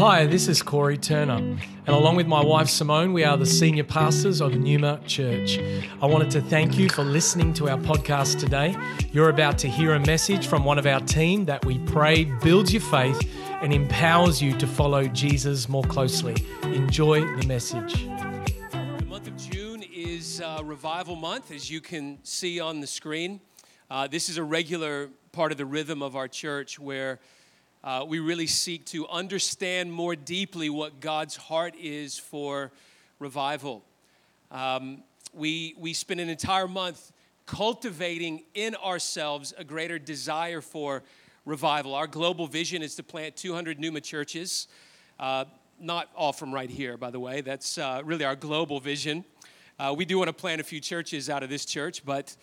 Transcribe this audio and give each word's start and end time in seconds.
Hi, 0.00 0.24
this 0.24 0.48
is 0.48 0.62
Corey 0.62 0.96
Turner, 0.96 1.34
and 1.34 1.86
along 1.86 2.16
with 2.16 2.26
my 2.26 2.42
wife 2.42 2.70
Simone, 2.70 3.12
we 3.12 3.22
are 3.22 3.36
the 3.36 3.44
senior 3.44 3.84
pastors 3.84 4.40
of 4.40 4.54
Numa 4.54 4.98
Church. 5.06 5.58
I 6.00 6.06
wanted 6.06 6.30
to 6.30 6.40
thank 6.40 6.78
you 6.78 6.88
for 6.88 7.04
listening 7.04 7.52
to 7.52 7.68
our 7.68 7.76
podcast 7.76 8.40
today. 8.40 8.74
You're 9.12 9.28
about 9.28 9.58
to 9.58 9.68
hear 9.68 9.92
a 9.92 10.00
message 10.00 10.46
from 10.46 10.64
one 10.64 10.78
of 10.78 10.86
our 10.86 11.00
team 11.00 11.44
that 11.44 11.66
we 11.66 11.80
pray 11.80 12.24
builds 12.24 12.72
your 12.72 12.80
faith 12.80 13.30
and 13.60 13.74
empowers 13.74 14.40
you 14.40 14.56
to 14.56 14.66
follow 14.66 15.06
Jesus 15.06 15.68
more 15.68 15.84
closely. 15.84 16.46
Enjoy 16.62 17.20
the 17.36 17.46
message. 17.46 18.06
The 18.72 19.04
month 19.06 19.26
of 19.26 19.36
June 19.36 19.82
is 19.82 20.40
uh, 20.40 20.62
Revival 20.64 21.14
Month, 21.14 21.50
as 21.50 21.70
you 21.70 21.82
can 21.82 22.20
see 22.22 22.58
on 22.58 22.80
the 22.80 22.86
screen. 22.86 23.38
Uh, 23.90 24.06
this 24.06 24.30
is 24.30 24.38
a 24.38 24.44
regular 24.44 25.10
part 25.32 25.52
of 25.52 25.58
the 25.58 25.66
rhythm 25.66 26.02
of 26.02 26.16
our 26.16 26.26
church 26.26 26.78
where 26.78 27.20
uh, 27.82 28.04
we 28.06 28.18
really 28.18 28.46
seek 28.46 28.84
to 28.86 29.08
understand 29.08 29.92
more 29.92 30.14
deeply 30.14 30.68
what 30.68 31.00
God's 31.00 31.36
heart 31.36 31.74
is 31.80 32.18
for 32.18 32.72
revival. 33.18 33.82
Um, 34.50 35.02
we, 35.32 35.74
we 35.78 35.94
spend 35.94 36.20
an 36.20 36.28
entire 36.28 36.68
month 36.68 37.12
cultivating 37.46 38.44
in 38.54 38.74
ourselves 38.76 39.54
a 39.56 39.64
greater 39.64 39.98
desire 39.98 40.60
for 40.60 41.02
revival. 41.46 41.94
Our 41.94 42.06
global 42.06 42.46
vision 42.46 42.82
is 42.82 42.94
to 42.96 43.02
plant 43.02 43.36
200 43.36 43.80
Numa 43.80 44.02
churches. 44.02 44.68
Uh, 45.18 45.46
not 45.80 46.10
all 46.14 46.34
from 46.34 46.52
right 46.52 46.68
here, 46.68 46.98
by 46.98 47.10
the 47.10 47.20
way. 47.20 47.40
That's 47.40 47.78
uh, 47.78 48.02
really 48.04 48.24
our 48.26 48.36
global 48.36 48.78
vision. 48.78 49.24
Uh, 49.78 49.94
we 49.96 50.04
do 50.04 50.18
want 50.18 50.28
to 50.28 50.34
plant 50.34 50.60
a 50.60 50.64
few 50.64 50.80
churches 50.80 51.30
out 51.30 51.42
of 51.42 51.48
this 51.48 51.64
church, 51.64 52.04
but 52.04 52.36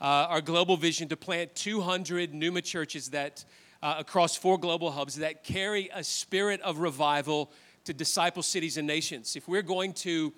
uh, 0.00 0.26
our 0.30 0.40
global 0.40 0.78
vision 0.78 1.08
to 1.08 1.16
plant 1.16 1.54
200 1.54 2.32
Numa 2.32 2.62
churches 2.62 3.10
that 3.10 3.44
uh, 3.82 3.96
across 3.98 4.36
four 4.36 4.58
global 4.58 4.90
hubs 4.90 5.16
that 5.16 5.44
carry 5.44 5.90
a 5.94 6.02
spirit 6.02 6.60
of 6.62 6.78
revival 6.78 7.52
to 7.84 7.92
disciple 7.94 8.42
cities 8.42 8.76
and 8.76 8.86
nations. 8.86 9.36
If 9.36 9.48
we're 9.48 9.62
going 9.62 9.92
to 9.94 10.32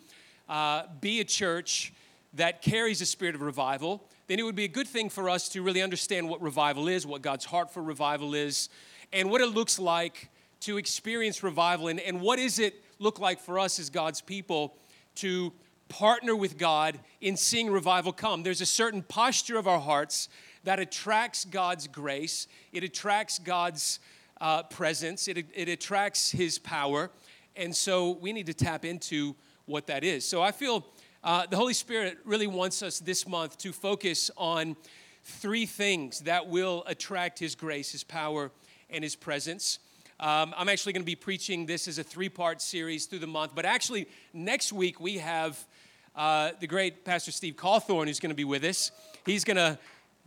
uh, 0.48 0.84
be 1.00 1.20
a 1.20 1.24
church 1.24 1.92
that 2.34 2.62
carries 2.62 3.00
a 3.00 3.06
spirit 3.06 3.34
of 3.34 3.42
revival, 3.42 4.06
then 4.28 4.38
it 4.38 4.42
would 4.42 4.54
be 4.54 4.64
a 4.64 4.68
good 4.68 4.86
thing 4.86 5.08
for 5.08 5.28
us 5.28 5.48
to 5.50 5.62
really 5.62 5.82
understand 5.82 6.28
what 6.28 6.40
revival 6.40 6.86
is, 6.86 7.06
what 7.06 7.22
God's 7.22 7.44
heart 7.44 7.72
for 7.72 7.82
revival 7.82 8.34
is, 8.34 8.68
and 9.12 9.30
what 9.30 9.40
it 9.40 9.48
looks 9.48 9.78
like 9.78 10.30
to 10.60 10.76
experience 10.76 11.42
revival, 11.42 11.88
and, 11.88 11.98
and 12.00 12.20
what 12.20 12.36
does 12.36 12.58
it 12.58 12.84
look 12.98 13.18
like 13.18 13.40
for 13.40 13.58
us 13.58 13.78
as 13.78 13.90
God's 13.90 14.20
people 14.20 14.76
to 15.16 15.52
partner 15.88 16.36
with 16.36 16.56
God 16.56 16.98
in 17.20 17.36
seeing 17.36 17.70
revival 17.70 18.12
come. 18.12 18.42
There's 18.42 18.60
a 18.60 18.66
certain 18.66 19.02
posture 19.02 19.58
of 19.58 19.66
our 19.66 19.80
hearts 19.80 20.28
that 20.64 20.78
attracts 20.78 21.44
God's 21.44 21.86
grace, 21.86 22.46
it 22.72 22.84
attracts 22.84 23.38
God's 23.38 24.00
uh, 24.40 24.62
presence, 24.64 25.28
it, 25.28 25.46
it 25.54 25.68
attracts 25.68 26.30
His 26.30 26.58
power. 26.58 27.10
And 27.56 27.74
so 27.74 28.12
we 28.12 28.32
need 28.32 28.46
to 28.46 28.54
tap 28.54 28.84
into 28.84 29.34
what 29.66 29.86
that 29.88 30.04
is. 30.04 30.26
So 30.26 30.42
I 30.42 30.52
feel 30.52 30.86
uh, 31.22 31.46
the 31.46 31.56
Holy 31.56 31.74
Spirit 31.74 32.18
really 32.24 32.46
wants 32.46 32.82
us 32.82 32.98
this 32.98 33.28
month 33.28 33.58
to 33.58 33.72
focus 33.72 34.30
on 34.36 34.76
three 35.22 35.66
things 35.66 36.20
that 36.20 36.48
will 36.48 36.84
attract 36.86 37.38
His 37.38 37.54
grace, 37.54 37.92
His 37.92 38.04
power, 38.04 38.50
and 38.88 39.04
His 39.04 39.16
presence. 39.16 39.78
Um, 40.18 40.54
I'm 40.56 40.68
actually 40.68 40.92
going 40.92 41.02
to 41.02 41.06
be 41.06 41.16
preaching 41.16 41.66
this 41.66 41.88
as 41.88 41.98
a 41.98 42.04
three 42.04 42.28
part 42.28 42.60
series 42.60 43.06
through 43.06 43.20
the 43.20 43.26
month, 43.26 43.52
but 43.54 43.64
actually, 43.64 44.06
next 44.34 44.72
week 44.72 45.00
we 45.00 45.18
have 45.18 45.66
uh, 46.14 46.50
the 46.60 46.66
great 46.66 47.04
Pastor 47.04 47.30
Steve 47.30 47.56
Cawthorn 47.56 48.06
who's 48.06 48.20
going 48.20 48.30
to 48.30 48.36
be 48.36 48.44
with 48.44 48.64
us. 48.64 48.90
He's 49.24 49.44
going 49.44 49.56
to 49.56 49.78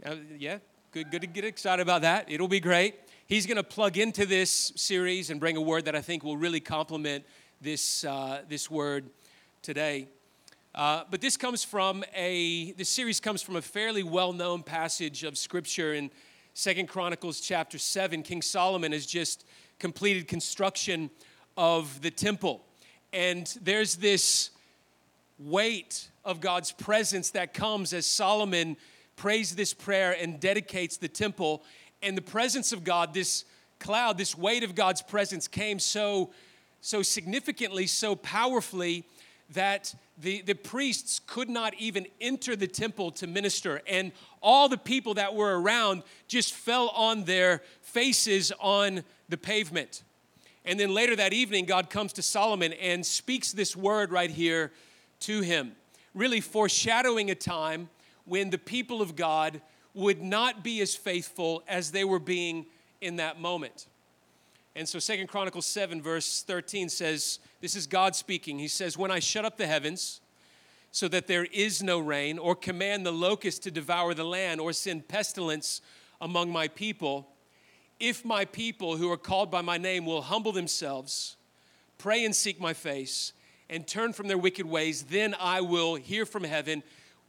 uh, 0.06 0.16
yeah, 0.38 0.58
good, 0.92 1.12
good 1.12 1.22
to 1.22 1.28
get 1.28 1.46
excited 1.46 1.82
about 1.82 2.02
that. 2.02 2.30
It'll 2.30 2.48
be 2.48 2.60
great. 2.60 2.96
He's 3.28 3.46
going 3.46 3.58
to 3.58 3.64
plug 3.64 3.98
into 3.98 4.26
this 4.26 4.74
series 4.76 5.30
and 5.30 5.40
bring 5.40 5.56
a 5.56 5.62
word 5.62 5.86
that 5.86 5.96
I 5.96 6.02
think 6.02 6.24
will 6.24 6.38
really 6.38 6.60
complement 6.60 7.24
this, 7.62 8.04
uh, 8.04 8.42
this 8.50 8.70
word 8.70 9.10
today. 9.62 10.08
Uh, 10.76 11.04
but 11.10 11.22
this 11.22 11.38
comes 11.38 11.64
from 11.64 12.04
a, 12.16 12.72
this 12.74 12.90
series 12.90 13.20
comes 13.20 13.42
from 13.42 13.56
a 13.56 13.62
fairly 13.62 14.04
well-known 14.04 14.64
passage 14.64 15.24
of 15.24 15.38
scripture 15.38 15.94
in 15.94 16.10
Second 16.54 16.88
Chronicles 16.88 17.40
chapter 17.40 17.78
7. 17.78 18.24
King 18.24 18.42
Solomon 18.42 18.92
has 18.92 19.06
just 19.06 19.46
completed 19.80 20.28
construction 20.28 21.10
of 21.56 22.02
the 22.02 22.12
temple. 22.12 22.66
And 23.14 23.52
there's 23.62 23.96
this 23.96 24.50
weight 25.40 26.10
of 26.26 26.42
God's 26.42 26.72
presence 26.72 27.32
that 27.32 27.54
comes 27.54 27.94
as 27.94 28.06
Solomon 28.06 28.78
prays 29.16 29.56
this 29.56 29.74
prayer 29.74 30.16
and 30.20 30.40
dedicates 30.40 30.98
the 30.98 31.08
temple. 31.08 31.64
And 32.02 32.18
the 32.18 32.22
presence 32.22 32.72
of 32.74 32.84
God, 32.84 33.14
this 33.14 33.46
cloud, 33.80 34.18
this 34.18 34.38
weight 34.38 34.64
of 34.64 34.76
God's 34.76 35.02
presence 35.02 35.48
came 35.48 35.80
so, 35.80 36.32
so 36.82 37.02
significantly, 37.02 37.88
so 37.88 38.16
powerfully 38.16 39.06
that 39.54 39.94
the, 40.18 40.42
the 40.42 40.56
priests 40.56 41.20
could 41.26 41.50
not 41.50 41.74
even 41.76 42.08
enter 42.22 42.56
the 42.56 42.68
temple 42.68 43.12
to 43.12 43.28
minister. 43.28 43.82
And 43.88 44.12
all 44.42 44.70
the 44.70 44.78
people 44.78 45.16
that 45.16 45.34
were 45.36 45.60
around 45.60 46.04
just 46.28 46.54
fell 46.54 46.90
on 46.90 47.26
their 47.26 47.62
faces 47.82 48.52
on 48.60 49.04
the 49.30 49.38
pavement. 49.38 50.04
And 50.66 50.80
then 50.80 50.94
later 50.94 51.16
that 51.16 51.34
evening, 51.34 51.66
God 51.66 51.90
comes 51.90 52.14
to 52.14 52.22
Solomon 52.22 52.74
and 52.74 53.06
speaks 53.06 53.52
this 53.52 53.76
word 53.76 54.12
right 54.12 54.30
here 54.30 54.72
to 55.22 55.42
him, 55.42 55.74
really 56.14 56.42
foreshadowing 56.42 57.30
a 57.32 57.36
time 57.36 57.90
when 58.26 58.50
the 58.50 58.58
people 58.58 59.02
of 59.02 59.16
God 59.16 59.62
would 59.94 60.22
not 60.22 60.64
be 60.64 60.82
as 60.82 60.96
faithful 60.96 61.64
as 61.68 61.92
they 61.92 62.04
were 62.04 62.20
being 62.20 62.66
in 63.02 63.18
that 63.18 63.40
moment. 63.40 63.88
And 64.76 64.90
so 64.90 64.98
Second 64.98 65.28
Chronicles 65.28 65.68
7, 65.68 66.02
verse 66.02 66.42
13 66.42 66.90
says, 66.90 67.40
This 67.62 67.76
is 67.76 67.86
God 67.86 68.16
speaking. 68.16 68.58
He 68.58 68.68
says, 68.68 68.98
When 68.98 69.12
I 69.12 69.20
shut 69.20 69.46
up 69.46 69.58
the 69.58 69.68
heavens 69.68 70.22
so 70.92 71.08
that 71.08 71.28
there 71.28 71.46
is 71.46 71.82
no 71.82 72.00
rain, 72.00 72.38
or 72.38 72.56
command 72.56 73.04
the 73.04 73.12
locust 73.12 73.64
to 73.64 73.72
devour 73.72 74.14
the 74.14 74.24
land, 74.24 74.62
or 74.62 74.72
send 74.72 75.08
pestilence 75.08 75.82
among 76.22 76.52
my 76.52 76.68
people, 76.68 77.28
if 78.00 78.24
my 78.24 78.46
people 78.46 78.98
who 78.98 79.12
are 79.12 79.18
called 79.18 79.50
by 79.50 79.62
my 79.62 79.78
name 79.78 80.06
will 80.06 80.22
humble 80.22 80.52
themselves, 80.52 81.36
pray 81.98 82.24
and 82.26 82.36
seek 82.36 82.62
my 82.62 82.74
face, 82.74 83.34
and 83.72 83.88
turn 83.88 84.14
from 84.14 84.28
their 84.28 84.38
wicked 84.38 84.68
ways, 84.68 85.04
then 85.04 85.36
I 85.40 85.62
will 85.62 85.96
hear 85.96 86.28
from 86.28 86.44
heaven 86.44 86.84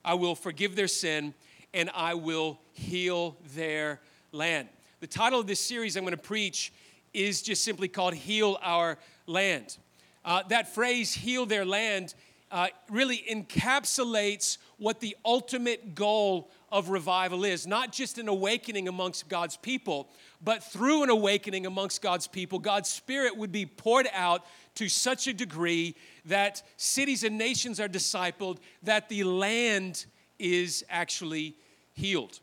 I 0.04 0.14
will 0.14 0.34
forgive 0.34 0.76
their 0.76 0.88
sin, 0.88 1.34
and 1.72 1.90
I 1.94 2.14
will 2.14 2.60
heal 2.72 3.36
their 3.54 4.00
land. 4.32 4.68
The 5.00 5.06
title 5.06 5.40
of 5.40 5.46
this 5.46 5.60
series 5.60 5.96
I'm 5.96 6.04
going 6.04 6.12
to 6.12 6.18
preach 6.18 6.72
is 7.14 7.40
just 7.40 7.64
simply 7.64 7.88
called 7.88 8.14
Heal 8.14 8.58
Our 8.62 8.98
Land. 9.26 9.78
Uh, 10.24 10.42
that 10.48 10.74
phrase, 10.74 11.14
heal 11.14 11.46
their 11.46 11.64
land, 11.64 12.14
uh, 12.50 12.68
really 12.90 13.24
encapsulates 13.30 14.58
what 14.78 15.00
the 15.00 15.16
ultimate 15.24 15.94
goal 15.94 16.50
of 16.70 16.88
revival 16.88 17.44
is 17.44 17.66
not 17.66 17.92
just 17.92 18.18
an 18.18 18.28
awakening 18.28 18.88
amongst 18.88 19.28
God's 19.28 19.56
people, 19.56 20.08
but 20.42 20.62
through 20.62 21.02
an 21.02 21.10
awakening 21.10 21.66
amongst 21.66 22.02
God's 22.02 22.26
people, 22.26 22.58
God's 22.58 22.88
Spirit 22.90 23.36
would 23.36 23.52
be 23.52 23.64
poured 23.64 24.08
out 24.12 24.44
to 24.74 24.88
such 24.88 25.26
a 25.26 25.32
degree 25.32 25.94
that 26.24 26.62
cities 26.76 27.24
and 27.24 27.38
nations 27.38 27.78
are 27.78 27.88
discipled, 27.88 28.58
that 28.82 29.08
the 29.08 29.24
land 29.24 30.06
is 30.38 30.84
actually 30.90 31.54
healed. 31.92 32.40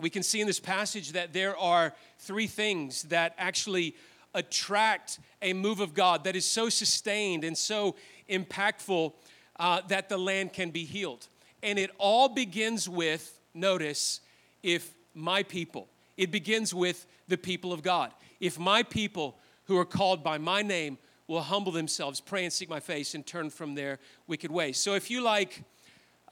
We 0.00 0.10
can 0.10 0.22
see 0.22 0.40
in 0.40 0.46
this 0.46 0.60
passage 0.60 1.12
that 1.12 1.32
there 1.32 1.56
are 1.58 1.92
three 2.18 2.46
things 2.46 3.02
that 3.04 3.34
actually 3.36 3.94
attract 4.34 5.18
a 5.42 5.52
move 5.52 5.80
of 5.80 5.92
God 5.92 6.24
that 6.24 6.36
is 6.36 6.46
so 6.46 6.68
sustained 6.68 7.44
and 7.44 7.56
so 7.56 7.96
impactful 8.28 9.12
uh, 9.58 9.82
that 9.88 10.08
the 10.08 10.16
land 10.16 10.52
can 10.52 10.70
be 10.70 10.84
healed. 10.84 11.26
And 11.62 11.78
it 11.78 11.90
all 11.98 12.28
begins 12.28 12.88
with, 12.88 13.38
notice, 13.52 14.20
if 14.62 14.94
my 15.14 15.42
people, 15.42 15.88
it 16.16 16.30
begins 16.30 16.72
with 16.72 17.06
the 17.28 17.36
people 17.36 17.72
of 17.72 17.82
God. 17.82 18.12
If 18.40 18.58
my 18.58 18.82
people 18.82 19.36
who 19.70 19.78
are 19.78 19.84
called 19.84 20.24
by 20.24 20.36
my 20.36 20.62
name 20.62 20.98
will 21.28 21.42
humble 21.42 21.70
themselves, 21.70 22.20
pray 22.20 22.42
and 22.42 22.52
seek 22.52 22.68
my 22.68 22.80
face, 22.80 23.14
and 23.14 23.24
turn 23.24 23.50
from 23.50 23.76
their 23.76 24.00
wicked 24.26 24.50
ways. 24.50 24.76
So 24.76 24.94
if 24.94 25.10
you 25.10 25.22
like, 25.22 25.62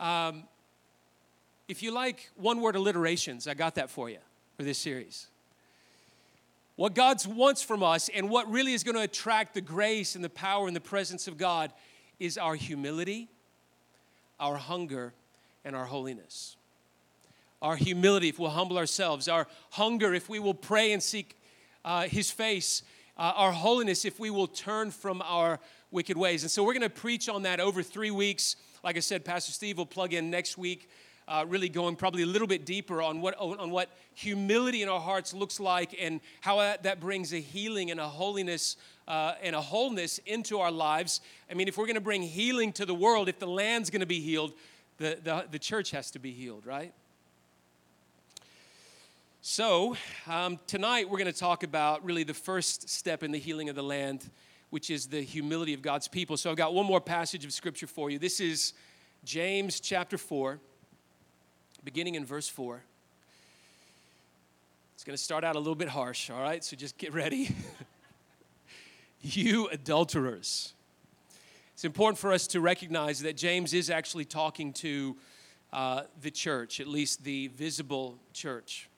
um, 0.00 0.42
if 1.68 1.82
you 1.82 1.92
like 1.92 2.30
one 2.34 2.60
word 2.60 2.74
alliterations, 2.74 3.46
I 3.46 3.54
got 3.54 3.76
that 3.76 3.90
for 3.90 4.10
you 4.10 4.18
for 4.56 4.64
this 4.64 4.76
series. 4.76 5.28
What 6.74 6.94
God 6.94 7.24
wants 7.26 7.62
from 7.62 7.84
us 7.84 8.08
and 8.08 8.28
what 8.28 8.50
really 8.50 8.72
is 8.72 8.82
going 8.82 8.96
to 8.96 9.02
attract 9.02 9.54
the 9.54 9.60
grace 9.60 10.16
and 10.16 10.24
the 10.24 10.28
power 10.28 10.66
and 10.66 10.74
the 10.74 10.80
presence 10.80 11.28
of 11.28 11.38
God 11.38 11.72
is 12.18 12.36
our 12.36 12.56
humility, 12.56 13.28
our 14.40 14.56
hunger, 14.56 15.12
and 15.64 15.76
our 15.76 15.84
holiness. 15.84 16.56
Our 17.62 17.76
humility, 17.76 18.30
if 18.30 18.38
we'll 18.40 18.50
humble 18.50 18.78
ourselves, 18.78 19.28
our 19.28 19.46
hunger, 19.70 20.12
if 20.12 20.28
we 20.28 20.40
will 20.40 20.54
pray 20.54 20.92
and 20.92 21.00
seek 21.00 21.36
uh, 21.84 22.02
His 22.02 22.32
face, 22.32 22.82
uh, 23.18 23.32
our 23.36 23.52
holiness 23.52 24.04
if 24.04 24.20
we 24.20 24.30
will 24.30 24.46
turn 24.46 24.90
from 24.90 25.22
our 25.22 25.58
wicked 25.90 26.16
ways. 26.16 26.42
And 26.42 26.50
so 26.50 26.62
we're 26.62 26.74
going 26.74 26.82
to 26.82 26.90
preach 26.90 27.28
on 27.28 27.42
that 27.42 27.60
over 27.60 27.82
three 27.82 28.10
weeks. 28.10 28.56
Like 28.84 28.96
I 28.96 29.00
said, 29.00 29.24
Pastor 29.24 29.52
Steve 29.52 29.78
will 29.78 29.86
plug 29.86 30.12
in 30.12 30.30
next 30.30 30.56
week 30.56 30.88
uh, 31.28 31.44
really 31.46 31.68
going 31.68 31.94
probably 31.94 32.22
a 32.22 32.26
little 32.26 32.48
bit 32.48 32.64
deeper 32.64 33.02
on 33.02 33.20
what, 33.20 33.38
on 33.38 33.70
what 33.70 33.90
humility 34.14 34.82
in 34.82 34.88
our 34.88 35.00
hearts 35.00 35.34
looks 35.34 35.60
like 35.60 35.94
and 36.00 36.20
how 36.40 36.56
that, 36.58 37.00
brings 37.00 37.32
a 37.34 37.38
healing 37.38 37.90
and 37.90 38.00
a 38.00 38.08
holiness 38.08 38.76
uh, 39.06 39.34
and 39.42 39.54
a 39.54 39.60
wholeness 39.60 40.18
into 40.26 40.58
our 40.58 40.72
lives. 40.72 41.20
I 41.50 41.54
mean, 41.54 41.68
if 41.68 41.76
we're 41.76 41.86
going 41.86 41.96
to 41.96 42.00
bring 42.00 42.22
healing 42.22 42.72
to 42.72 42.86
the 42.86 42.94
world, 42.94 43.28
if 43.28 43.38
the 43.38 43.46
land's 43.46 43.90
going 43.90 44.00
to 44.00 44.06
be 44.06 44.20
healed, 44.20 44.54
the, 44.96 45.18
the, 45.22 45.46
the 45.50 45.58
church 45.58 45.90
has 45.90 46.10
to 46.12 46.18
be 46.18 46.32
healed, 46.32 46.66
right? 46.66 46.92
So, 49.50 49.96
um, 50.26 50.58
tonight 50.66 51.08
we're 51.08 51.16
going 51.16 51.32
to 51.32 51.38
talk 51.38 51.62
about 51.62 52.04
really 52.04 52.22
the 52.22 52.34
first 52.34 52.90
step 52.90 53.22
in 53.22 53.32
the 53.32 53.38
healing 53.38 53.70
of 53.70 53.76
the 53.76 53.82
land, 53.82 54.28
which 54.68 54.90
is 54.90 55.06
the 55.06 55.22
humility 55.22 55.72
of 55.72 55.80
God's 55.80 56.06
people. 56.06 56.36
So, 56.36 56.50
I've 56.50 56.58
got 56.58 56.74
one 56.74 56.84
more 56.84 57.00
passage 57.00 57.46
of 57.46 57.52
scripture 57.54 57.86
for 57.86 58.10
you. 58.10 58.18
This 58.18 58.40
is 58.40 58.74
James 59.24 59.80
chapter 59.80 60.18
4, 60.18 60.60
beginning 61.82 62.14
in 62.14 62.26
verse 62.26 62.46
4. 62.46 62.82
It's 64.92 65.02
going 65.02 65.16
to 65.16 65.22
start 65.22 65.44
out 65.44 65.56
a 65.56 65.58
little 65.58 65.74
bit 65.74 65.88
harsh, 65.88 66.28
all 66.28 66.42
right? 66.42 66.62
So, 66.62 66.76
just 66.76 66.98
get 66.98 67.14
ready. 67.14 67.56
you 69.22 69.68
adulterers. 69.68 70.74
It's 71.72 71.86
important 71.86 72.18
for 72.18 72.34
us 72.34 72.48
to 72.48 72.60
recognize 72.60 73.20
that 73.20 73.38
James 73.38 73.72
is 73.72 73.88
actually 73.88 74.26
talking 74.26 74.74
to 74.74 75.16
uh, 75.72 76.02
the 76.20 76.30
church, 76.30 76.80
at 76.80 76.86
least 76.86 77.24
the 77.24 77.46
visible 77.46 78.18
church. 78.34 78.90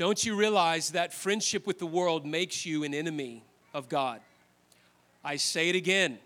Don't 0.00 0.24
you 0.24 0.34
realize 0.34 0.92
that 0.92 1.12
friendship 1.12 1.66
with 1.66 1.78
the 1.78 1.84
world 1.84 2.24
makes 2.24 2.64
you 2.64 2.84
an 2.84 2.94
enemy 2.94 3.44
of 3.74 3.90
God? 3.90 4.22
I 5.22 5.36
say 5.36 5.68
it 5.68 5.76
again. 5.76 6.18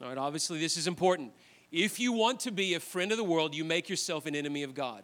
All 0.00 0.06
right, 0.06 0.16
obviously, 0.16 0.60
this 0.60 0.76
is 0.76 0.86
important. 0.86 1.32
If 1.72 1.98
you 1.98 2.12
want 2.12 2.38
to 2.42 2.52
be 2.52 2.74
a 2.74 2.78
friend 2.78 3.10
of 3.10 3.18
the 3.18 3.24
world, 3.24 3.52
you 3.52 3.64
make 3.64 3.88
yourself 3.88 4.26
an 4.26 4.36
enemy 4.36 4.62
of 4.62 4.76
God. 4.76 5.02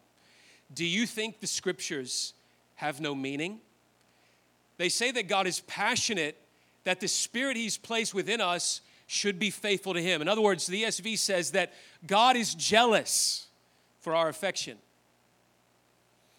Do 0.72 0.84
you 0.84 1.04
think 1.04 1.40
the 1.40 1.48
scriptures 1.48 2.32
have 2.76 3.00
no 3.00 3.12
meaning? 3.12 3.58
They 4.76 4.88
say 4.88 5.10
that 5.10 5.26
God 5.26 5.48
is 5.48 5.58
passionate, 5.58 6.38
that 6.84 7.00
the 7.00 7.08
spirit 7.08 7.56
He's 7.56 7.76
placed 7.76 8.14
within 8.14 8.40
us 8.40 8.82
should 9.08 9.40
be 9.40 9.50
faithful 9.50 9.94
to 9.94 10.00
Him. 10.00 10.22
In 10.22 10.28
other 10.28 10.42
words, 10.42 10.68
the 10.68 10.84
ESV 10.84 11.18
says 11.18 11.50
that 11.50 11.72
God 12.06 12.36
is 12.36 12.54
jealous 12.54 13.48
for 13.98 14.14
our 14.14 14.28
affection. 14.28 14.78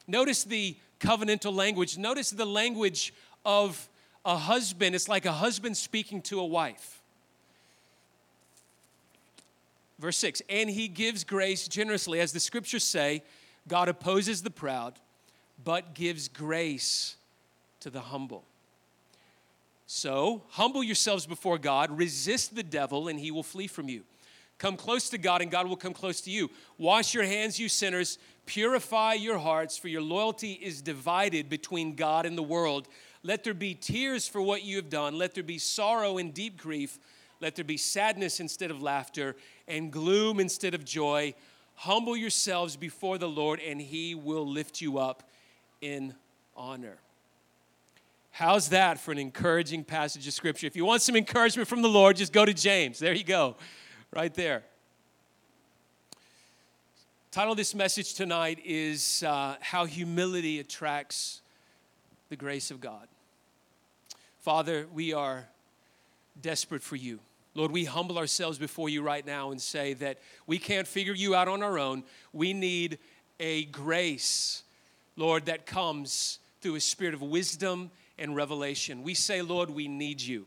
Notice 0.08 0.46
the 0.46 0.78
covenantal 1.04 1.54
language. 1.54 1.98
Notice 1.98 2.32
the 2.32 2.46
language 2.46 3.14
of 3.46 3.90
a 4.26 4.38
husband. 4.38 4.96
It's 4.96 5.10
like 5.10 5.26
a 5.26 5.34
husband 5.34 5.76
speaking 5.78 6.22
to 6.24 6.40
a 6.40 6.46
wife. 6.46 7.02
Verse 10.00 10.18
6 10.18 10.42
And 10.50 10.70
he 10.70 10.88
gives 10.88 11.24
grace 11.24 11.68
generously. 11.68 12.20
As 12.20 12.32
the 12.32 12.40
scriptures 12.40 12.84
say, 12.84 13.24
God 13.68 13.90
opposes 13.90 14.42
the 14.42 14.50
proud, 14.50 14.94
but 15.64 15.94
gives 15.94 16.28
grace 16.28 17.16
to 17.82 17.90
the 17.90 18.02
humble. 18.02 18.44
So, 19.86 20.44
humble 20.50 20.84
yourselves 20.84 21.28
before 21.28 21.58
God, 21.58 21.96
resist 21.96 22.56
the 22.56 22.64
devil, 22.64 23.10
and 23.10 23.20
he 23.20 23.30
will 23.30 23.44
flee 23.44 23.68
from 23.68 23.90
you. 23.90 24.04
Come 24.64 24.78
close 24.78 25.10
to 25.10 25.18
God, 25.18 25.42
and 25.42 25.52
God 25.52 25.68
will 25.68 25.76
come 25.76 25.92
close 25.92 26.22
to 26.22 26.32
you. 26.32 26.50
Wash 26.78 27.14
your 27.14 27.26
hands, 27.26 27.60
you 27.60 27.68
sinners. 27.68 28.18
Purify 28.46 29.12
your 29.12 29.38
hearts, 29.38 29.78
for 29.78 29.90
your 29.90 30.02
loyalty 30.02 30.54
is 30.54 30.82
divided 30.82 31.50
between 31.50 31.96
God 31.96 32.26
and 32.26 32.38
the 32.38 32.44
world. 32.44 32.88
Let 33.24 33.44
there 33.44 33.54
be 33.54 33.76
tears 33.76 34.26
for 34.26 34.42
what 34.42 34.64
you 34.64 34.78
have 34.78 34.90
done. 34.90 35.18
Let 35.18 35.34
there 35.34 35.44
be 35.44 35.58
sorrow 35.58 36.18
and 36.18 36.34
deep 36.34 36.56
grief. 36.56 36.98
Let 37.42 37.58
there 37.58 37.66
be 37.66 37.76
sadness 37.76 38.40
instead 38.40 38.72
of 38.72 38.82
laughter 38.82 39.36
and 39.68 39.92
gloom 39.92 40.40
instead 40.40 40.74
of 40.74 40.86
joy. 40.86 41.34
Humble 41.76 42.16
yourselves 42.16 42.78
before 42.78 43.18
the 43.18 43.28
Lord, 43.28 43.60
and 43.60 43.82
he 43.82 44.16
will 44.16 44.48
lift 44.48 44.80
you 44.80 44.98
up 44.98 45.30
in 45.82 46.16
honor. 46.56 47.00
How's 48.32 48.70
that 48.70 48.98
for 48.98 49.12
an 49.12 49.20
encouraging 49.20 49.84
passage 49.84 50.26
of 50.26 50.32
scripture? 50.32 50.68
If 50.68 50.78
you 50.78 50.86
want 50.86 51.02
some 51.02 51.18
encouragement 51.18 51.68
from 51.68 51.82
the 51.82 51.90
Lord, 51.90 52.16
just 52.16 52.32
go 52.32 52.46
to 52.46 52.54
James. 52.54 52.98
There 52.98 53.14
you 53.14 53.26
go, 53.26 53.58
right 54.14 54.34
there. 54.36 54.64
Title 57.32 57.54
of 57.54 57.58
this 57.58 57.74
message 57.74 58.14
tonight 58.14 58.60
is 58.64 59.24
uh, 59.24 59.56
How 59.60 59.86
Humility 59.86 60.60
Attracts 60.60 61.42
the 62.30 62.36
Grace 62.36 62.70
of 62.70 62.80
God. 62.80 63.08
Father, 64.42 64.86
we 64.94 65.14
are 65.14 65.48
desperate 66.40 66.84
for 66.84 66.96
you. 66.96 67.20
Lord, 67.56 67.72
we 67.72 67.86
humble 67.86 68.20
ourselves 68.20 68.60
before 68.60 68.88
you 68.88 69.02
right 69.02 69.26
now 69.26 69.50
and 69.50 69.60
say 69.60 69.94
that 69.96 70.20
we 70.46 70.60
can't 70.60 70.88
figure 70.88 71.14
you 71.14 71.34
out 71.34 71.48
on 71.48 71.64
our 71.64 71.80
own. 71.80 72.04
We 72.34 72.54
need 72.54 73.00
a 73.40 73.66
grace, 73.66 74.62
Lord, 75.16 75.48
that 75.48 75.66
comes 75.66 76.38
through 76.62 76.76
a 76.76 76.80
spirit 76.80 77.16
of 77.16 77.24
wisdom 77.24 77.90
and 78.20 78.36
revelation. 78.36 79.02
We 79.02 79.16
say, 79.16 79.42
Lord, 79.42 79.72
we 79.72 79.88
need 79.88 80.22
you. 80.22 80.46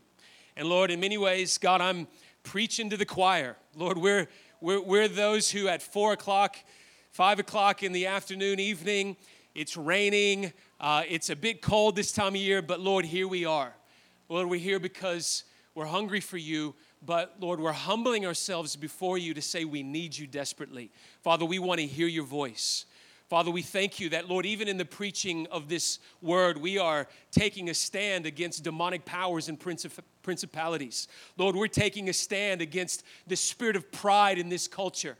And 0.55 0.69
Lord, 0.69 0.89
in 0.89 1.01
many 1.01 1.17
ways, 1.17 1.57
God, 1.57 1.81
I'm 1.81 2.07
preaching 2.47 2.89
to 2.89 2.97
the 2.97 3.05
choir. 3.05 3.57
Lord, 3.75 3.97
we're, 3.97 4.27
we're, 4.61 4.81
we're 4.81 5.07
those 5.07 5.51
who 5.51 5.67
at 5.67 5.81
four 5.81 6.13
o'clock 6.13 6.57
Five 7.17 7.39
o'clock 7.39 7.81
in 7.81 7.93
the 7.93 8.05
afternoon, 8.05 8.59
evening, 8.59 9.17
it's 9.55 9.75
raining. 9.75 10.53
Uh, 10.79 11.01
it's 11.09 11.31
a 11.31 11.35
bit 11.35 11.63
cold 11.63 11.95
this 11.95 12.11
time 12.11 12.35
of 12.35 12.41
year, 12.41 12.61
but 12.61 12.79
Lord, 12.79 13.05
here 13.05 13.27
we 13.27 13.43
are. 13.43 13.73
Lord, 14.29 14.47
we're 14.47 14.59
here 14.59 14.79
because 14.79 15.43
we're 15.73 15.87
hungry 15.87 16.19
for 16.19 16.37
you, 16.37 16.75
but 17.03 17.33
Lord, 17.39 17.59
we're 17.59 17.71
humbling 17.71 18.27
ourselves 18.27 18.75
before 18.75 19.17
you 19.17 19.33
to 19.33 19.41
say 19.41 19.65
we 19.65 19.81
need 19.81 20.15
you 20.15 20.27
desperately. 20.27 20.91
Father, 21.23 21.43
we 21.43 21.57
want 21.57 21.79
to 21.79 21.87
hear 21.87 22.05
your 22.05 22.23
voice. 22.23 22.85
Father, 23.29 23.51
we 23.51 23.61
thank 23.61 23.99
you 23.99 24.09
that, 24.09 24.29
Lord, 24.29 24.45
even 24.45 24.69
in 24.69 24.77
the 24.77 24.85
preaching 24.85 25.47
of 25.51 25.67
this 25.67 25.99
word, 26.21 26.57
we 26.57 26.77
are 26.77 27.07
taking 27.31 27.69
a 27.69 27.73
stand 27.73 28.25
against 28.25 28.63
demonic 28.63 29.03
powers 29.03 29.49
and 29.49 29.59
principalities. 30.23 31.09
Lord, 31.37 31.55
we're 31.57 31.67
taking 31.67 32.07
a 32.07 32.13
stand 32.13 32.61
against 32.61 33.03
the 33.27 33.35
spirit 33.35 33.75
of 33.75 33.91
pride 33.91 34.37
in 34.37 34.47
this 34.47 34.69
culture. 34.69 35.17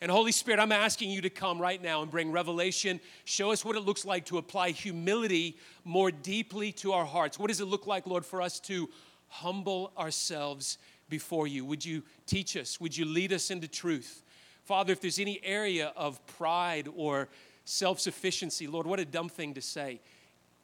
And 0.00 0.10
Holy 0.10 0.32
Spirit, 0.32 0.58
I'm 0.58 0.72
asking 0.72 1.10
you 1.10 1.20
to 1.20 1.28
come 1.28 1.60
right 1.60 1.82
now 1.82 2.00
and 2.00 2.10
bring 2.10 2.32
revelation. 2.32 2.98
Show 3.26 3.52
us 3.52 3.62
what 3.62 3.76
it 3.76 3.80
looks 3.80 4.06
like 4.06 4.24
to 4.26 4.38
apply 4.38 4.70
humility 4.70 5.58
more 5.84 6.10
deeply 6.10 6.72
to 6.72 6.92
our 6.92 7.04
hearts. 7.04 7.38
What 7.38 7.48
does 7.48 7.60
it 7.60 7.66
look 7.66 7.86
like, 7.86 8.06
Lord, 8.06 8.24
for 8.24 8.40
us 8.40 8.58
to 8.60 8.88
humble 9.28 9.92
ourselves 9.98 10.78
before 11.10 11.46
you? 11.46 11.66
Would 11.66 11.84
you 11.84 12.04
teach 12.24 12.56
us? 12.56 12.80
Would 12.80 12.96
you 12.96 13.04
lead 13.04 13.34
us 13.34 13.50
into 13.50 13.68
truth? 13.68 14.22
Father, 14.64 14.94
if 14.94 15.02
there's 15.02 15.18
any 15.18 15.38
area 15.42 15.92
of 15.94 16.24
pride 16.26 16.88
or 16.96 17.28
self 17.70 18.00
sufficiency, 18.00 18.66
Lord, 18.66 18.86
what 18.86 19.00
a 19.00 19.04
dumb 19.04 19.28
thing 19.28 19.54
to 19.54 19.62
say. 19.62 20.00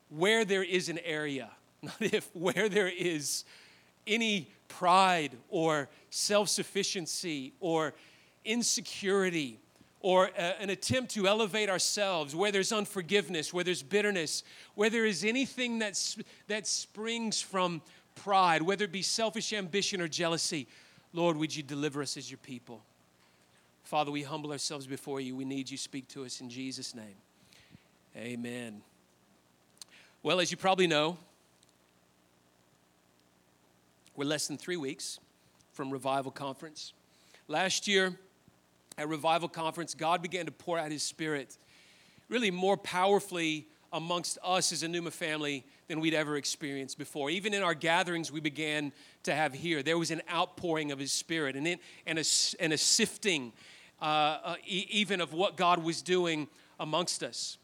Where 0.08 0.44
there 0.44 0.62
is 0.62 0.88
an 0.88 0.98
area, 1.04 1.50
not 1.82 2.00
if, 2.00 2.28
where 2.34 2.68
there 2.68 2.88
is 2.88 3.44
any 4.06 4.48
pride 4.68 5.32
or 5.48 5.88
self 6.10 6.48
sufficiency 6.48 7.52
or 7.60 7.94
insecurity 8.44 9.58
or 10.00 10.30
a, 10.36 10.60
an 10.60 10.70
attempt 10.70 11.12
to 11.12 11.26
elevate 11.26 11.68
ourselves, 11.68 12.34
where 12.34 12.52
there's 12.52 12.72
unforgiveness, 12.72 13.52
where 13.52 13.64
there's 13.64 13.82
bitterness, 13.82 14.42
where 14.74 14.90
there 14.90 15.06
is 15.06 15.24
anything 15.24 15.78
that's, 15.78 16.16
that 16.48 16.66
springs 16.66 17.40
from 17.40 17.82
pride, 18.14 18.62
whether 18.62 18.84
it 18.84 18.92
be 18.92 19.02
selfish 19.02 19.52
ambition 19.52 20.00
or 20.00 20.08
jealousy, 20.08 20.66
Lord, 21.12 21.36
would 21.36 21.54
you 21.54 21.62
deliver 21.62 22.02
us 22.02 22.16
as 22.16 22.30
your 22.30 22.38
people? 22.38 22.82
Father, 23.86 24.10
we 24.10 24.24
humble 24.24 24.50
ourselves 24.50 24.84
before 24.84 25.20
you. 25.20 25.36
We 25.36 25.44
need 25.44 25.70
you. 25.70 25.76
Speak 25.76 26.08
to 26.08 26.24
us 26.24 26.40
in 26.40 26.50
Jesus' 26.50 26.92
name. 26.92 27.14
Amen. 28.16 28.82
Well, 30.24 30.40
as 30.40 30.50
you 30.50 30.56
probably 30.56 30.88
know, 30.88 31.18
we're 34.16 34.24
less 34.24 34.48
than 34.48 34.58
three 34.58 34.76
weeks 34.76 35.20
from 35.72 35.92
Revival 35.92 36.32
Conference. 36.32 36.94
Last 37.46 37.86
year, 37.86 38.18
at 38.98 39.08
Revival 39.08 39.48
Conference, 39.48 39.94
God 39.94 40.20
began 40.20 40.46
to 40.46 40.52
pour 40.52 40.80
out 40.80 40.90
His 40.90 41.04
Spirit 41.04 41.56
really 42.28 42.50
more 42.50 42.76
powerfully 42.76 43.68
amongst 43.92 44.36
us 44.42 44.72
as 44.72 44.82
a 44.82 44.88
Numa 44.88 45.12
family 45.12 45.64
than 45.86 46.00
we'd 46.00 46.12
ever 46.12 46.36
experienced 46.36 46.98
before. 46.98 47.30
Even 47.30 47.54
in 47.54 47.62
our 47.62 47.74
gatherings 47.74 48.32
we 48.32 48.40
began 48.40 48.90
to 49.22 49.32
have 49.32 49.54
here, 49.54 49.80
there 49.84 49.96
was 49.96 50.10
an 50.10 50.22
outpouring 50.28 50.90
of 50.90 50.98
His 50.98 51.12
Spirit 51.12 51.54
and, 51.54 51.68
it, 51.68 51.78
and, 52.04 52.18
a, 52.18 52.24
and 52.58 52.72
a 52.72 52.78
sifting 52.78 53.52
uh, 54.00 54.04
uh, 54.04 54.54
e- 54.66 54.86
even 54.90 55.20
of 55.20 55.32
what 55.32 55.56
God 55.56 55.82
was 55.82 56.02
doing 56.02 56.48
amongst 56.78 57.22
us. 57.22 57.58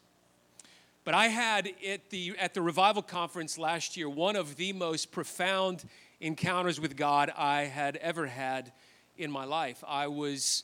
But 1.03 1.13
I 1.13 1.27
had 1.27 1.71
at 1.87 2.09
the, 2.09 2.33
at 2.39 2.53
the 2.53 2.61
Revival 2.61 3.01
Conference 3.01 3.57
last 3.57 3.97
year 3.97 4.09
one 4.09 4.35
of 4.35 4.55
the 4.55 4.73
most 4.73 5.11
profound 5.11 5.83
encounters 6.21 6.79
with 6.79 6.95
God 6.95 7.31
I 7.37 7.63
had 7.63 7.97
ever 7.97 8.27
had 8.27 8.71
in 9.17 9.29
my 9.29 9.43
life. 9.43 9.83
I 9.87 10.07
was 10.07 10.63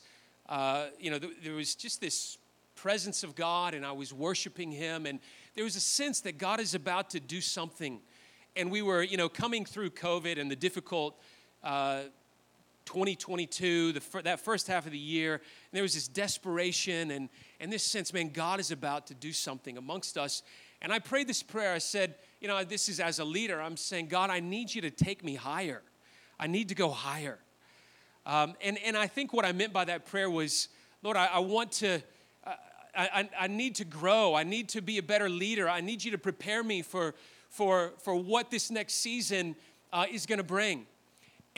uh, 0.50 0.86
you 0.98 1.12
know, 1.12 1.18
th- 1.18 1.36
there 1.44 1.54
was 1.54 1.76
just 1.76 2.00
this 2.00 2.36
presence 2.74 3.22
of 3.22 3.36
God, 3.36 3.72
and 3.72 3.86
I 3.86 3.92
was 3.92 4.12
worshiping 4.12 4.72
Him, 4.72 5.06
and 5.06 5.20
there 5.54 5.62
was 5.62 5.76
a 5.76 5.80
sense 5.80 6.20
that 6.22 6.38
God 6.38 6.58
is 6.58 6.74
about 6.74 7.10
to 7.10 7.20
do 7.20 7.40
something. 7.40 8.00
And 8.56 8.70
we 8.70 8.82
were, 8.82 9.02
you 9.02 9.16
know, 9.16 9.28
coming 9.28 9.64
through 9.64 9.90
COVID 9.90 10.40
and 10.40 10.50
the 10.50 10.56
difficult 10.56 11.16
uh, 11.62 12.02
2022, 12.86 13.92
the, 13.92 14.22
that 14.22 14.40
first 14.40 14.66
half 14.66 14.86
of 14.86 14.92
the 14.92 14.98
year, 14.98 15.34
and 15.34 15.42
there 15.72 15.82
was 15.82 15.94
this 15.94 16.08
desperation 16.08 17.10
and, 17.10 17.28
and 17.60 17.72
this 17.72 17.84
sense, 17.84 18.12
man, 18.12 18.30
God 18.30 18.60
is 18.60 18.70
about 18.70 19.06
to 19.08 19.14
do 19.14 19.32
something 19.32 19.76
amongst 19.76 20.18
us. 20.18 20.42
And 20.82 20.92
I 20.92 20.98
prayed 20.98 21.26
this 21.26 21.42
prayer. 21.42 21.72
I 21.72 21.78
said, 21.78 22.14
you 22.40 22.48
know, 22.48 22.64
this 22.64 22.88
is 22.88 23.00
as 23.00 23.18
a 23.18 23.24
leader, 23.24 23.60
I'm 23.60 23.76
saying, 23.76 24.08
God, 24.08 24.30
I 24.30 24.40
need 24.40 24.74
you 24.74 24.82
to 24.82 24.90
take 24.90 25.22
me 25.22 25.34
higher. 25.34 25.82
I 26.38 26.46
need 26.46 26.70
to 26.70 26.74
go 26.74 26.88
higher. 26.88 27.38
Um, 28.24 28.54
and, 28.62 28.78
and 28.78 28.96
I 28.96 29.06
think 29.06 29.32
what 29.32 29.44
I 29.44 29.52
meant 29.52 29.72
by 29.72 29.84
that 29.84 30.06
prayer 30.06 30.30
was, 30.30 30.68
Lord, 31.02 31.16
I, 31.16 31.26
I 31.26 31.38
want 31.40 31.72
to, 31.72 32.02
uh, 32.46 32.54
I, 32.96 33.28
I, 33.38 33.46
need 33.46 33.76
to 33.76 33.84
grow. 33.84 34.34
I 34.34 34.42
need 34.42 34.70
to 34.70 34.82
be 34.82 34.98
a 34.98 35.02
better 35.02 35.28
leader. 35.28 35.68
I 35.68 35.80
need 35.80 36.02
you 36.02 36.10
to 36.12 36.18
prepare 36.18 36.62
me 36.62 36.82
for, 36.82 37.14
for, 37.48 37.92
for 37.98 38.14
what 38.14 38.50
this 38.50 38.70
next 38.70 38.94
season 38.94 39.56
uh, 39.92 40.06
is 40.10 40.26
going 40.26 40.38
to 40.38 40.44
bring. 40.44 40.86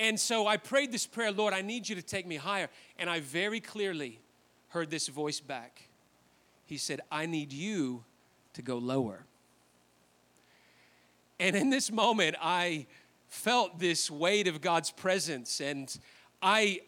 And 0.03 0.19
so 0.19 0.49
I 0.49 0.57
prayed 0.57 0.91
this 0.91 1.07
prayer, 1.07 1.31
Lord, 1.31 1.55
I 1.55 1.63
need 1.63 1.89
you 1.89 1.95
to 1.95 2.03
take 2.03 2.27
me 2.27 2.35
higher. 2.35 2.69
And 2.99 3.09
I 3.09 3.21
very 3.21 3.61
clearly 3.61 4.19
heard 4.71 4.91
this 4.91 5.07
voice 5.07 5.39
back. 5.39 5.89
He 6.65 6.77
said, 6.77 7.03
I 7.13 7.27
need 7.27 7.53
you 7.53 8.03
to 8.55 8.63
go 8.63 8.79
lower. 8.79 9.25
And 11.39 11.55
in 11.55 11.71
this 11.71 11.93
moment, 11.93 12.35
I 12.43 12.87
felt 13.29 13.79
this 13.79 14.11
weight 14.11 14.49
of 14.49 14.61
God's 14.61 14.91
presence. 14.91 15.61
And 15.61 15.97
I, 16.43 16.81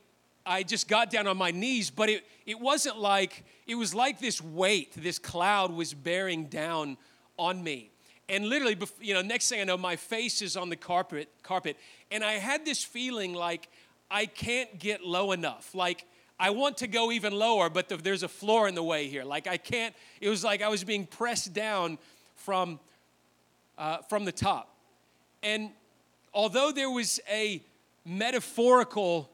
I 0.45 0.65
just 0.65 0.89
got 0.89 1.09
down 1.09 1.29
on 1.29 1.37
my 1.37 1.53
knees, 1.53 1.91
but 1.91 2.09
it, 2.09 2.27
it 2.47 2.59
wasn't 2.59 2.99
like, 2.99 3.45
it 3.69 3.77
was 3.77 3.95
like 3.95 4.19
this 4.19 4.43
weight, 4.43 4.93
this 4.97 5.21
cloud 5.21 5.73
was 5.73 5.95
bearing 5.95 6.47
down 6.47 6.97
on 7.39 7.63
me. 7.63 7.93
And 8.29 8.47
literally, 8.47 8.79
you 9.01 9.15
know, 9.15 9.23
next 9.23 9.49
thing 9.49 9.61
I 9.61 9.65
know, 9.65 9.77
my 9.77 9.97
face 9.97 10.41
is 10.41 10.57
on 10.57 10.71
the 10.71 10.77
carpet, 10.77 11.29
carpet, 11.43 11.77
and 12.11 12.25
I 12.25 12.33
had 12.33 12.65
this 12.65 12.83
feeling 12.83 13.35
like 13.35 13.69
I 14.11 14.27
can't 14.27 14.79
get 14.79 15.05
low 15.05 15.33
enough. 15.33 15.75
Like 15.75 16.07
I 16.39 16.51
want 16.51 16.79
to 16.79 16.87
go 16.87 17.13
even 17.13 17.33
lower, 17.35 17.69
but 17.69 17.89
the, 17.89 17.97
there's 17.97 18.23
a 18.23 18.29
floor 18.29 18.67
in 18.67 18.75
the 18.75 18.83
way 18.83 19.09
here. 19.09 19.25
Like 19.25 19.47
I 19.47 19.57
can't. 19.57 19.95
It 20.21 20.29
was 20.29 20.43
like 20.43 20.63
I 20.63 20.69
was 20.69 20.85
being 20.85 21.07
pressed 21.07 21.53
down 21.53 21.99
from 22.37 22.81
uh, 23.77 23.99
from 24.09 24.25
the 24.25 24.33
top. 24.33 24.75
And 25.43 25.71
although 26.33 26.73
there 26.73 26.91
was 26.91 27.21
a 27.31 27.63
metaphorical, 28.07 29.31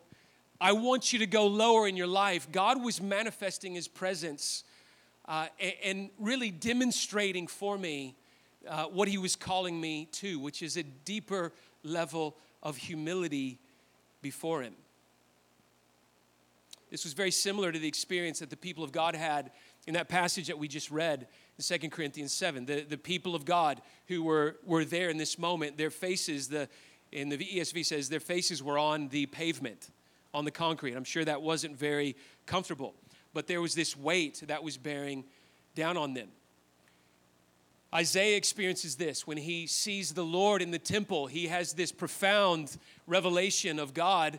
I 0.60 0.72
want 0.72 1.12
you 1.12 1.20
to 1.20 1.26
go 1.26 1.46
lower 1.46 1.86
in 1.86 1.96
your 1.96 2.06
life, 2.06 2.50
God 2.50 2.82
was 2.82 3.00
manifesting 3.00 3.74
His 3.74 3.86
presence 3.86 4.64
uh, 5.26 5.46
and, 5.60 5.74
and 5.84 6.10
really 6.18 6.50
demonstrating 6.50 7.46
for 7.46 7.78
me 7.78 8.16
uh, 8.68 8.84
what 8.84 9.08
he 9.08 9.18
was 9.18 9.36
calling 9.36 9.80
me 9.80 10.06
to, 10.12 10.38
which 10.38 10.62
is 10.62 10.76
a 10.76 10.82
deeper 10.82 11.52
level 11.82 12.36
of 12.62 12.76
humility 12.76 13.58
before 14.22 14.62
him. 14.62 14.74
This 16.90 17.04
was 17.04 17.12
very 17.12 17.30
similar 17.30 17.70
to 17.70 17.78
the 17.78 17.88
experience 17.88 18.40
that 18.40 18.50
the 18.50 18.56
people 18.56 18.82
of 18.82 18.92
God 18.92 19.14
had 19.14 19.52
in 19.86 19.94
that 19.94 20.08
passage 20.08 20.48
that 20.48 20.58
we 20.58 20.68
just 20.68 20.90
read 20.90 21.26
in 21.56 21.78
2 21.78 21.88
Corinthians 21.88 22.32
7. 22.32 22.66
The, 22.66 22.82
the 22.82 22.98
people 22.98 23.34
of 23.34 23.44
God 23.44 23.80
who 24.08 24.22
were, 24.22 24.56
were 24.64 24.84
there 24.84 25.08
in 25.08 25.16
this 25.16 25.38
moment, 25.38 25.78
their 25.78 25.90
faces, 25.90 26.48
the, 26.48 26.68
in 27.12 27.28
the 27.28 27.38
ESV 27.38 27.86
says, 27.86 28.08
their 28.08 28.20
faces 28.20 28.62
were 28.62 28.76
on 28.76 29.08
the 29.08 29.26
pavement, 29.26 29.90
on 30.34 30.44
the 30.44 30.50
concrete. 30.50 30.94
I'm 30.94 31.04
sure 31.04 31.24
that 31.24 31.42
wasn't 31.42 31.76
very 31.76 32.16
comfortable, 32.46 32.94
but 33.32 33.46
there 33.46 33.60
was 33.60 33.74
this 33.74 33.96
weight 33.96 34.42
that 34.48 34.62
was 34.62 34.76
bearing 34.76 35.24
down 35.76 35.96
on 35.96 36.14
them. 36.14 36.28
Isaiah 37.92 38.36
experiences 38.36 38.94
this 38.96 39.26
when 39.26 39.36
he 39.36 39.66
sees 39.66 40.12
the 40.12 40.24
Lord 40.24 40.62
in 40.62 40.70
the 40.70 40.78
temple. 40.78 41.26
He 41.26 41.48
has 41.48 41.72
this 41.72 41.90
profound 41.90 42.76
revelation 43.06 43.78
of 43.80 43.94
God. 43.94 44.38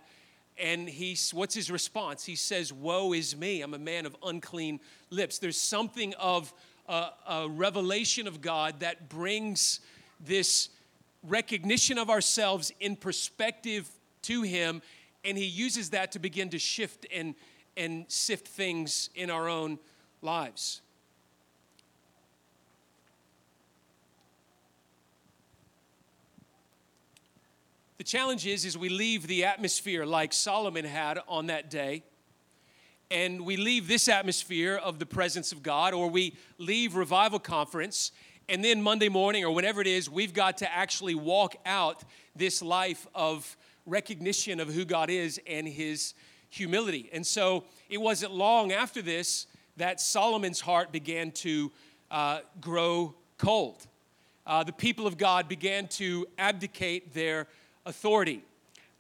And 0.58 0.88
he's, 0.88 1.34
what's 1.34 1.56
his 1.56 1.70
response? 1.70 2.24
He 2.24 2.36
says, 2.36 2.72
Woe 2.72 3.14
is 3.14 3.36
me, 3.36 3.62
I'm 3.62 3.74
a 3.74 3.80
man 3.80 4.06
of 4.06 4.16
unclean 4.24 4.80
lips. 5.10 5.40
There's 5.40 5.60
something 5.60 6.14
of 6.16 6.54
a, 6.88 7.10
a 7.28 7.50
revelation 7.50 8.28
of 8.28 8.42
God 8.42 8.80
that 8.82 9.10
brings 9.10 9.82
this 10.20 10.70
recognition 11.24 11.98
of 11.98 12.10
ourselves 12.10 12.72
in 12.80 12.96
perspective 12.96 13.90
to 14.24 14.44
him. 14.44 14.82
And 15.26 15.38
he 15.38 15.46
uses 15.46 15.90
that 15.90 16.14
to 16.14 16.20
begin 16.20 16.50
to 16.50 16.60
shift 16.60 17.06
and, 17.14 17.36
and 17.76 18.06
sift 18.08 18.48
things 18.48 19.10
in 19.14 19.30
our 19.30 19.50
own 19.50 19.78
lives. 20.22 20.82
The 28.02 28.06
challenge 28.06 28.48
is, 28.48 28.66
is 28.66 28.76
we 28.76 28.90
leave 28.90 29.28
the 29.28 29.46
atmosphere 29.46 30.08
like 30.08 30.34
Solomon 30.34 30.86
had 30.86 31.20
on 31.28 31.46
that 31.46 31.70
day, 31.70 32.02
and 33.12 33.46
we 33.46 33.58
leave 33.58 33.88
this 33.88 34.08
atmosphere 34.08 34.76
of 34.76 34.98
the 34.98 35.06
presence 35.06 35.52
of 35.52 35.62
God, 35.62 35.94
or 35.94 36.10
we 36.10 36.36
leave 36.58 36.96
revival 36.96 37.38
conference, 37.38 38.12
and 38.50 38.66
then 38.66 38.82
Monday 38.82 39.08
morning 39.08 39.46
or 39.46 39.54
whenever 39.54 39.82
it 39.82 39.86
is, 39.86 40.10
we've 40.10 40.34
got 40.34 40.58
to 40.58 40.76
actually 40.76 41.14
walk 41.14 41.56
out 41.64 42.04
this 42.36 42.64
life 42.64 43.06
of 43.14 43.56
recognition 43.86 44.60
of 44.60 44.74
who 44.74 44.84
God 44.84 45.12
is 45.12 45.40
and 45.46 45.68
his 45.68 46.16
humility. 46.50 47.08
And 47.14 47.24
so 47.24 47.66
it 47.88 48.00
wasn't 48.02 48.32
long 48.32 48.72
after 48.72 49.04
this 49.04 49.46
that 49.78 50.02
Solomon's 50.02 50.60
heart 50.60 50.92
began 50.92 51.30
to 51.34 51.72
uh, 52.10 52.40
grow 52.60 53.14
cold. 53.38 53.86
Uh, 54.48 54.64
the 54.64 54.74
people 54.74 55.06
of 55.06 55.20
God 55.20 55.48
began 55.48 55.88
to 55.90 56.26
abdicate 56.40 57.14
their 57.14 57.46
authority. 57.86 58.44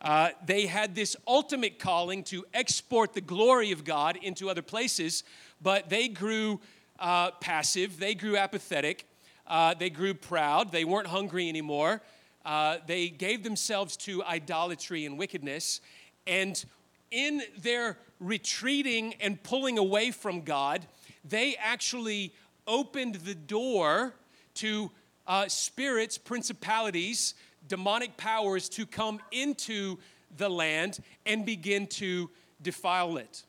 Uh, 0.01 0.29
they 0.45 0.65
had 0.65 0.95
this 0.95 1.15
ultimate 1.27 1.77
calling 1.77 2.23
to 2.23 2.43
export 2.53 3.13
the 3.13 3.21
glory 3.21 3.71
of 3.71 3.83
God 3.83 4.17
into 4.21 4.49
other 4.49 4.63
places, 4.63 5.23
but 5.61 5.89
they 5.89 6.07
grew 6.07 6.59
uh, 6.99 7.31
passive, 7.39 7.99
they 7.99 8.15
grew 8.15 8.35
apathetic, 8.35 9.05
uh, 9.47 9.73
they 9.75 9.89
grew 9.89 10.13
proud, 10.13 10.71
they 10.71 10.85
weren't 10.85 11.07
hungry 11.07 11.49
anymore. 11.49 12.01
Uh, 12.43 12.77
they 12.87 13.09
gave 13.09 13.43
themselves 13.43 13.95
to 13.95 14.23
idolatry 14.23 15.05
and 15.05 15.19
wickedness. 15.19 15.81
And 16.25 16.63
in 17.11 17.43
their 17.59 17.97
retreating 18.19 19.13
and 19.15 19.41
pulling 19.43 19.77
away 19.77 20.11
from 20.11 20.41
God, 20.41 20.87
they 21.23 21.55
actually 21.57 22.33
opened 22.65 23.15
the 23.15 23.35
door 23.35 24.15
to 24.55 24.89
uh, 25.27 25.47
spirits, 25.47 26.17
principalities, 26.17 27.35
demonic 27.67 28.17
powers 28.17 28.69
to 28.69 28.85
come 28.85 29.19
into 29.31 29.97
the 30.37 30.49
land 30.49 30.99
and 31.25 31.45
begin 31.45 31.87
to 31.87 32.29
defile 32.61 33.17
it. 33.17 33.43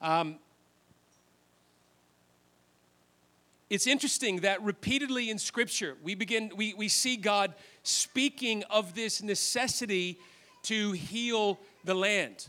Um, 0.00 0.38
it's 3.68 3.86
interesting 3.86 4.40
that 4.40 4.62
repeatedly 4.62 5.30
in 5.30 5.38
scripture 5.38 5.96
we 6.02 6.14
begin 6.14 6.50
we, 6.56 6.74
we 6.74 6.88
see 6.88 7.16
god 7.16 7.54
speaking 7.82 8.64
of 8.70 8.94
this 8.94 9.22
necessity 9.22 10.18
to 10.62 10.92
heal 10.92 11.58
the 11.84 11.94
land. 11.94 12.48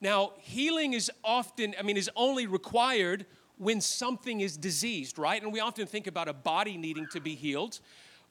Now 0.00 0.32
healing 0.38 0.92
is 0.92 1.10
often 1.24 1.74
i 1.78 1.82
mean 1.82 1.96
is 1.96 2.10
only 2.16 2.46
required 2.46 3.26
when 3.56 3.80
something 3.80 4.40
is 4.40 4.56
diseased 4.56 5.18
right? 5.18 5.42
And 5.42 5.52
we 5.52 5.60
often 5.60 5.86
think 5.86 6.06
about 6.06 6.28
a 6.28 6.34
body 6.34 6.76
needing 6.76 7.06
to 7.08 7.20
be 7.20 7.34
healed 7.34 7.80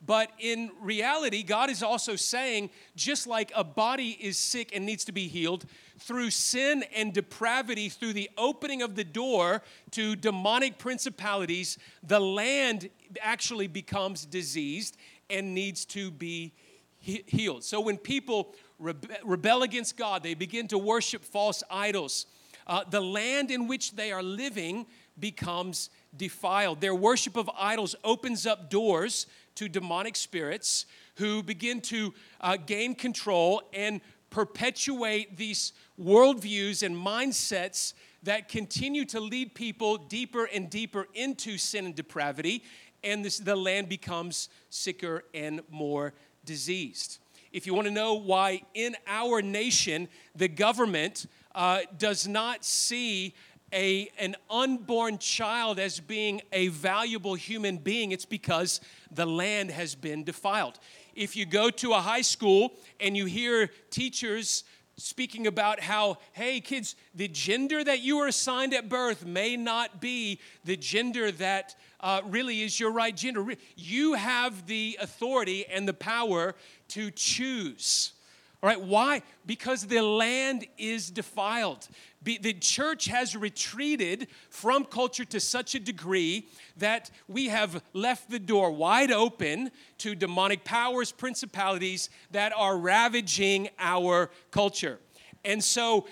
but 0.06 0.32
in 0.40 0.72
reality, 0.82 1.44
God 1.44 1.70
is 1.70 1.84
also 1.84 2.16
saying 2.16 2.70
just 2.96 3.28
like 3.28 3.52
a 3.54 3.64
body 3.64 4.18
is 4.22 4.38
sick 4.38 4.72
and 4.74 4.86
needs 4.86 5.04
to 5.06 5.12
be 5.12 5.28
healed, 5.28 5.66
through 5.98 6.30
sin 6.30 6.84
and 6.96 7.14
depravity, 7.14 7.90
through 7.90 8.14
the 8.14 8.30
opening 8.38 8.82
of 8.82 8.96
the 8.96 9.04
door 9.04 9.62
to 9.92 10.16
demonic 10.16 10.78
principalities, 10.78 11.78
the 12.02 12.20
land 12.20 12.90
actually 13.22 13.68
becomes 13.68 14.26
diseased 14.26 14.96
and 15.30 15.54
needs 15.54 15.84
to 15.86 16.12
be 16.12 16.54
healed. 17.00 17.64
So 17.64 17.82
when 17.82 17.98
people 17.98 18.56
rebel 18.80 19.64
against 19.64 19.98
God, 19.98 20.24
they 20.24 20.34
begin 20.34 20.68
to 20.70 20.78
worship 20.78 21.24
false 21.24 21.62
idols. 21.70 22.26
Uh, 22.66 22.84
the 22.90 23.02
land 23.02 23.52
in 23.52 23.68
which 23.68 23.96
they 23.96 24.12
are 24.12 24.24
living 24.24 24.86
becomes 25.20 25.90
defiled. 26.16 26.82
Their 26.82 26.96
worship 26.96 27.36
of 27.36 27.50
idols 27.58 27.96
opens 28.04 28.46
up 28.46 28.70
doors 28.70 29.28
to 29.60 29.68
demonic 29.68 30.16
spirits 30.16 30.86
who 31.16 31.44
begin 31.44 31.82
to 31.82 32.14
uh, 32.40 32.56
gain 32.56 32.96
control 32.96 33.62
and 33.74 34.00
perpetuate 34.30 35.36
these 35.36 35.74
worldviews 36.02 36.82
and 36.82 36.96
mindsets 36.96 37.94
that 38.24 38.48
continue 38.48 39.04
to 39.04 39.20
lead 39.20 39.54
people 39.54 39.98
deeper 39.98 40.46
and 40.46 40.70
deeper 40.70 41.08
into 41.14 41.58
sin 41.58 41.88
and 41.88 41.96
depravity, 41.96 42.64
and 43.04 43.26
this, 43.26 43.38
the 43.38 43.54
land 43.54 43.90
becomes 43.90 44.48
sicker 44.70 45.26
and 45.34 45.60
more 45.70 46.14
diseased. 46.46 47.18
If 47.52 47.68
you 47.68 47.74
want 47.74 47.88
to 47.88 47.94
know 47.94 48.14
why 48.14 48.62
in 48.74 48.96
our 49.08 49.42
nation 49.42 50.08
the 50.36 50.48
government 50.48 51.26
uh, 51.54 51.82
does 51.98 52.30
not 52.30 52.64
see 52.64 53.34
a, 53.74 54.10
an 54.20 54.36
unborn 54.50 55.18
child 55.18 55.80
as 55.80 56.00
being 56.00 56.42
a 56.52 56.70
valuable 56.70 57.36
human 57.36 57.78
being, 57.78 58.12
it's 58.12 58.26
because 58.26 58.82
the 59.12 59.26
land 59.26 59.72
has 59.72 59.96
been 59.96 60.24
defiled. 60.24 60.80
If 61.16 61.36
you 61.36 61.46
go 61.46 61.70
to 61.70 61.94
a 61.94 62.02
high 62.02 62.22
school 62.22 62.74
and 63.00 63.16
you 63.16 63.26
hear 63.26 63.70
teachers 63.90 64.64
speaking 64.98 65.48
about 65.48 65.80
how, 65.80 66.18
hey, 66.34 66.60
kids, 66.60 66.96
the 67.16 67.28
gender 67.28 67.84
that 67.84 68.02
you 68.02 68.18
were 68.18 68.28
assigned 68.28 68.74
at 68.74 68.90
birth 68.90 69.26
may 69.26 69.56
not 69.56 70.02
be 70.02 70.40
the 70.66 70.76
gender 70.76 71.32
that 71.32 71.76
uh, 72.02 72.22
really 72.26 72.62
is 72.62 72.80
your 72.80 72.92
right 72.92 73.16
gender. 73.16 73.46
You 73.76 74.14
have 74.14 74.68
the 74.68 74.98
authority 75.02 75.66
and 75.66 75.88
the 75.88 75.94
power 75.94 76.56
to 76.90 77.12
choose. 77.12 78.14
All 78.62 78.68
right, 78.68 78.82
why? 78.82 79.22
Because 79.46 79.88
the 79.88 80.02
land 80.02 80.68
is 80.78 81.10
defiled. 81.10 81.88
Be, 82.22 82.38
the 82.38 82.54
church 82.54 83.06
has 83.06 83.34
retreated 83.36 84.28
from 84.50 84.84
culture 84.84 85.24
to 85.26 85.40
such 85.40 85.76
a 85.76 85.80
degree 85.80 86.48
that 86.76 87.10
we 87.30 87.48
have 87.48 87.82
left 87.94 88.30
the 88.30 88.40
door 88.40 88.72
wide 88.72 89.12
open 89.12 89.72
to 90.00 90.14
demonic 90.14 90.66
powers, 90.66 91.14
principalities 91.14 92.10
that 92.32 92.52
are 92.54 92.78
ravaging 92.78 93.70
our 93.80 94.30
culture. 94.52 95.00
And 95.46 95.64
so 95.64 96.08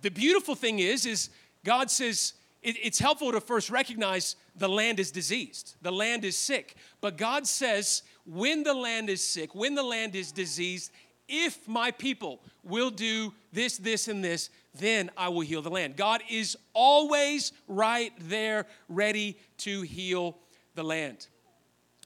the 0.00 0.10
beautiful 0.10 0.54
thing 0.54 0.78
is, 0.78 1.04
is 1.04 1.28
God 1.64 1.90
says 1.90 2.32
it, 2.62 2.76
it's 2.82 2.98
helpful 2.98 3.32
to 3.32 3.40
first 3.40 3.70
recognize 3.70 4.36
the 4.56 4.68
land 4.68 5.00
is 5.00 5.10
diseased, 5.10 5.76
the 5.82 5.92
land 5.92 6.24
is 6.24 6.36
sick. 6.36 6.76
But 7.02 7.18
God 7.18 7.46
says 7.46 8.02
when 8.24 8.62
the 8.62 8.74
land 8.74 9.10
is 9.10 9.26
sick, 9.26 9.54
when 9.54 9.74
the 9.74 9.82
land 9.82 10.14
is 10.14 10.32
diseased, 10.32 10.92
if 11.30 11.66
my 11.66 11.92
people 11.92 12.42
will 12.62 12.90
do 12.90 13.32
this, 13.52 13.78
this, 13.78 14.08
and 14.08 14.22
this, 14.22 14.50
then 14.74 15.10
I 15.16 15.28
will 15.28 15.40
heal 15.40 15.62
the 15.62 15.70
land. 15.70 15.96
God 15.96 16.22
is 16.28 16.56
always 16.74 17.52
right 17.68 18.12
there, 18.20 18.66
ready 18.88 19.38
to 19.58 19.82
heal 19.82 20.36
the 20.74 20.82
land. 20.82 21.28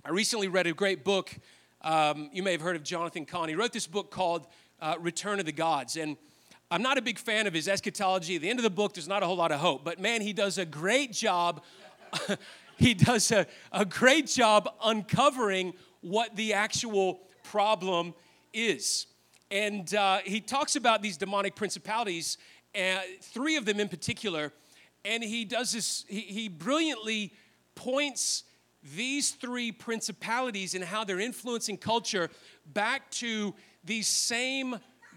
I 0.05 0.11
recently 0.11 0.49
read 0.49 0.67
a 0.67 0.73
great 0.73 1.05
book. 1.05 1.35
Um, 1.81 2.31
you 2.33 2.43
may 2.43 2.53
have 2.53 2.61
heard 2.61 2.77
of 2.77 2.83
Jonathan 2.83 3.25
Cahn. 3.25 3.49
He 3.49 3.55
wrote 3.55 3.73
this 3.73 3.87
book 3.87 4.11
called 4.11 4.47
uh, 4.81 4.97
Return 5.01 5.41
of 5.41 5.47
the 5.47 5.53
Gods. 5.53 5.97
And 5.97 6.17
I'm 6.71 6.83
not 6.83 6.99
a 6.99 7.03
big 7.03 7.19
fan 7.19 7.47
of 7.47 7.55
his 7.55 7.69
eschatology. 7.69 8.37
At 8.37 8.43
the 8.43 8.51
end 8.51 8.59
of 8.59 8.63
the 8.63 8.71
book, 8.71 8.95
there's 8.95 9.09
not 9.09 9.23
a 9.23 9.27
whole 9.27 9.37
lot 9.37 9.53
of 9.53 9.61
hope. 9.61 9.85
But 9.85 9.99
man, 9.99 10.21
he 10.21 10.33
does 10.33 10.59
a 10.59 10.65
great 10.65 11.13
job. 11.13 11.63
he 12.77 12.95
does 12.95 13.31
a, 13.33 13.47
a 13.73 13.85
great 13.85 14.27
job 14.27 14.69
uncovering 14.83 15.75
what 16.01 16.37
the 16.37 16.55
actual 16.55 17.21
problem 17.43 18.15
is. 18.53 19.07
And 19.51 19.95
uh, 19.95 20.19
he 20.25 20.41
talks 20.41 20.77
about 20.77 21.03
these 21.03 21.17
demonic 21.17 21.55
principalities, 21.55 22.39
uh, 22.75 22.99
three 23.21 23.57
of 23.57 23.65
them 23.65 23.81
in 23.81 23.89
particular. 23.89 24.53
And 25.05 25.23
he 25.23 25.45
does 25.45 25.73
this, 25.73 26.05
he, 26.09 26.21
he 26.21 26.49
brilliantly 26.49 27.33
points 27.75 28.45
these 28.97 29.31
three 29.31 29.73
principalities 29.73 30.75
and 30.75 30.85
how 30.85 31.05
they're 31.05 31.21
influencing 31.21 31.79
culture 31.79 32.31
back 32.67 33.11
to 33.11 33.55
these 33.83 34.07
same 34.07 34.77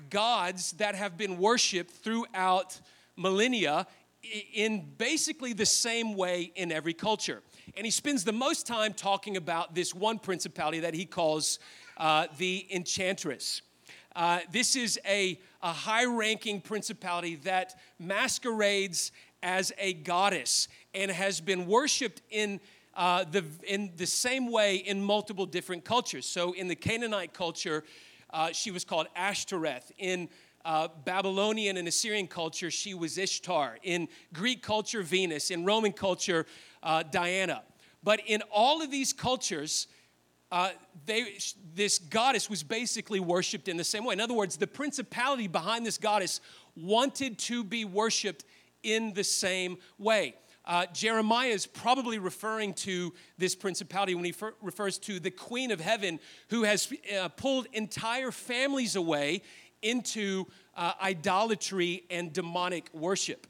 gods 0.10 0.74
that 0.74 0.96
have 0.96 1.18
been 1.18 1.38
worshiped 1.38 1.92
throughout 1.92 2.80
millennia 3.16 3.88
in 4.54 4.86
basically 4.98 5.54
the 5.54 5.66
same 5.66 6.16
way 6.16 6.52
in 6.56 6.72
every 6.72 6.94
culture. 6.94 7.42
And 7.76 7.86
he 7.86 7.92
spends 7.92 8.24
the 8.24 8.34
most 8.34 8.68
time 8.68 8.94
talking 8.94 9.38
about 9.38 9.76
this 9.76 9.94
one 9.94 10.20
principality 10.20 10.80
that 10.82 10.94
he 10.94 11.06
calls 11.06 11.60
uh, 11.98 12.28
the 12.38 12.68
enchantress. 12.72 13.62
Uh, 14.18 14.40
this 14.52 14.76
is 14.76 15.00
a, 15.08 15.40
a 15.62 15.72
high 15.72 16.06
ranking 16.06 16.60
principality 16.60 17.36
that 17.36 17.76
masquerades 18.00 19.12
as 19.44 19.72
a 19.78 19.94
goddess 19.94 20.68
and 20.96 21.12
has 21.12 21.40
been 21.40 21.68
worshiped 21.68 22.24
in, 22.32 22.60
uh, 22.96 23.24
the, 23.32 23.46
in 23.68 23.92
the 23.96 24.08
same 24.08 24.52
way 24.52 24.78
in 24.78 25.04
multiple 25.04 25.46
different 25.46 25.86
cultures. 25.86 26.26
So, 26.26 26.54
in 26.54 26.68
the 26.68 26.76
Canaanite 26.76 27.36
culture, 27.36 27.84
uh, 28.32 28.52
she 28.54 28.72
was 28.72 28.84
called 28.84 29.06
Ashtoreth. 29.16 29.92
In 30.00 30.30
uh, 30.66 30.88
Babylonian 31.06 31.78
and 31.78 31.88
Assyrian 31.88 32.26
culture, 32.26 32.72
she 32.72 32.96
was 32.96 33.20
Ishtar. 33.20 33.78
In 33.84 34.08
Greek 34.34 34.64
culture, 34.64 35.04
Venus. 35.04 35.52
In 35.52 35.64
Roman 35.64 35.94
culture, 35.94 36.48
uh, 36.82 37.04
Diana. 37.04 37.62
But 38.04 38.22
in 38.26 38.42
all 38.52 38.82
of 38.82 38.90
these 38.90 39.14
cultures, 39.14 39.86
uh, 40.52 40.70
they, 41.06 41.38
this 41.76 42.00
goddess 42.00 42.50
was 42.50 42.64
basically 42.64 43.20
worshiped 43.20 43.68
in 43.68 43.78
the 43.78 43.84
same 43.84 44.06
way. 44.06 44.14
In 44.14 44.22
other 44.22 44.34
words, 44.34 44.58
the 44.58 44.68
principality 44.68 45.48
behind 45.48 45.86
this 45.86 45.98
goddess 45.98 46.40
wanted 46.76 47.38
to 47.40 47.64
be 47.64 47.84
worshiped 47.84 48.46
in 48.84 49.14
the 49.14 49.24
same 49.24 49.78
way. 49.98 50.36
Uh, 50.64 50.86
Jeremiah 50.94 51.50
is 51.50 51.66
probably 51.66 52.20
referring 52.20 52.74
to 52.74 53.14
this 53.38 53.56
principality 53.56 54.16
when 54.16 54.26
he 54.26 54.34
fer- 54.34 54.54
refers 54.62 54.98
to 55.00 55.20
the 55.20 55.32
queen 55.32 55.72
of 55.72 55.80
heaven 55.80 56.20
who 56.50 56.64
has 56.64 56.92
uh, 57.18 57.30
pulled 57.30 57.68
entire 57.74 58.32
families 58.32 58.96
away 58.96 59.42
into 59.82 60.46
uh, 60.76 60.94
idolatry 61.02 62.04
and 62.10 62.34
demonic 62.34 62.90
worship. 62.94 63.48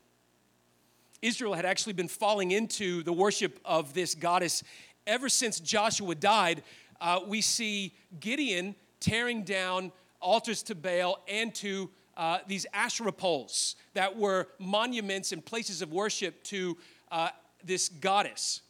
Israel 1.21 1.55
had 1.55 1.65
actually 1.65 1.93
been 1.93 2.07
falling 2.07 2.51
into 2.51 3.01
the 3.01 3.13
worship 3.13 3.59
of 3.65 3.93
this 3.95 4.13
goddess 4.13 4.63
ever 5.07 5.29
since 5.29 5.59
Joshua 5.59 6.13
died 6.13 6.61
uh, 7.01 7.19
we 7.25 7.41
see 7.41 7.93
Gideon 8.19 8.75
tearing 8.99 9.43
down 9.43 9.91
altars 10.21 10.63
to 10.63 10.75
Baal 10.75 11.23
and 11.27 11.53
to 11.55 11.89
uh, 12.15 12.39
these 12.47 12.65
Asherah 12.73 13.11
poles 13.11 13.75
that 13.93 14.17
were 14.17 14.47
monuments 14.59 15.31
and 15.31 15.45
places 15.45 15.81
of 15.81 15.91
worship 15.91 16.43
to 16.45 16.77
uh, 17.11 17.29
this 17.63 17.89
goddess. 17.89 18.61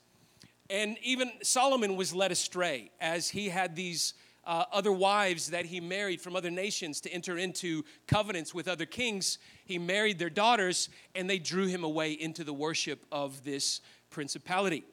And 0.69 0.97
even 1.01 1.31
Solomon 1.43 1.95
was 1.95 2.13
led 2.13 2.31
astray 2.31 2.91
as 2.99 3.29
he 3.29 3.47
had 3.47 3.75
these 3.75 4.13
uh, 4.45 4.65
other 4.71 4.91
wives 4.91 5.49
that 5.51 5.65
he 5.65 5.79
married 5.79 6.21
from 6.21 6.35
other 6.35 6.51
nations 6.51 7.01
to 7.01 7.09
enter 7.11 7.37
into 7.37 7.83
covenants 8.05 8.53
with 8.53 8.67
other 8.67 8.85
kings. 8.85 9.39
He 9.65 9.77
married 9.77 10.19
their 10.19 10.29
daughters 10.29 10.89
and 11.15 11.29
they 11.29 11.37
drew 11.37 11.67
him 11.67 11.83
away 11.83 12.13
into 12.13 12.43
the 12.43 12.53
worship 12.53 13.05
of 13.11 13.43
this 13.43 13.81
principality. 14.09 14.83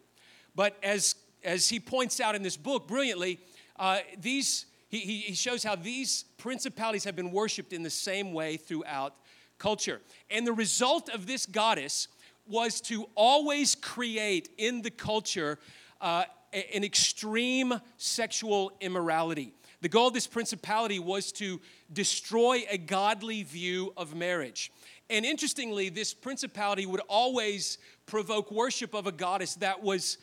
But 0.55 0.77
as 0.83 1.17
as 1.45 1.69
he 1.69 1.79
points 1.79 2.21
out 2.21 2.35
in 2.35 2.43
this 2.43 2.57
book 2.57 2.89
brilliantly, 2.89 3.39
uh, 3.79 3.99
these, 4.19 4.67
he, 4.89 4.99
he 4.99 5.35
shows 5.35 5.63
how 5.63 5.77
these 5.77 6.25
principalities 6.39 7.05
have 7.05 7.17
been 7.17 7.31
worshiped 7.33 7.73
in 7.73 7.83
the 7.83 7.91
same 7.91 8.33
way 8.33 8.57
throughout 8.57 9.15
culture. 9.59 10.01
And 10.31 10.47
the 10.47 10.53
result 10.53 11.09
of 11.09 11.27
this 11.27 11.47
goddess 11.47 12.09
was 12.47 12.81
to 12.83 13.07
always 13.15 13.75
create 13.75 14.51
in 14.59 14.83
the 14.83 14.91
culture 14.91 15.59
uh, 16.01 16.25
an 16.53 16.85
extreme 16.85 17.75
sexual 17.97 18.73
immorality. 18.81 19.53
The 19.81 19.89
goal 19.89 20.09
of 20.09 20.15
this 20.15 20.27
principality 20.27 20.99
was 20.99 21.33
to 21.33 21.61
destroy 21.93 22.65
a 22.71 22.79
godly 22.79 23.43
view 23.43 23.93
of 23.97 24.15
marriage. 24.15 24.73
And 25.11 25.25
interestingly, 25.25 25.91
this 25.91 26.15
principality 26.15 26.87
would 26.87 27.03
always 27.09 27.79
provoke 28.07 28.51
worship 28.51 28.95
of 28.95 29.07
a 29.07 29.13
goddess 29.13 29.57
that 29.57 29.83
was 29.83 30.19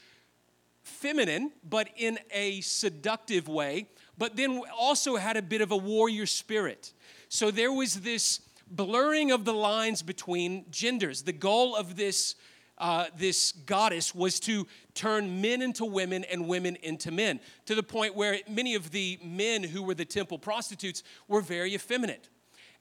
feminine, 0.84 1.52
but 1.67 1.89
in 1.96 2.20
a 2.32 2.62
seductive 2.62 3.48
way, 3.48 3.88
but 4.17 4.36
then 4.36 4.62
also 4.78 5.15
had 5.15 5.38
a 5.38 5.41
bit 5.41 5.62
of 5.62 5.72
a 5.72 5.78
warrior 5.78 6.26
spirit. 6.26 6.94
So 7.30 7.52
there 7.52 7.72
was 7.72 8.02
this 8.02 8.41
blurring 8.67 9.32
of 9.32 9.46
the 9.46 9.54
lines 9.54 10.02
between 10.02 10.65
genders. 10.72 11.24
The 11.24 11.34
goal 11.34 11.76
of 11.76 11.96
this, 11.96 12.36
uh, 12.78 13.06
this 13.17 13.52
goddess 13.52 14.15
was 14.15 14.39
to 14.41 14.67
turn 14.94 15.41
men 15.41 15.62
into 15.62 15.86
women 15.86 16.24
and 16.26 16.48
women 16.48 16.78
into 16.82 17.12
men, 17.12 17.39
to 17.65 17.76
the 17.76 17.84
point 17.84 18.15
where 18.15 18.39
many 18.50 18.76
of 18.76 18.91
the 18.91 19.20
men 19.24 19.63
who 19.63 19.84
were 19.84 19.96
the 19.96 20.06
temple 20.06 20.39
prostitutes 20.39 21.04
were 21.28 21.41
very 21.41 21.74
effeminate. 21.74 22.30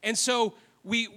And 0.03 0.17
so, 0.17 0.55
we, 0.83 1.09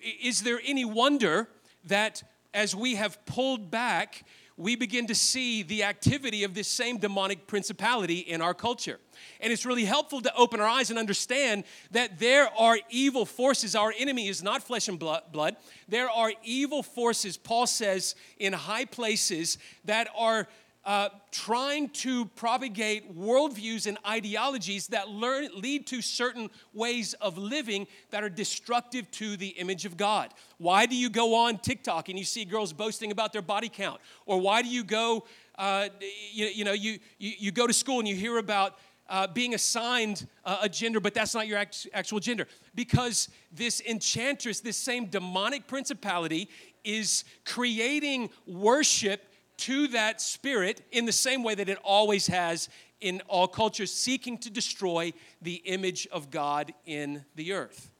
is 0.00 0.42
there 0.42 0.60
any 0.64 0.84
wonder 0.84 1.48
that 1.84 2.22
as 2.54 2.74
we 2.74 2.94
have 2.94 3.24
pulled 3.26 3.70
back 3.70 4.24
we 4.60 4.76
begin 4.76 5.06
to 5.06 5.14
see 5.14 5.62
the 5.62 5.84
activity 5.84 6.44
of 6.44 6.52
this 6.52 6.68
same 6.68 6.98
demonic 6.98 7.46
principality 7.46 8.18
in 8.18 8.42
our 8.42 8.52
culture. 8.52 9.00
And 9.40 9.50
it's 9.50 9.64
really 9.64 9.86
helpful 9.86 10.20
to 10.20 10.34
open 10.36 10.60
our 10.60 10.66
eyes 10.66 10.90
and 10.90 10.98
understand 10.98 11.64
that 11.92 12.18
there 12.18 12.50
are 12.58 12.78
evil 12.90 13.24
forces. 13.24 13.74
Our 13.74 13.94
enemy 13.98 14.28
is 14.28 14.42
not 14.42 14.62
flesh 14.62 14.86
and 14.88 14.98
blood. 14.98 15.56
There 15.88 16.10
are 16.10 16.32
evil 16.44 16.82
forces, 16.82 17.38
Paul 17.38 17.66
says, 17.66 18.14
in 18.38 18.52
high 18.52 18.84
places 18.84 19.56
that 19.86 20.08
are 20.14 20.46
uh, 20.84 21.10
trying 21.30 21.90
to 21.90 22.24
propagate 22.24 23.14
worldviews 23.16 23.86
and 23.86 23.98
ideologies 24.06 24.86
that 24.88 25.10
learn, 25.10 25.48
lead 25.54 25.86
to 25.86 26.00
certain 26.00 26.48
ways 26.72 27.12
of 27.14 27.36
living 27.36 27.86
that 28.10 28.24
are 28.24 28.30
destructive 28.30 29.10
to 29.10 29.36
the 29.36 29.48
image 29.48 29.84
of 29.84 29.96
God. 29.96 30.32
Why 30.56 30.86
do 30.86 30.96
you 30.96 31.10
go 31.10 31.34
on 31.34 31.58
TikTok 31.58 32.08
and 32.08 32.18
you 32.18 32.24
see 32.24 32.46
girls 32.46 32.72
boasting 32.72 33.12
about 33.12 33.32
their 33.32 33.42
body 33.42 33.68
count? 33.68 34.00
Or 34.24 34.40
why 34.40 34.62
do 34.62 34.68
you 34.68 34.82
go, 34.82 35.26
uh, 35.58 35.88
you, 36.32 36.46
you, 36.46 36.64
know, 36.64 36.72
you, 36.72 36.98
you, 37.18 37.32
you, 37.38 37.52
go 37.52 37.66
to 37.66 37.74
school 37.74 37.98
and 37.98 38.08
you 38.08 38.16
hear 38.16 38.38
about 38.38 38.78
uh, 39.10 39.26
being 39.26 39.54
assigned 39.54 40.26
a 40.44 40.68
gender, 40.68 41.00
but 41.00 41.12
that's 41.12 41.34
not 41.34 41.46
your 41.46 41.58
act- 41.58 41.88
actual 41.92 42.20
gender? 42.20 42.46
Because 42.74 43.28
this 43.52 43.82
enchantress, 43.82 44.60
this 44.60 44.78
same 44.78 45.06
demonic 45.06 45.66
principality, 45.66 46.48
is 46.84 47.24
creating 47.44 48.30
worship 48.46 49.29
to 49.60 49.88
that 49.88 50.20
spirit 50.20 50.82
in 50.90 51.04
the 51.04 51.12
same 51.12 51.42
way 51.42 51.54
that 51.54 51.68
it 51.68 51.78
always 51.84 52.26
has 52.26 52.68
in 53.00 53.22
all 53.28 53.48
cultures, 53.48 53.92
seeking 53.92 54.36
to 54.38 54.50
destroy 54.50 55.12
the 55.40 55.54
image 55.64 56.06
of 56.12 56.30
God 56.30 56.72
in 56.84 57.24
the 57.34 57.52
earth. 57.52 57.90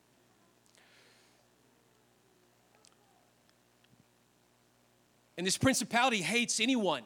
And 5.39 5.47
this 5.47 5.57
principality 5.57 6.19
hates 6.19 6.61
anyone 6.61 7.03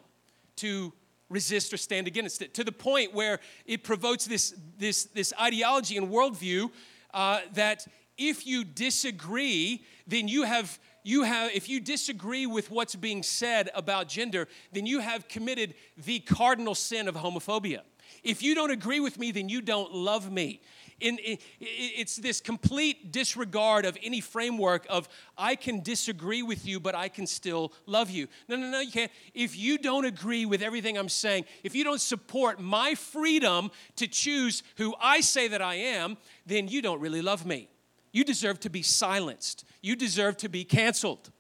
to 0.57 0.93
resist 1.29 1.73
or 1.73 1.77
stand 1.77 2.07
against 2.07 2.43
it 2.43 2.55
to 2.55 2.65
the 2.65 2.73
point 2.73 3.15
where 3.15 3.39
it 3.65 3.85
provokes 3.85 4.25
this, 4.25 4.55
this, 4.79 5.05
this 5.05 5.33
ideology 5.41 5.97
and 5.97 6.09
worldview 6.09 6.71
uh, 7.13 7.41
that 7.55 7.87
if 8.19 8.47
you 8.47 8.65
disagree, 8.65 9.85
then 10.07 10.29
you 10.29 10.43
have 10.43 10.79
you 11.05 11.23
have 11.23 11.53
if 11.55 11.69
you 11.69 11.79
disagree 11.79 12.47
with 12.47 12.71
what's 12.71 12.97
being 12.97 13.23
said 13.23 13.71
about 13.75 14.09
gender, 14.09 14.49
then 14.73 14.87
you 14.87 14.99
have 14.99 15.29
committed 15.29 15.75
the 15.97 16.19
cardinal 16.21 16.75
sin 16.75 17.07
of 17.07 17.15
homophobia. 17.15 17.83
If 18.23 18.43
you 18.43 18.55
don't 18.55 18.71
agree 18.71 19.01
with 19.01 19.19
me, 19.19 19.31
then 19.31 19.49
you 19.49 19.61
don't 19.61 19.93
love 19.95 20.33
me. 20.33 20.63
In, 21.01 21.19
in, 21.19 21.39
it's 21.61 22.17
this 22.17 22.41
complete 22.41 23.13
disregard 23.13 23.85
of 23.85 23.99
any 24.03 24.21
framework 24.21 24.87
of 24.89 25.09
I 25.37 25.57
can 25.57 25.83
disagree 25.83 26.43
with 26.43 26.65
you, 26.65 26.81
but 26.81 26.95
I 26.95 27.09
can 27.09 27.27
still 27.27 27.73
love 27.85 28.11
you. 28.11 28.29
No, 28.49 28.57
no, 28.57 28.71
no, 28.71 28.81
you 28.81 28.93
can't. 28.93 29.13
If 29.35 29.59
you 29.59 29.77
don't 29.77 30.07
agree 30.07 30.47
with 30.47 30.63
everything 30.63 30.97
I'm 30.97 31.09
saying, 31.09 31.45
if 31.63 31.75
you 31.75 31.85
don't 31.85 32.01
support 32.01 32.61
my 32.61 32.95
freedom 32.95 33.71
to 33.97 34.07
choose 34.07 34.63
who 34.77 34.95
I 35.01 35.21
say 35.21 35.49
that 35.49 35.61
I 35.61 35.75
am, 35.75 36.17
then 36.47 36.69
you 36.69 36.81
don't 36.81 37.01
really 37.01 37.23
love 37.23 37.45
me. 37.45 37.69
You 38.15 38.23
deserve 38.23 38.61
to 38.61 38.71
be 38.71 38.83
silenced. 38.83 39.65
You 39.83 39.97
deserve 39.97 40.37
to 40.39 40.49
be 40.49 40.63
canceled. 40.63 41.33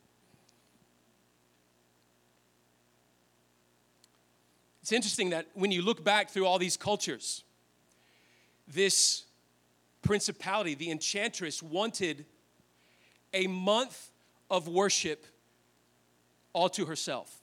It's 4.82 4.90
interesting 4.90 5.30
that 5.30 5.46
when 5.54 5.70
you 5.70 5.82
look 5.82 6.02
back 6.02 6.30
through 6.30 6.46
all 6.46 6.58
these 6.58 6.76
cultures, 6.76 7.44
this 8.66 9.22
principality, 10.02 10.74
the 10.74 10.90
enchantress, 10.90 11.62
wanted 11.62 12.26
a 13.32 13.46
month 13.46 14.10
of 14.50 14.66
worship 14.66 15.26
all 16.52 16.68
to 16.70 16.86
herself. 16.86 17.40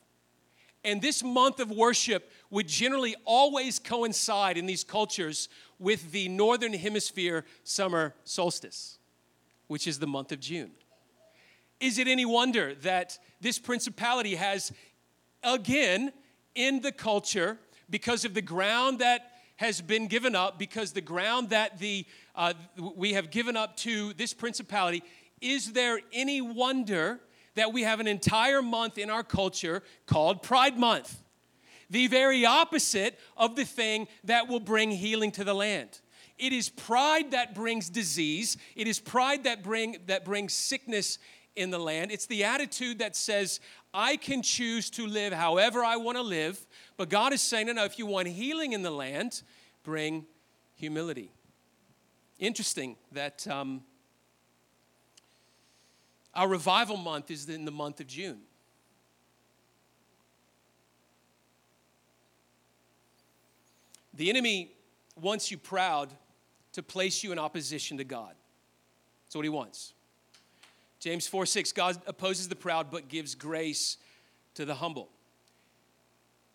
And 0.84 1.02
this 1.02 1.24
month 1.24 1.62
of 1.62 1.72
worship 1.72 2.30
would 2.50 2.68
generally 2.68 3.16
always 3.24 3.80
coincide 3.80 4.58
in 4.58 4.66
these 4.66 4.84
cultures 4.84 5.48
with 5.80 6.12
the 6.12 6.28
northern 6.28 6.74
hemisphere 6.74 7.46
summer 7.64 8.14
solstice 8.26 8.98
which 9.72 9.88
is 9.88 10.00
the 10.00 10.06
month 10.06 10.34
of 10.34 10.40
June. 10.42 10.70
Is 11.80 11.98
it 11.98 12.06
any 12.06 12.26
wonder 12.26 12.76
that 12.82 13.18
this 13.40 13.58
principality 13.58 14.36
has, 14.36 14.74
again, 15.44 16.12
in 16.56 16.82
the 16.82 16.92
culture, 16.92 17.58
because 17.90 18.26
of 18.26 18.34
the 18.34 18.42
ground 18.42 19.00
that 19.00 19.32
has 19.56 19.80
been 19.80 20.08
given 20.08 20.36
up, 20.36 20.60
because 20.60 20.92
the 20.92 21.00
ground 21.00 21.52
that 21.52 21.80
the, 21.80 22.06
uh, 22.36 22.52
we 22.98 23.14
have 23.14 23.32
given 23.32 23.56
up 23.56 23.78
to 23.78 24.12
this 24.16 24.34
principality, 24.34 25.04
is 25.40 25.72
there 25.72 26.02
any 26.12 26.42
wonder 26.42 27.22
that 27.56 27.72
we 27.72 27.84
have 27.84 28.02
an 28.02 28.08
entire 28.08 28.62
month 28.62 28.98
in 28.98 29.10
our 29.10 29.24
culture 29.24 29.84
called 30.06 30.44
Pride 30.44 30.78
Month? 30.78 31.18
The 31.90 32.08
very 32.08 32.46
opposite 32.46 33.18
of 33.38 33.56
the 33.56 33.64
thing 33.64 34.10
that 34.26 34.50
will 34.50 34.60
bring 34.60 34.92
healing 34.92 35.32
to 35.32 35.46
the 35.46 35.54
land. 35.54 36.02
It 36.42 36.54
is 36.54 36.70
pride 36.70 37.32
that 37.32 37.54
brings 37.54 37.88
disease. 37.88 38.58
It 38.76 38.88
is 38.88 39.00
pride 39.00 39.44
that, 39.44 39.62
bring, 39.62 39.98
that 40.08 40.26
brings 40.26 40.54
sickness 40.54 41.20
in 41.56 41.70
the 41.70 41.78
land. 41.78 42.12
It's 42.12 42.26
the 42.26 42.44
attitude 42.44 42.98
that 42.98 43.16
says, 43.16 43.60
I 43.94 44.18
can 44.18 44.42
choose 44.42 44.90
to 44.92 45.06
live 45.06 45.34
however 45.34 45.86
I 45.86 45.98
want 45.98 46.18
to 46.18 46.24
live. 46.24 46.66
But 46.98 47.10
God 47.10 47.32
is 47.32 47.42
saying, 47.42 47.68
no, 47.68 47.74
no, 47.74 47.86
if 47.86 48.00
you 48.00 48.08
want 48.08 48.28
healing 48.28 48.74
in 48.74 48.82
the 48.82 48.90
land, 48.90 49.44
bring 49.84 50.26
humility. 50.74 51.32
Interesting 52.40 52.96
that 53.12 53.48
um, 53.48 53.84
our 56.34 56.48
revival 56.48 56.98
month 56.98 57.30
is 57.30 57.48
in 57.50 57.66
the 57.66 57.72
month 57.72 58.00
of 58.00 58.08
June. 58.08 58.40
The 64.16 64.28
enemy 64.32 64.72
wants 65.16 65.52
you 65.52 65.60
proud 65.60 66.10
to 66.74 66.84
place 66.84 67.24
you 67.24 67.32
in 67.32 67.40
opposition 67.40 67.98
to 67.98 68.04
God. 68.04 68.34
That's 69.26 69.36
what 69.36 69.46
he 69.46 69.50
wants. 69.50 69.94
James 71.00 71.28
4 71.28 71.46
6, 71.46 71.72
God 71.72 72.02
opposes 72.06 72.48
the 72.48 72.56
proud 72.56 72.92
but 72.92 73.08
gives 73.08 73.36
grace 73.36 73.98
to 74.54 74.66
the 74.66 74.76
humble. 74.76 75.10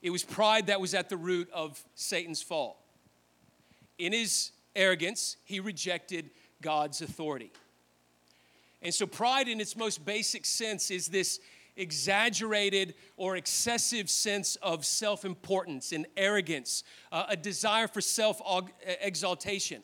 It 0.02 0.10
was 0.10 0.22
pride 0.22 0.68
that 0.68 0.80
was 0.80 0.94
at 0.94 1.08
the 1.08 1.16
root 1.16 1.50
of 1.52 1.82
Satan's 1.94 2.42
fall. 2.42 2.82
In 3.98 4.12
his 4.12 4.52
arrogance, 4.74 5.36
he 5.44 5.58
rejected 5.58 6.30
God's 6.62 7.00
authority. 7.00 7.50
And 8.82 8.94
so, 8.94 9.06
pride, 9.06 9.48
in 9.48 9.60
its 9.60 9.74
most 9.74 10.04
basic 10.04 10.44
sense, 10.44 10.90
is 10.90 11.08
this 11.08 11.40
exaggerated 11.76 12.94
or 13.16 13.36
excessive 13.36 14.08
sense 14.08 14.56
of 14.56 14.84
self 14.84 15.24
importance 15.24 15.92
and 15.92 16.06
arrogance, 16.16 16.84
uh, 17.10 17.24
a 17.28 17.36
desire 17.36 17.88
for 17.88 18.00
self 18.00 18.40
exaltation. 19.00 19.82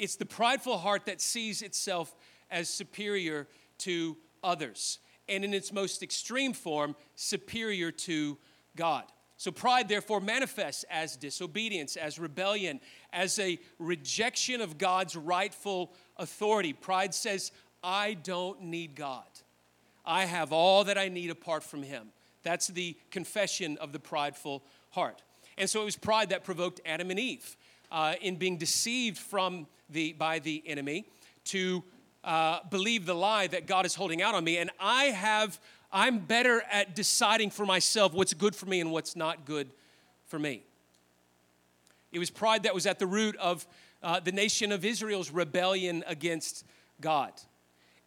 It's 0.00 0.16
the 0.16 0.24
prideful 0.24 0.78
heart 0.78 1.04
that 1.04 1.20
sees 1.20 1.60
itself 1.60 2.16
as 2.50 2.70
superior 2.70 3.46
to 3.80 4.16
others, 4.42 4.98
and 5.28 5.44
in 5.44 5.52
its 5.52 5.74
most 5.74 6.02
extreme 6.02 6.54
form, 6.54 6.96
superior 7.16 7.92
to 7.92 8.38
God. 8.76 9.04
So, 9.36 9.50
pride 9.50 9.88
therefore 9.88 10.22
manifests 10.22 10.86
as 10.90 11.16
disobedience, 11.16 11.96
as 11.96 12.18
rebellion, 12.18 12.80
as 13.12 13.38
a 13.38 13.58
rejection 13.78 14.62
of 14.62 14.78
God's 14.78 15.16
rightful 15.16 15.92
authority. 16.16 16.72
Pride 16.72 17.14
says, 17.14 17.52
I 17.84 18.14
don't 18.14 18.62
need 18.62 18.94
God. 18.94 19.28
I 20.06 20.24
have 20.24 20.50
all 20.50 20.84
that 20.84 20.96
I 20.96 21.08
need 21.08 21.28
apart 21.28 21.62
from 21.62 21.82
Him. 21.82 22.08
That's 22.42 22.68
the 22.68 22.96
confession 23.10 23.76
of 23.78 23.92
the 23.92 24.00
prideful 24.00 24.64
heart. 24.92 25.22
And 25.58 25.68
so 25.68 25.82
it 25.82 25.84
was 25.84 25.96
pride 25.96 26.30
that 26.30 26.42
provoked 26.42 26.80
Adam 26.86 27.10
and 27.10 27.20
Eve 27.20 27.54
uh, 27.90 28.14
in 28.20 28.36
being 28.36 28.56
deceived 28.56 29.18
from 29.18 29.66
the, 29.88 30.12
by 30.12 30.38
the 30.38 30.62
enemy 30.66 31.04
to 31.44 31.82
uh, 32.24 32.60
believe 32.70 33.06
the 33.06 33.14
lie 33.14 33.46
that 33.46 33.66
God 33.66 33.86
is 33.86 33.94
holding 33.94 34.22
out 34.22 34.34
on 34.34 34.44
me. 34.44 34.58
And 34.58 34.70
I 34.78 35.04
have, 35.04 35.58
I'm 35.92 36.18
better 36.18 36.62
at 36.70 36.94
deciding 36.94 37.50
for 37.50 37.66
myself 37.66 38.12
what's 38.12 38.34
good 38.34 38.54
for 38.54 38.66
me 38.66 38.80
and 38.80 38.92
what's 38.92 39.16
not 39.16 39.44
good 39.44 39.70
for 40.26 40.38
me. 40.38 40.62
It 42.12 42.18
was 42.18 42.30
pride 42.30 42.64
that 42.64 42.74
was 42.74 42.86
at 42.86 42.98
the 42.98 43.06
root 43.06 43.36
of 43.36 43.66
uh, 44.02 44.20
the 44.20 44.32
nation 44.32 44.72
of 44.72 44.84
Israel's 44.84 45.30
rebellion 45.30 46.04
against 46.06 46.64
God. 47.00 47.32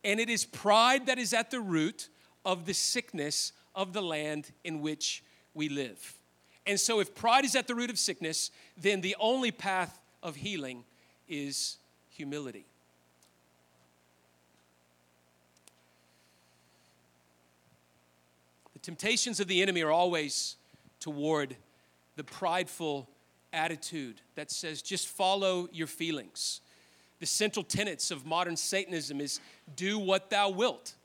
And 0.03 0.19
it 0.19 0.29
is 0.29 0.45
pride 0.45 1.05
that 1.05 1.17
is 1.17 1.33
at 1.33 1.51
the 1.51 1.61
root 1.61 2.09
of 2.45 2.65
the 2.65 2.73
sickness 2.73 3.53
of 3.73 3.93
the 3.93 4.01
land 4.01 4.51
in 4.63 4.81
which 4.81 5.23
we 5.53 5.69
live. 5.69 6.15
And 6.65 6.79
so, 6.79 6.99
if 6.99 7.13
pride 7.13 7.43
is 7.43 7.55
at 7.55 7.67
the 7.67 7.75
root 7.75 7.89
of 7.89 7.99
sickness, 7.99 8.49
then 8.77 9.01
the 9.01 9.15
only 9.19 9.51
path 9.51 9.99
of 10.21 10.37
healing 10.37 10.85
is 11.27 11.77
humility. 12.09 12.65
The 18.73 18.79
temptations 18.79 19.39
of 19.39 19.47
the 19.47 19.61
enemy 19.61 19.81
are 19.81 19.91
always 19.91 20.55
toward 20.99 21.55
the 22.15 22.23
prideful 22.23 23.09
attitude 23.51 24.21
that 24.35 24.49
says 24.51 24.81
just 24.81 25.07
follow 25.07 25.67
your 25.71 25.87
feelings. 25.87 26.61
The 27.19 27.25
central 27.25 27.63
tenets 27.63 28.11
of 28.11 28.25
modern 28.25 28.57
Satanism 28.57 29.21
is 29.21 29.39
do 29.75 29.99
what 29.99 30.29
thou 30.29 30.49
wilt. 30.49 30.95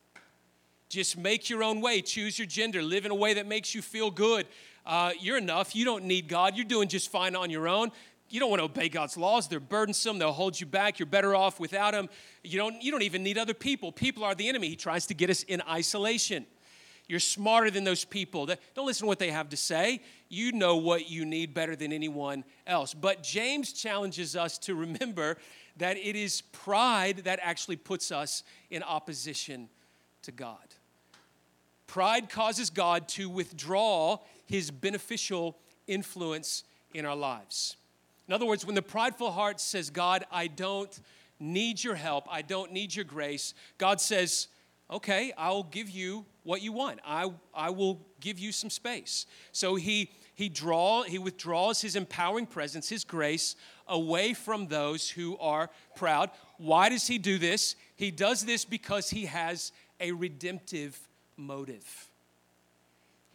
Just 0.88 1.18
make 1.18 1.50
your 1.50 1.62
own 1.62 1.80
way, 1.80 2.00
choose 2.00 2.38
your 2.38 2.46
gender, 2.46 2.82
live 2.82 3.04
in 3.04 3.10
a 3.10 3.14
way 3.14 3.34
that 3.34 3.46
makes 3.46 3.74
you 3.74 3.82
feel 3.82 4.10
good. 4.10 4.46
Uh, 4.88 5.12
you're 5.20 5.38
enough. 5.38 5.76
You 5.76 5.84
don't 5.84 6.04
need 6.04 6.26
God. 6.26 6.56
You're 6.56 6.64
doing 6.64 6.88
just 6.88 7.12
fine 7.12 7.36
on 7.36 7.50
your 7.50 7.68
own 7.68 7.92
you 8.30 8.40
don't 8.40 8.50
want 8.50 8.60
to 8.60 8.64
obey 8.64 8.88
God's 8.88 9.16
laws. 9.16 9.48
They're 9.48 9.60
burdensome. 9.60 10.18
They'll 10.18 10.32
hold 10.32 10.60
you 10.60 10.66
back. 10.66 10.98
You're 10.98 11.06
better 11.06 11.34
off 11.34 11.58
without 11.58 11.92
them. 11.92 12.08
You 12.44 12.58
don't, 12.58 12.82
you 12.82 12.90
don't 12.90 13.02
even 13.02 13.22
need 13.22 13.38
other 13.38 13.54
people. 13.54 13.90
People 13.90 14.24
are 14.24 14.34
the 14.34 14.48
enemy. 14.48 14.68
He 14.68 14.76
tries 14.76 15.06
to 15.06 15.14
get 15.14 15.30
us 15.30 15.42
in 15.44 15.62
isolation. 15.68 16.46
You're 17.06 17.20
smarter 17.20 17.70
than 17.70 17.84
those 17.84 18.04
people. 18.04 18.46
Don't 18.74 18.86
listen 18.86 19.04
to 19.04 19.08
what 19.08 19.18
they 19.18 19.30
have 19.30 19.48
to 19.50 19.56
say. 19.56 20.02
You 20.28 20.52
know 20.52 20.76
what 20.76 21.08
you 21.08 21.24
need 21.24 21.54
better 21.54 21.74
than 21.74 21.90
anyone 21.90 22.44
else. 22.66 22.92
But 22.92 23.22
James 23.22 23.72
challenges 23.72 24.36
us 24.36 24.58
to 24.58 24.74
remember 24.74 25.38
that 25.78 25.96
it 25.96 26.16
is 26.16 26.42
pride 26.42 27.18
that 27.24 27.38
actually 27.42 27.76
puts 27.76 28.12
us 28.12 28.42
in 28.68 28.82
opposition 28.82 29.70
to 30.22 30.32
God. 30.32 30.58
Pride 31.86 32.28
causes 32.28 32.68
God 32.68 33.08
to 33.08 33.30
withdraw 33.30 34.18
his 34.48 34.70
beneficial 34.70 35.56
influence 35.86 36.64
in 36.94 37.04
our 37.04 37.16
lives. 37.16 37.76
In 38.26 38.34
other 38.34 38.46
words, 38.46 38.66
when 38.66 38.74
the 38.74 38.82
prideful 38.82 39.30
heart 39.30 39.60
says, 39.60 39.90
God, 39.90 40.24
I 40.32 40.48
don't 40.48 40.98
need 41.38 41.84
your 41.84 41.94
help, 41.94 42.24
I 42.30 42.42
don't 42.42 42.72
need 42.72 42.94
your 42.94 43.04
grace, 43.04 43.54
God 43.76 44.00
says, 44.00 44.48
okay, 44.90 45.32
I'll 45.36 45.62
give 45.62 45.90
you 45.90 46.24
what 46.44 46.62
you 46.62 46.72
want. 46.72 47.00
I, 47.06 47.30
I 47.54 47.70
will 47.70 48.00
give 48.20 48.38
you 48.38 48.52
some 48.52 48.70
space. 48.70 49.26
So 49.52 49.76
he, 49.76 50.10
he, 50.34 50.48
draw, 50.48 51.02
he 51.02 51.18
withdraws 51.18 51.80
his 51.80 51.94
empowering 51.94 52.46
presence, 52.46 52.88
his 52.88 53.04
grace, 53.04 53.54
away 53.86 54.32
from 54.32 54.66
those 54.66 55.10
who 55.10 55.36
are 55.38 55.70
proud. 55.94 56.30
Why 56.56 56.88
does 56.88 57.06
he 57.06 57.18
do 57.18 57.38
this? 57.38 57.76
He 57.96 58.10
does 58.10 58.44
this 58.44 58.64
because 58.64 59.10
he 59.10 59.26
has 59.26 59.72
a 60.00 60.12
redemptive 60.12 60.98
motive. 61.36 62.07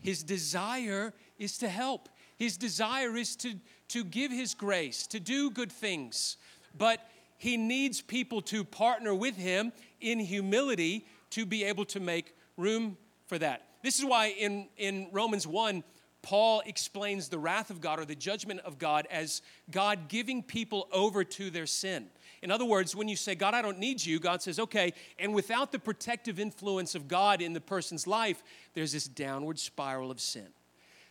His 0.03 0.21
desire 0.21 1.13
is 1.39 1.57
to 1.59 1.69
help. 1.69 2.09
His 2.37 2.57
desire 2.57 3.15
is 3.15 3.35
to, 3.37 3.55
to 3.89 4.03
give 4.03 4.31
his 4.31 4.53
grace, 4.53 5.07
to 5.07 5.19
do 5.19 5.49
good 5.49 5.71
things. 5.71 6.37
But 6.77 6.99
he 7.37 7.57
needs 7.57 8.01
people 8.01 8.41
to 8.43 8.63
partner 8.63 9.15
with 9.15 9.37
him 9.37 9.71
in 10.01 10.19
humility 10.19 11.05
to 11.31 11.45
be 11.45 11.63
able 11.63 11.85
to 11.85 11.99
make 11.99 12.35
room 12.57 12.97
for 13.27 13.37
that. 13.39 13.63
This 13.81 13.97
is 13.97 14.05
why 14.05 14.27
in, 14.27 14.67
in 14.77 15.07
Romans 15.11 15.47
1, 15.47 15.83
Paul 16.21 16.63
explains 16.65 17.27
the 17.27 17.37
wrath 17.39 17.69
of 17.69 17.81
God 17.81 17.99
or 17.99 18.05
the 18.05 18.15
judgment 18.15 18.61
of 18.61 18.79
God 18.79 19.07
as 19.11 19.41
God 19.71 20.07
giving 20.07 20.41
people 20.41 20.87
over 20.91 21.23
to 21.23 21.49
their 21.49 21.65
sin. 21.65 22.07
In 22.43 22.51
other 22.51 22.65
words, 22.65 22.93
when 22.93 23.07
you 23.07 23.15
say, 23.15 23.35
God, 23.35 23.53
I 23.53 23.61
don't 23.61 23.79
need 23.79 24.05
you, 24.05 24.19
God 24.19 24.41
says, 24.41 24.59
okay. 24.59 24.91
And 25.17 25.33
without 25.33 25.71
the 25.71 25.79
protective 25.79 26.41
influence 26.41 26.93
of 26.93 27.07
God 27.07 27.41
in 27.41 27.53
the 27.53 27.61
person's 27.61 28.05
life, 28.05 28.43
there's 28.73 28.91
this 28.91 29.07
downward 29.07 29.57
spiral 29.57 30.11
of 30.11 30.19
sin. 30.19 30.47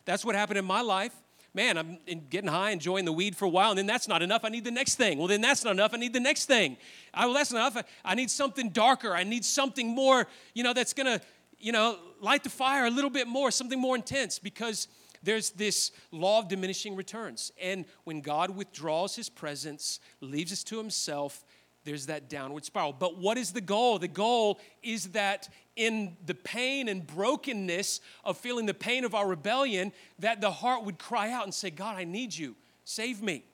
That's 0.05 0.27
what 0.27 0.35
happened 0.35 0.59
in 0.59 0.67
my 0.67 0.83
life. 0.83 1.15
Man, 1.55 1.79
I'm 1.79 1.99
getting 2.29 2.51
high, 2.51 2.71
enjoying 2.71 3.07
the 3.07 3.13
weed 3.13 3.35
for 3.35 3.47
a 3.47 3.49
while, 3.49 3.71
and 3.71 3.79
then 3.79 3.87
that's 3.87 4.09
not 4.09 4.21
enough. 4.21 4.45
I 4.45 4.51
need 4.51 4.65
the 4.65 4.71
next 4.71 4.97
thing. 4.97 5.17
Well, 5.17 5.27
then 5.27 5.41
that's 5.41 5.65
not 5.65 5.71
enough. 5.71 5.95
I 5.95 5.97
need 5.97 6.13
the 6.13 6.21
next 6.21 6.47
thing. 6.47 6.77
I, 7.15 7.25
well, 7.25 7.35
that's 7.35 7.51
not 7.51 7.73
enough. 7.73 7.87
I 8.05 8.15
need 8.15 8.31
something 8.31 8.69
darker. 8.69 9.15
I 9.15 9.25
need 9.25 9.45
something 9.45 9.89
more, 9.89 10.27
you 10.53 10.63
know, 10.63 10.75
that's 10.75 10.93
going 10.93 11.07
to, 11.07 11.25
you 11.59 11.73
know, 11.73 11.99
light 12.21 12.45
the 12.45 12.51
fire 12.51 12.85
a 12.85 12.91
little 12.91 13.11
bit 13.11 13.27
more, 13.27 13.51
something 13.51 13.81
more 13.81 13.97
intense, 13.97 14.39
because 14.39 14.87
there's 15.23 15.51
this 15.51 15.93
law 16.11 16.41
of 16.41 16.49
diminishing 16.49 16.97
returns. 16.97 17.53
And 17.61 17.85
when 18.05 18.21
God 18.21 18.51
withdraws 18.51 19.17
his 19.17 19.29
presence, 19.29 20.01
leaves 20.21 20.53
us 20.53 20.65
to 20.65 20.79
himself, 20.79 21.45
there's 21.85 22.07
that 22.07 22.29
downward 22.29 22.65
spiral. 22.65 22.93
But 22.93 23.19
what 23.19 23.37
is 23.37 23.53
the 23.53 23.61
goal? 23.61 23.99
The 23.99 24.09
goal 24.09 24.61
is 24.83 25.09
that 25.09 25.49
in 25.75 26.17
the 26.27 26.35
pain 26.35 26.89
and 26.89 27.07
brokenness 27.07 28.01
of 28.25 28.37
feeling 28.37 28.67
the 28.67 28.75
pain 28.75 29.05
of 29.05 29.15
our 29.15 29.27
rebellion, 29.27 29.93
that 30.19 30.41
the 30.41 30.51
heart 30.51 30.85
would 30.85 30.99
cry 30.99 31.31
out 31.31 31.45
and 31.45 31.55
say, 31.55 31.71
God, 31.71 31.97
I 31.97 32.05
need 32.05 32.35
you. 32.35 32.55
Save 32.85 33.23
me. 33.23 33.45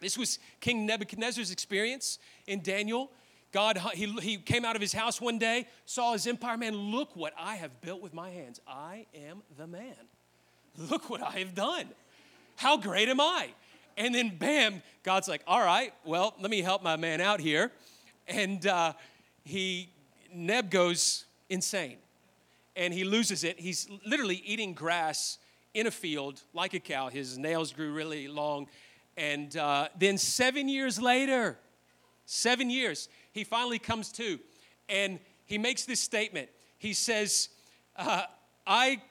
This 0.00 0.18
was 0.18 0.38
King 0.60 0.86
Nebuchadnezzar's 0.86 1.50
experience 1.50 2.18
in 2.46 2.60
Daniel. 2.60 3.10
God, 3.52 3.78
he, 3.94 4.06
he 4.20 4.36
came 4.36 4.64
out 4.64 4.74
of 4.74 4.82
his 4.82 4.92
house 4.92 5.20
one 5.20 5.38
day, 5.38 5.66
saw 5.84 6.12
his 6.12 6.26
empire. 6.26 6.56
Man, 6.56 6.74
look 6.74 7.14
what 7.14 7.32
I 7.38 7.56
have 7.56 7.80
built 7.80 8.02
with 8.02 8.12
my 8.12 8.30
hands. 8.30 8.60
I 8.66 9.06
am 9.14 9.42
the 9.56 9.66
man. 9.66 9.94
Look 10.76 11.10
what 11.10 11.22
I 11.22 11.38
have 11.38 11.54
done. 11.54 11.86
How 12.56 12.76
great 12.76 13.08
am 13.08 13.20
I? 13.20 13.48
And 13.96 14.14
then, 14.14 14.36
bam, 14.36 14.82
God's 15.02 15.28
like, 15.28 15.42
all 15.46 15.64
right, 15.64 15.92
well, 16.04 16.34
let 16.40 16.50
me 16.50 16.62
help 16.62 16.82
my 16.82 16.96
man 16.96 17.20
out 17.20 17.40
here. 17.40 17.70
And 18.26 18.66
uh, 18.66 18.94
he, 19.44 19.90
Neb 20.32 20.70
goes 20.70 21.26
insane 21.48 21.98
and 22.74 22.92
he 22.92 23.04
loses 23.04 23.44
it. 23.44 23.60
He's 23.60 23.88
literally 24.04 24.42
eating 24.44 24.72
grass 24.72 25.38
in 25.74 25.86
a 25.86 25.90
field 25.90 26.42
like 26.52 26.74
a 26.74 26.80
cow. 26.80 27.08
His 27.08 27.38
nails 27.38 27.72
grew 27.72 27.92
really 27.92 28.26
long. 28.26 28.66
And 29.16 29.56
uh, 29.56 29.88
then, 29.96 30.18
seven 30.18 30.68
years 30.68 31.00
later, 31.00 31.56
seven 32.26 32.70
years, 32.70 33.08
he 33.32 33.44
finally 33.44 33.78
comes 33.78 34.10
to 34.12 34.40
and 34.88 35.20
he 35.46 35.58
makes 35.58 35.84
this 35.84 36.00
statement. 36.00 36.48
He 36.78 36.92
says, 36.92 37.48
uh, 37.96 38.22
I 38.66 39.02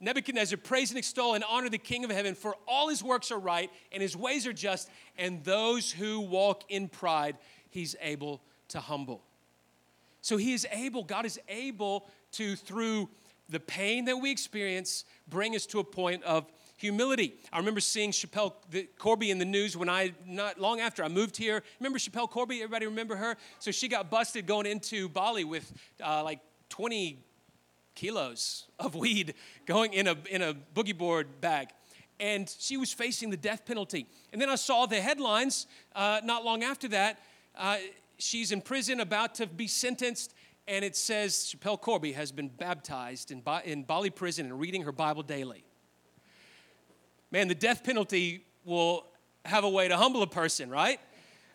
Nebuchadnezzar 0.00 0.56
praise 0.56 0.90
and 0.90 0.98
extol 0.98 1.34
and 1.34 1.44
honor 1.44 1.68
the 1.68 1.78
King 1.78 2.04
of 2.04 2.10
heaven, 2.10 2.34
for 2.34 2.56
all 2.66 2.88
his 2.88 3.02
works 3.02 3.30
are 3.30 3.38
right 3.38 3.70
and 3.92 4.02
his 4.02 4.16
ways 4.16 4.46
are 4.46 4.52
just, 4.52 4.88
and 5.18 5.44
those 5.44 5.92
who 5.92 6.20
walk 6.20 6.64
in 6.68 6.88
pride, 6.88 7.36
he's 7.68 7.94
able 8.00 8.40
to 8.68 8.80
humble. 8.80 9.22
So 10.22 10.36
he 10.36 10.54
is 10.54 10.66
able, 10.72 11.04
God 11.04 11.26
is 11.26 11.38
able 11.48 12.08
to, 12.32 12.56
through 12.56 13.08
the 13.48 13.60
pain 13.60 14.06
that 14.06 14.16
we 14.16 14.30
experience, 14.30 15.04
bring 15.28 15.54
us 15.54 15.66
to 15.66 15.80
a 15.80 15.84
point 15.84 16.22
of 16.24 16.46
humility. 16.76 17.34
I 17.52 17.58
remember 17.58 17.80
seeing 17.80 18.10
Schapelle 18.10 18.54
Corby 18.98 19.30
in 19.30 19.38
the 19.38 19.44
news 19.44 19.76
when 19.76 19.88
I, 19.88 20.14
not 20.26 20.58
long 20.58 20.80
after 20.80 21.04
I 21.04 21.08
moved 21.08 21.36
here. 21.36 21.62
Remember 21.78 21.98
Schapelle 21.98 22.30
Corby? 22.30 22.62
Everybody 22.62 22.86
remember 22.86 23.16
her? 23.16 23.36
So 23.58 23.70
she 23.70 23.88
got 23.88 24.10
busted 24.10 24.46
going 24.46 24.66
into 24.66 25.08
Bali 25.08 25.44
with 25.44 25.70
uh, 26.02 26.22
like 26.24 26.40
20 26.70 27.18
kilos 27.94 28.66
of 28.78 28.94
weed 28.94 29.34
going 29.66 29.92
in 29.92 30.06
a, 30.06 30.16
in 30.30 30.42
a 30.42 30.54
boogie 30.74 30.96
board 30.96 31.40
bag. 31.40 31.68
And 32.18 32.54
she 32.58 32.76
was 32.76 32.92
facing 32.92 33.30
the 33.30 33.36
death 33.36 33.64
penalty. 33.64 34.06
And 34.32 34.40
then 34.40 34.50
I 34.50 34.56
saw 34.56 34.86
the 34.86 35.00
headlines 35.00 35.66
uh, 35.94 36.20
not 36.22 36.44
long 36.44 36.62
after 36.62 36.88
that. 36.88 37.18
Uh, 37.56 37.78
she's 38.18 38.52
in 38.52 38.60
prison, 38.60 39.00
about 39.00 39.34
to 39.36 39.46
be 39.46 39.66
sentenced, 39.66 40.34
and 40.68 40.84
it 40.84 40.96
says 40.96 41.34
Schapelle 41.34 41.80
Corby 41.80 42.12
has 42.12 42.30
been 42.30 42.48
baptized 42.48 43.30
in, 43.30 43.40
ba- 43.40 43.62
in 43.64 43.82
Bali 43.82 44.10
prison 44.10 44.46
and 44.46 44.60
reading 44.60 44.82
her 44.82 44.92
Bible 44.92 45.22
daily. 45.22 45.64
Man, 47.30 47.48
the 47.48 47.54
death 47.54 47.82
penalty 47.84 48.44
will 48.64 49.06
have 49.44 49.64
a 49.64 49.68
way 49.68 49.88
to 49.88 49.96
humble 49.96 50.22
a 50.22 50.26
person, 50.26 50.68
right? 50.68 51.00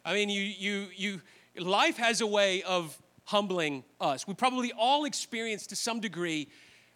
I 0.04 0.13
mean, 0.13 0.30
you, 0.30 0.41
you, 0.41 0.88
you, 0.95 1.21
life 1.58 1.98
has 1.98 2.21
a 2.21 2.28
way 2.28 2.63
of 2.63 2.98
humbling 3.25 3.83
us. 3.99 4.27
We 4.27 4.33
probably 4.33 4.71
all 4.77 5.05
experience 5.05 5.67
to 5.67 5.75
some 5.75 5.99
degree 5.99 6.47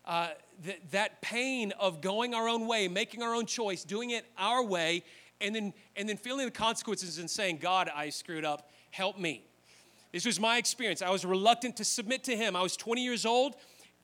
uh, 0.05 0.29
th- 0.63 0.81
that 0.91 1.21
pain 1.21 1.73
of 1.79 2.01
going 2.01 2.33
our 2.33 2.47
own 2.47 2.67
way, 2.67 2.87
making 2.87 3.21
our 3.21 3.35
own 3.35 3.45
choice, 3.45 3.83
doing 3.83 4.11
it 4.11 4.25
our 4.37 4.63
way, 4.63 5.03
and 5.41 5.55
then, 5.55 5.73
and 5.95 6.07
then 6.07 6.17
feeling 6.17 6.45
the 6.45 6.51
consequences 6.51 7.17
and 7.17 7.29
saying, 7.29 7.57
God, 7.57 7.89
I 7.93 8.09
screwed 8.09 8.45
up, 8.45 8.69
help 8.91 9.17
me. 9.17 9.43
This 10.11 10.25
was 10.25 10.39
my 10.39 10.57
experience. 10.57 11.01
I 11.01 11.09
was 11.09 11.25
reluctant 11.25 11.77
to 11.77 11.85
submit 11.85 12.23
to 12.25 12.35
Him. 12.35 12.55
I 12.55 12.61
was 12.61 12.75
20 12.75 13.03
years 13.03 13.25
old 13.25 13.55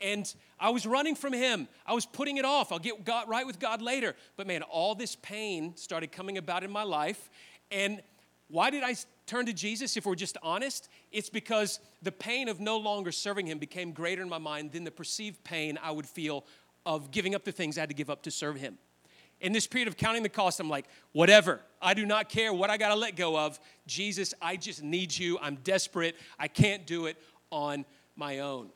and 0.02 0.32
I 0.60 0.70
was 0.70 0.86
running 0.86 1.16
from 1.16 1.34
Him. 1.34 1.68
I 1.86 1.94
was 1.94 2.06
putting 2.06 2.38
it 2.38 2.46
off. 2.46 2.72
I'll 2.72 2.80
get 2.80 3.04
God, 3.04 3.28
right 3.28 3.46
with 3.46 3.60
God 3.60 3.82
later. 3.82 4.16
But 4.38 4.48
man, 4.48 4.62
all 4.62 4.94
this 4.94 5.16
pain 5.16 5.76
started 5.76 6.12
coming 6.12 6.38
about 6.38 6.64
in 6.64 6.72
my 6.72 6.84
life. 6.84 7.30
And 7.72 8.02
why 8.48 8.70
did 8.70 8.84
I 8.84 8.96
turn 9.26 9.48
to 9.48 9.54
Jesus, 9.54 9.98
if 9.98 10.06
we're 10.06 10.16
just 10.16 10.38
honest, 10.44 10.88
it's 11.12 11.30
because 11.30 11.80
the 12.02 12.12
pain 12.12 12.48
of 12.48 12.60
no 12.60 12.78
longer 12.78 13.12
serving 13.12 13.48
Him 13.48 13.58
became 13.58 13.92
greater 13.92 14.22
in 14.22 14.30
my 14.30 14.38
mind 14.38 14.72
than 14.72 14.84
the 14.84 14.92
perceived 14.92 15.44
pain 15.44 15.80
I 15.82 15.92
would 15.92 16.06
feel 16.06 16.46
of 16.86 17.12
giving 17.12 17.34
up 17.34 17.44
the 17.44 17.52
things 17.52 17.78
I 17.78 17.82
had 17.82 17.90
to 17.90 17.96
give 17.96 18.10
up 18.10 18.22
to 18.24 18.32
serve 18.32 18.58
Him. 18.58 18.78
In 19.42 19.52
this 19.52 19.68
period 19.68 19.88
of 19.88 19.98
counting 19.98 20.24
the 20.24 20.30
cost, 20.30 20.60
I'm 20.60 20.70
like, 20.70 20.86
whatever. 21.12 21.60
I 21.82 21.94
do 21.94 22.06
not 22.06 22.30
care 22.30 22.54
what 22.54 22.70
I 22.70 22.78
got 22.78 22.90
to 22.90 22.96
let 22.96 23.16
go 23.16 23.38
of. 23.38 23.60
Jesus, 23.86 24.34
I 24.42 24.56
just 24.56 24.82
need 24.82 25.16
you. 25.16 25.38
I'm 25.42 25.56
desperate. 25.56 26.16
I 26.40 26.48
can't 26.48 26.86
do 26.86 27.08
it 27.08 27.18
on 27.52 27.86
my 28.16 28.40
own. 28.40 28.70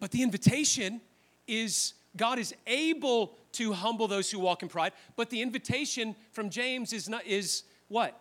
But 0.00 0.10
the 0.10 0.22
invitation 0.22 1.00
is 1.46 1.94
God 2.16 2.38
is 2.38 2.54
able 2.66 3.36
to 3.56 3.72
humble 3.72 4.08
those 4.08 4.30
who 4.30 4.38
walk 4.38 4.62
in 4.62 4.68
pride. 4.68 4.92
But 5.16 5.30
the 5.30 5.42
invitation 5.42 6.14
from 6.32 6.50
James 6.50 6.92
is 6.92 7.08
not 7.08 7.26
is 7.26 7.64
what? 7.88 8.18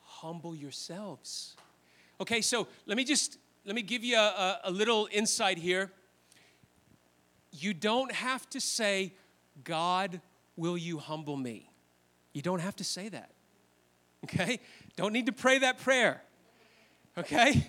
Humble 0.00 0.54
yourselves. 0.54 1.56
Okay, 2.20 2.40
so 2.40 2.66
let 2.86 2.96
me 2.96 3.04
just 3.04 3.38
let 3.64 3.74
me 3.74 3.82
give 3.82 4.02
you 4.02 4.16
a, 4.16 4.60
a 4.64 4.70
little 4.70 5.08
insight 5.12 5.58
here. 5.58 5.90
You 7.52 7.74
don't 7.74 8.12
have 8.12 8.48
to 8.50 8.60
say, 8.60 9.14
God, 9.62 10.20
will 10.56 10.76
you 10.76 10.98
humble 10.98 11.36
me? 11.36 11.70
You 12.32 12.42
don't 12.42 12.60
have 12.60 12.76
to 12.76 12.84
say 12.84 13.08
that. 13.10 13.30
Okay? 14.24 14.60
Don't 14.96 15.12
need 15.12 15.26
to 15.26 15.32
pray 15.32 15.58
that 15.58 15.78
prayer. 15.78 16.22
Okay? 17.18 17.66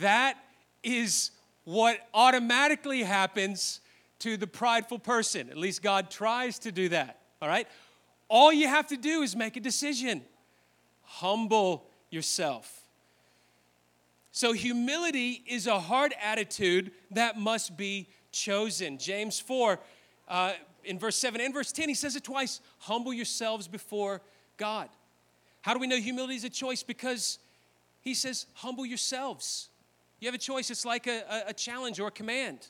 That 0.00 0.38
is 0.82 1.30
what 1.64 1.98
automatically 2.12 3.02
happens 3.02 3.80
to 4.22 4.36
the 4.36 4.46
prideful 4.46 4.98
person. 4.98 5.50
At 5.50 5.56
least 5.56 5.82
God 5.82 6.10
tries 6.10 6.60
to 6.60 6.72
do 6.72 6.88
that, 6.90 7.18
all 7.40 7.48
right? 7.48 7.66
All 8.28 8.52
you 8.52 8.68
have 8.68 8.86
to 8.88 8.96
do 8.96 9.22
is 9.22 9.34
make 9.34 9.56
a 9.56 9.60
decision. 9.60 10.22
Humble 11.02 11.84
yourself. 12.08 12.82
So, 14.30 14.52
humility 14.52 15.42
is 15.46 15.66
a 15.66 15.78
hard 15.78 16.14
attitude 16.22 16.92
that 17.10 17.36
must 17.36 17.76
be 17.76 18.08
chosen. 18.30 18.96
James 18.96 19.38
4, 19.40 19.78
uh, 20.28 20.52
in 20.84 20.98
verse 20.98 21.16
7 21.16 21.40
and 21.40 21.52
verse 21.52 21.72
10, 21.72 21.88
he 21.88 21.94
says 21.94 22.16
it 22.16 22.24
twice 22.24 22.60
humble 22.78 23.12
yourselves 23.12 23.68
before 23.68 24.22
God. 24.56 24.88
How 25.60 25.74
do 25.74 25.80
we 25.80 25.86
know 25.86 25.96
humility 25.96 26.36
is 26.36 26.44
a 26.44 26.50
choice? 26.50 26.82
Because 26.82 27.38
he 28.00 28.14
says, 28.14 28.46
humble 28.54 28.86
yourselves. 28.86 29.68
You 30.20 30.28
have 30.28 30.34
a 30.34 30.38
choice, 30.38 30.70
it's 30.70 30.86
like 30.86 31.06
a, 31.06 31.22
a, 31.28 31.50
a 31.50 31.52
challenge 31.52 32.00
or 32.00 32.06
a 32.06 32.12
command. 32.12 32.68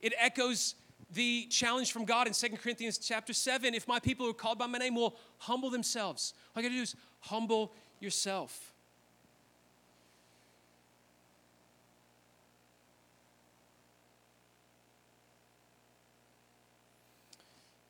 It 0.00 0.12
echoes 0.18 0.74
the 1.12 1.46
challenge 1.46 1.92
from 1.92 2.04
God 2.04 2.26
in 2.26 2.32
2 2.32 2.48
Corinthians 2.56 2.98
chapter 2.98 3.32
7. 3.32 3.74
If 3.74 3.88
my 3.88 3.98
people 3.98 4.26
who 4.26 4.30
are 4.30 4.34
called 4.34 4.58
by 4.58 4.66
my 4.66 4.78
name 4.78 4.94
will 4.94 5.16
humble 5.38 5.70
themselves, 5.70 6.34
all 6.54 6.62
you 6.62 6.68
gotta 6.68 6.78
do 6.78 6.82
is 6.82 6.96
humble 7.20 7.72
yourself. 8.00 8.72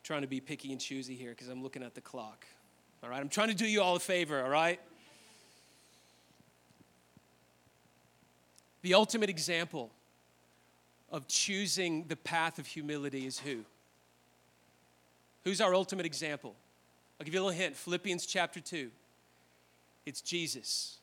trying 0.09 0.21
to 0.21 0.27
be 0.27 0.39
picky 0.39 0.71
and 0.71 0.81
choosy 0.81 1.13
here 1.13 1.29
because 1.29 1.49
I'm 1.49 1.61
looking 1.61 1.83
at 1.83 1.93
the 1.93 2.01
clock. 2.01 2.47
All 3.03 3.11
right, 3.11 3.19
I'm 3.19 3.29
trying 3.29 3.49
to 3.49 3.53
do 3.53 3.67
you 3.67 3.79
all 3.79 3.95
a 3.95 3.99
favor, 3.99 4.41
all 4.43 4.49
right? 4.49 4.79
The 8.81 8.95
ultimate 8.95 9.29
example 9.29 9.91
of 11.11 11.27
choosing 11.27 12.05
the 12.07 12.15
path 12.15 12.59
of 12.59 12.67
humility 12.67 13.25
is 13.25 13.39
who? 13.39 13.65
Who's 15.43 15.61
our 15.61 15.73
ultimate 15.73 16.05
example? 16.05 16.55
I'll 17.19 17.25
give 17.25 17.33
you 17.33 17.41
a 17.41 17.45
little 17.45 17.57
hint 17.57 17.75
Philippians 17.75 18.25
chapter 18.25 18.59
2. 18.59 18.89
It's 20.05 20.21
Jesus. 20.21 20.97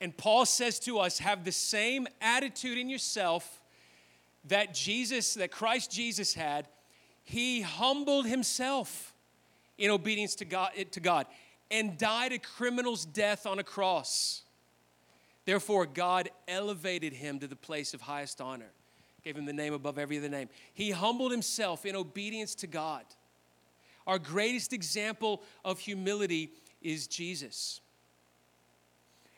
And 0.00 0.16
Paul 0.16 0.46
says 0.46 0.78
to 0.80 0.98
us, 0.98 1.18
have 1.18 1.44
the 1.44 1.52
same 1.52 2.06
attitude 2.20 2.78
in 2.78 2.88
yourself 2.88 3.60
that 4.48 4.74
Jesus, 4.74 5.34
that 5.34 5.50
Christ 5.50 5.90
Jesus 5.90 6.34
had. 6.34 6.68
He 7.22 7.62
humbled 7.62 8.26
himself 8.26 9.14
in 9.78 9.90
obedience 9.90 10.34
to 10.36 10.44
God, 10.44 10.70
to 10.90 11.00
God 11.00 11.26
and 11.70 11.96
died 11.98 12.32
a 12.32 12.38
criminal's 12.38 13.04
death 13.04 13.46
on 13.46 13.58
a 13.58 13.64
cross. 13.64 14.42
Therefore, 15.44 15.86
God 15.86 16.30
elevated 16.46 17.12
him 17.12 17.38
to 17.40 17.46
the 17.46 17.56
place 17.56 17.94
of 17.94 18.02
highest 18.02 18.40
honor, 18.40 18.70
gave 19.24 19.36
him 19.36 19.46
the 19.46 19.52
name 19.52 19.72
above 19.72 19.98
every 19.98 20.18
other 20.18 20.28
name. 20.28 20.48
He 20.74 20.90
humbled 20.90 21.32
himself 21.32 21.86
in 21.86 21.96
obedience 21.96 22.54
to 22.56 22.66
God. 22.66 23.04
Our 24.06 24.18
greatest 24.18 24.74
example 24.74 25.42
of 25.64 25.78
humility 25.78 26.50
is 26.82 27.06
Jesus. 27.06 27.80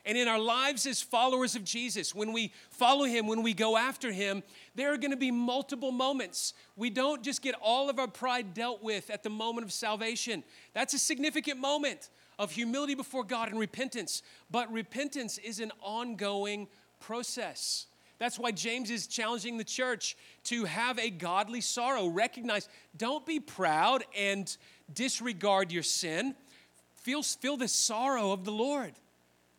And 0.05 0.17
in 0.17 0.27
our 0.27 0.39
lives 0.39 0.85
as 0.85 1.01
followers 1.01 1.55
of 1.55 1.63
Jesus, 1.63 2.13
when 2.13 2.31
we 2.31 2.53
follow 2.69 3.05
him, 3.05 3.27
when 3.27 3.43
we 3.43 3.53
go 3.53 3.75
after 3.75 4.11
him, 4.11 4.43
there 4.75 4.93
are 4.93 4.97
going 4.97 5.11
to 5.11 5.17
be 5.17 5.31
multiple 5.31 5.91
moments. 5.91 6.53
We 6.75 6.89
don't 6.89 7.23
just 7.23 7.41
get 7.41 7.55
all 7.61 7.89
of 7.89 7.99
our 7.99 8.07
pride 8.07 8.53
dealt 8.53 8.83
with 8.83 9.09
at 9.09 9.23
the 9.23 9.29
moment 9.29 9.65
of 9.65 9.73
salvation. 9.73 10.43
That's 10.73 10.93
a 10.93 10.99
significant 10.99 11.59
moment 11.59 12.09
of 12.39 12.51
humility 12.51 12.95
before 12.95 13.23
God 13.23 13.49
and 13.49 13.59
repentance. 13.59 14.21
But 14.49 14.71
repentance 14.71 15.37
is 15.39 15.59
an 15.59 15.71
ongoing 15.81 16.67
process. 17.01 17.87
That's 18.19 18.39
why 18.39 18.51
James 18.51 18.89
is 18.89 19.05
challenging 19.07 19.57
the 19.57 19.63
church 19.63 20.17
to 20.45 20.65
have 20.65 20.97
a 20.97 21.09
godly 21.09 21.61
sorrow. 21.61 22.07
Recognize, 22.07 22.67
don't 22.95 23.25
be 23.25 23.39
proud 23.39 24.03
and 24.17 24.55
disregard 24.91 25.71
your 25.71 25.83
sin. 25.83 26.35
Feel, 26.95 27.21
feel 27.21 27.57
the 27.57 27.67
sorrow 27.67 28.31
of 28.31 28.43
the 28.43 28.51
Lord. 28.51 28.93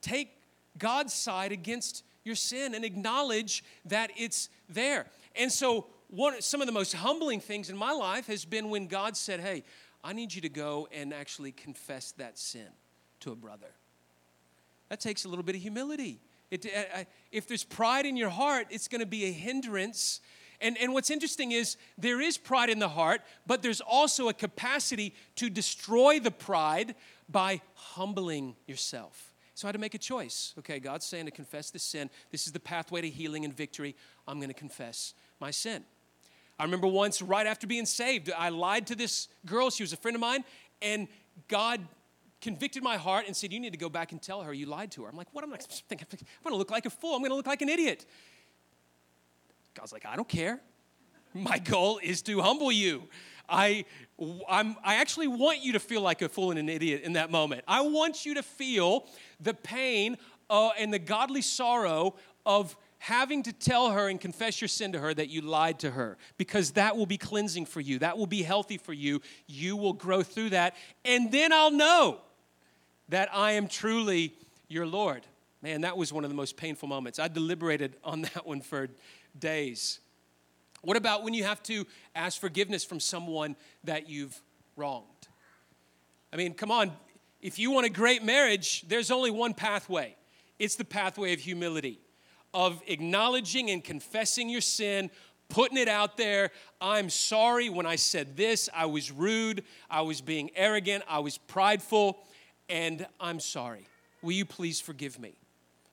Take 0.00 0.30
God's 0.76 1.12
side 1.12 1.52
against 1.52 2.04
your 2.24 2.34
sin 2.34 2.74
and 2.74 2.84
acknowledge 2.84 3.62
that 3.84 4.10
it's 4.16 4.48
there. 4.68 5.06
And 5.36 5.52
so, 5.52 5.86
one, 6.08 6.40
some 6.40 6.60
of 6.60 6.66
the 6.66 6.72
most 6.72 6.94
humbling 6.94 7.40
things 7.40 7.70
in 7.70 7.76
my 7.76 7.92
life 7.92 8.26
has 8.26 8.44
been 8.44 8.70
when 8.70 8.86
God 8.86 9.16
said, 9.16 9.40
Hey, 9.40 9.64
I 10.02 10.12
need 10.12 10.34
you 10.34 10.40
to 10.42 10.48
go 10.48 10.88
and 10.92 11.12
actually 11.12 11.52
confess 11.52 12.12
that 12.12 12.38
sin 12.38 12.68
to 13.20 13.32
a 13.32 13.36
brother. 13.36 13.74
That 14.88 15.00
takes 15.00 15.24
a 15.24 15.28
little 15.28 15.42
bit 15.42 15.54
of 15.54 15.62
humility. 15.62 16.20
It, 16.50 16.66
if 17.30 17.46
there's 17.46 17.64
pride 17.64 18.06
in 18.06 18.16
your 18.16 18.30
heart, 18.30 18.68
it's 18.70 18.88
going 18.88 19.00
to 19.00 19.06
be 19.06 19.26
a 19.26 19.32
hindrance. 19.32 20.20
And, 20.61 20.76
and 20.78 20.92
what's 20.92 21.11
interesting 21.11 21.52
is 21.52 21.76
there 21.96 22.20
is 22.20 22.38
pride 22.38 22.70
in 22.70 22.78
the 22.78 22.88
heart, 22.88 23.20
but 23.46 23.62
there's 23.62 23.80
also 23.80 24.28
a 24.28 24.32
capacity 24.32 25.14
to 25.37 25.50
destroy 25.50 26.18
the 26.18 26.30
pride 26.30 26.94
by 27.28 27.61
humbling 27.74 28.56
yourself. 28.66 29.34
So 29.54 29.66
I 29.66 29.68
had 29.68 29.72
to 29.74 29.80
make 29.80 29.94
a 29.94 29.98
choice. 29.98 30.54
Okay, 30.58 30.78
God's 30.78 31.04
saying 31.04 31.26
to 31.26 31.30
confess 31.30 31.70
this 31.70 31.82
sin. 31.82 32.11
This 32.30 32.46
is 32.46 32.52
the 32.52 32.61
pathway 32.61 33.00
to 33.02 33.08
healing 33.08 33.44
and 33.44 33.54
victory. 33.54 33.94
I'm 34.26 34.38
going 34.38 34.48
to 34.48 34.54
confess 34.54 35.14
my 35.40 35.50
sin. 35.50 35.84
I 36.58 36.64
remember 36.64 36.87
once, 36.87 37.22
right 37.22 37.46
after 37.46 37.66
being 37.66 37.87
saved, 37.87 38.30
I 38.37 38.48
lied 38.48 38.87
to 38.88 38.94
this 38.94 39.28
girl. 39.46 39.70
She 39.70 39.82
was 39.82 39.92
a 39.92 39.96
friend 39.96 40.14
of 40.14 40.20
mine, 40.20 40.44
and 40.82 41.06
God 41.46 41.80
convicted 42.40 42.83
my 42.83 42.96
heart 42.96 43.27
and 43.27 43.37
said, 43.37 43.53
You 43.53 43.61
need 43.61 43.72
to 43.72 43.79
go 43.79 43.88
back 43.88 44.12
and 44.12 44.20
tell 44.20 44.42
her 44.42 44.53
you 44.53 44.66
lied 44.66 44.90
to 44.92 45.03
her. 45.03 45.09
I'm 45.09 45.16
like, 45.16 45.33
What 45.33 45.44
am 45.44 45.53
I 45.53 45.57
thinking? 45.88 46.07
I'm 46.12 46.18
going 46.44 46.55
to 46.55 46.59
look 46.59 46.70
like 46.70 46.87
a 46.87 46.90
fool. 46.90 47.14
I'm 47.14 47.20
going 47.20 47.31
to 47.31 47.37
look 47.37 47.46
like 47.46 47.62
an 47.62 47.68
idiot. 47.68 48.07
God's 49.74 49.92
like, 49.92 50.07
I 50.07 50.16
don't 50.16 50.29
care. 50.29 50.61
My 51.35 51.59
goal 51.64 52.01
is 52.03 52.22
to 52.22 52.40
humble 52.40 52.72
you. 52.72 53.05
I, 53.48 53.85
I'm, 54.48 54.77
I 54.85 54.96
actually 54.96 55.29
want 55.29 55.64
you 55.64 55.72
to 55.72 55.81
feel 55.81 56.03
like 56.03 56.20
a 56.20 56.29
fool 56.29 56.51
and 56.51 56.59
an 56.59 56.68
idiot 56.68 57.03
in 57.03 57.14
that 57.14 57.31
moment. 57.31 57.64
I 57.66 57.81
want 57.81 58.27
you 58.27 58.35
to 58.35 58.42
feel 58.42 59.07
the 59.40 59.55
pain 59.55 60.18
uh, 60.51 60.70
and 60.79 60.92
the 60.92 60.98
godly 60.98 61.42
sorrow 61.42 62.14
of 62.44 62.77
having 62.98 63.42
to 63.44 63.53
tell 63.53 63.90
her 63.90 64.09
and 64.09 64.20
confess 64.20 64.61
your 64.61 64.68
sin 64.68 64.92
to 64.92 64.98
her 64.98 65.14
that 65.14 65.29
you 65.29 65.40
lied 65.40 65.79
to 65.79 65.90
her 65.90 66.18
because 66.37 66.72
that 66.72 66.96
will 66.96 67.07
be 67.07 67.16
cleansing 67.16 67.64
for 67.64 67.81
you. 67.81 67.98
That 68.01 68.18
will 68.18 68.27
be 68.27 68.42
healthy 68.42 68.77
for 68.77 68.92
you. 68.92 69.22
You 69.46 69.77
will 69.77 69.92
grow 69.92 70.22
through 70.22 70.51
that. 70.51 70.74
And 71.05 71.31
then 71.31 71.53
I'll 71.53 71.70
know 71.70 72.20
that 73.08 73.28
I 73.32 73.52
am 73.52 73.68
truly 73.68 74.34
your 74.68 74.86
Lord. 74.86 75.22
Man, 75.62 75.80
that 75.80 75.96
was 75.96 76.12
one 76.12 76.24
of 76.24 76.30
the 76.30 76.36
most 76.36 76.56
painful 76.56 76.88
moments. 76.88 77.18
I 77.18 77.28
deliberated 77.28 77.96
on 78.04 78.22
that 78.34 78.46
one 78.46 78.60
for 78.60 78.88
days. 79.38 80.00
What 80.82 80.96
about 80.96 81.24
when 81.24 81.34
you 81.34 81.44
have 81.44 81.62
to 81.64 81.86
ask 82.14 82.40
forgiveness 82.40 82.84
from 82.84 83.00
someone 83.00 83.56
that 83.84 84.08
you've 84.08 84.40
wronged? 84.76 85.04
I 86.32 86.36
mean, 86.36 86.54
come 86.54 86.70
on, 86.70 86.92
if 87.40 87.58
you 87.58 87.70
want 87.70 87.86
a 87.86 87.90
great 87.90 88.22
marriage, 88.22 88.84
there's 88.88 89.10
only 89.10 89.30
one 89.30 89.54
pathway 89.54 90.14
it's 90.58 90.74
the 90.74 90.84
pathway 90.84 91.32
of 91.32 91.38
humility, 91.38 92.00
of 92.52 92.82
acknowledging 92.88 93.70
and 93.70 93.84
confessing 93.84 94.48
your 94.48 94.60
sin, 94.60 95.08
putting 95.48 95.78
it 95.78 95.86
out 95.86 96.16
there. 96.16 96.50
I'm 96.80 97.10
sorry 97.10 97.68
when 97.68 97.86
I 97.86 97.94
said 97.94 98.36
this, 98.36 98.68
I 98.74 98.86
was 98.86 99.12
rude, 99.12 99.62
I 99.88 100.02
was 100.02 100.20
being 100.20 100.50
arrogant, 100.56 101.04
I 101.08 101.20
was 101.20 101.38
prideful, 101.38 102.18
and 102.68 103.07
I'm 103.20 103.40
sorry. 103.40 103.87
Will 104.22 104.33
you 104.33 104.44
please 104.44 104.81
forgive 104.81 105.18
me? 105.18 105.35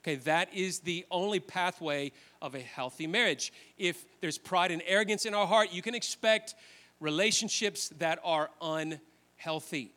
Okay, 0.02 0.16
that 0.16 0.54
is 0.54 0.80
the 0.80 1.04
only 1.10 1.40
pathway 1.40 2.12
of 2.40 2.54
a 2.54 2.60
healthy 2.60 3.06
marriage. 3.06 3.52
If 3.76 4.04
there's 4.20 4.38
pride 4.38 4.70
and 4.70 4.82
arrogance 4.86 5.26
in 5.26 5.34
our 5.34 5.46
heart, 5.46 5.72
you 5.72 5.82
can 5.82 5.94
expect 5.94 6.54
relationships 7.00 7.88
that 7.98 8.20
are 8.22 8.50
unhealthy. 8.62 9.92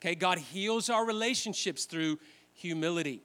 Okay, 0.00 0.14
God 0.14 0.38
heals 0.38 0.88
our 0.88 1.04
relationships 1.04 1.84
through 1.84 2.18
humility. 2.54 3.22